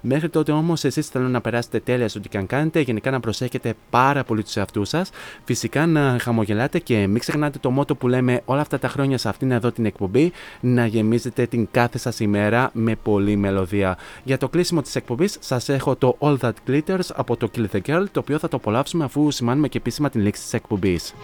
Μέχρι 0.00 0.28
τότε 0.28 0.52
όμως, 0.52 0.84
εσείς 0.84 1.08
θέλω 1.08 1.28
να 1.28 1.40
περάσετε 1.40 1.80
τέλεια 1.80 2.08
στο 2.08 2.20
τι 2.20 2.28
και 2.28 2.38
αν 2.38 2.46
κάνετε, 2.46 2.80
γενικά 2.80 3.10
να 3.10 3.20
προσέχετε 3.20 3.74
πάρα 3.90 4.24
πολύ 4.24 4.42
τους 4.42 4.56
εαυτούς 4.56 4.88
σας, 4.88 5.10
φυσικά 5.44 5.86
να 5.86 6.18
χαμογελάτε 6.20 6.78
και 6.78 7.06
μην 7.06 7.18
ξεχνάτε 7.18 7.58
το 7.58 7.70
μότο 7.70 7.94
που 7.94 8.08
λέμε 8.08 8.40
όλα 8.44 8.60
αυτά 8.60 8.78
τα 8.78 8.88
χρόνια 8.88 9.18
σε 9.18 9.28
αυτήν 9.28 9.50
εδώ 9.50 9.72
την 9.72 9.86
εκπομπή, 9.86 10.32
να 10.60 10.86
γεμίζετε 10.86 11.46
την 11.46 11.68
κάθε 11.70 11.98
σας 11.98 12.20
ημέρα 12.20 12.45
με 12.72 12.94
πολλή 12.94 13.36
μελωδία. 13.36 13.98
Για 14.24 14.38
το 14.38 14.48
κλείσιμο 14.48 14.82
της 14.82 14.96
εκπομπής, 14.96 15.36
σας 15.40 15.68
έχω 15.68 15.96
το 15.96 16.16
All 16.20 16.36
That 16.40 16.52
Glitters 16.68 17.08
από 17.14 17.36
το 17.36 17.50
Kill 17.56 17.66
the 17.72 17.80
Girl, 17.86 18.04
το 18.12 18.20
οποίο 18.20 18.38
θα 18.38 18.48
το 18.48 18.56
απολαύσουμε 18.56 19.04
αφού 19.04 19.30
σημάνουμε 19.30 19.68
και 19.68 19.78
επίσημα 19.78 20.10
την 20.10 20.20
λήξη 20.20 20.42
της 20.42 20.52
εκπομπής. 20.52 21.14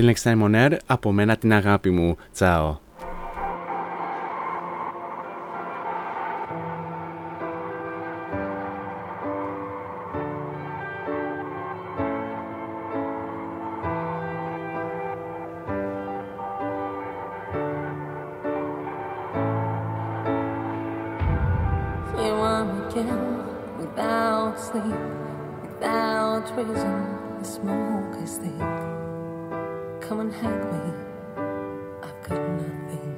Την 0.00 0.08
λέξη 0.08 0.30
Time 0.34 0.42
on 0.42 0.54
Air, 0.54 0.76
από 0.86 1.12
μένα 1.12 1.36
την 1.36 1.52
αγάπη 1.52 1.90
μου. 1.90 2.16
Τσάω. 2.32 2.78
Here 22.16 22.38
I'm 22.52 22.70
again, 22.88 23.22
without 23.80 24.58
sleep, 24.66 25.00
without 25.62 26.46
reason. 26.56 26.96
The 27.38 27.46
smoke 27.54 28.14
is 28.24 28.38
thick. 28.42 29.09
Come 30.10 30.20
and 30.22 30.34
hug 30.34 30.60
me. 30.72 30.80
I've 32.02 32.20
got 32.28 32.40
nothing. 32.58 33.12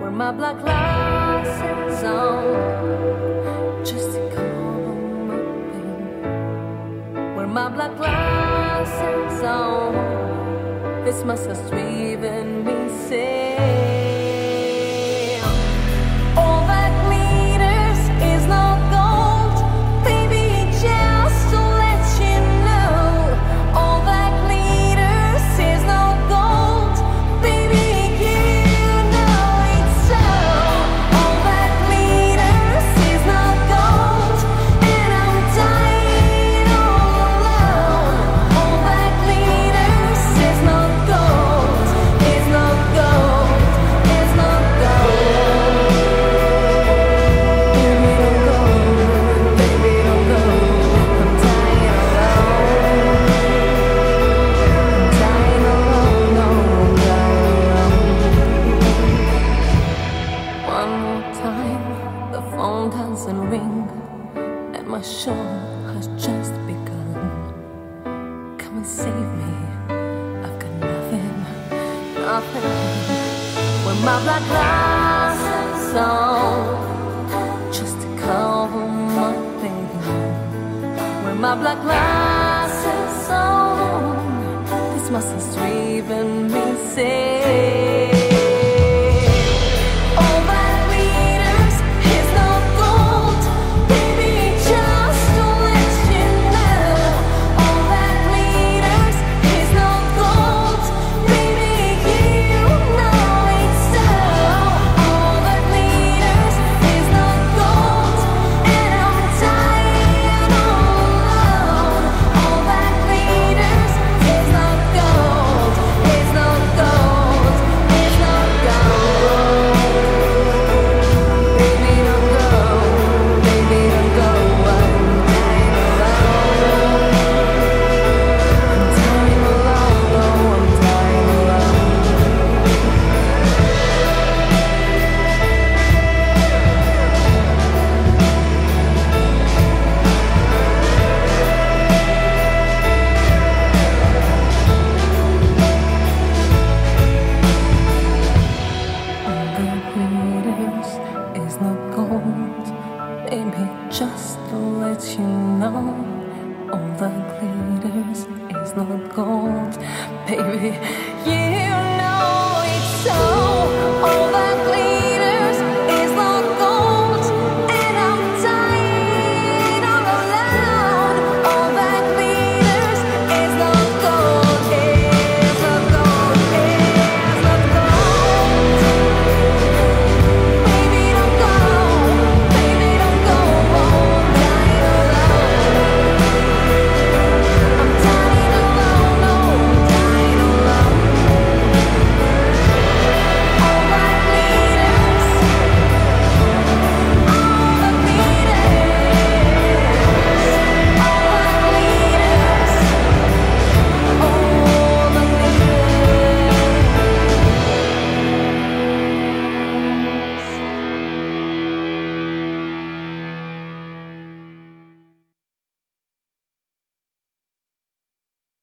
Where 0.00 0.10
my 0.10 0.32
black 0.32 0.58
glasses 0.62 2.02
on, 2.02 3.84
just 3.84 4.12
to 4.12 4.20
come 4.34 5.30
up 5.32 5.74
in. 5.74 7.36
Where 7.36 7.46
my 7.46 7.68
black 7.68 7.94
glasses 7.98 9.42
on, 9.42 11.04
this 11.04 11.24
must 11.24 11.44
have 11.44 11.60
driven 11.68 12.09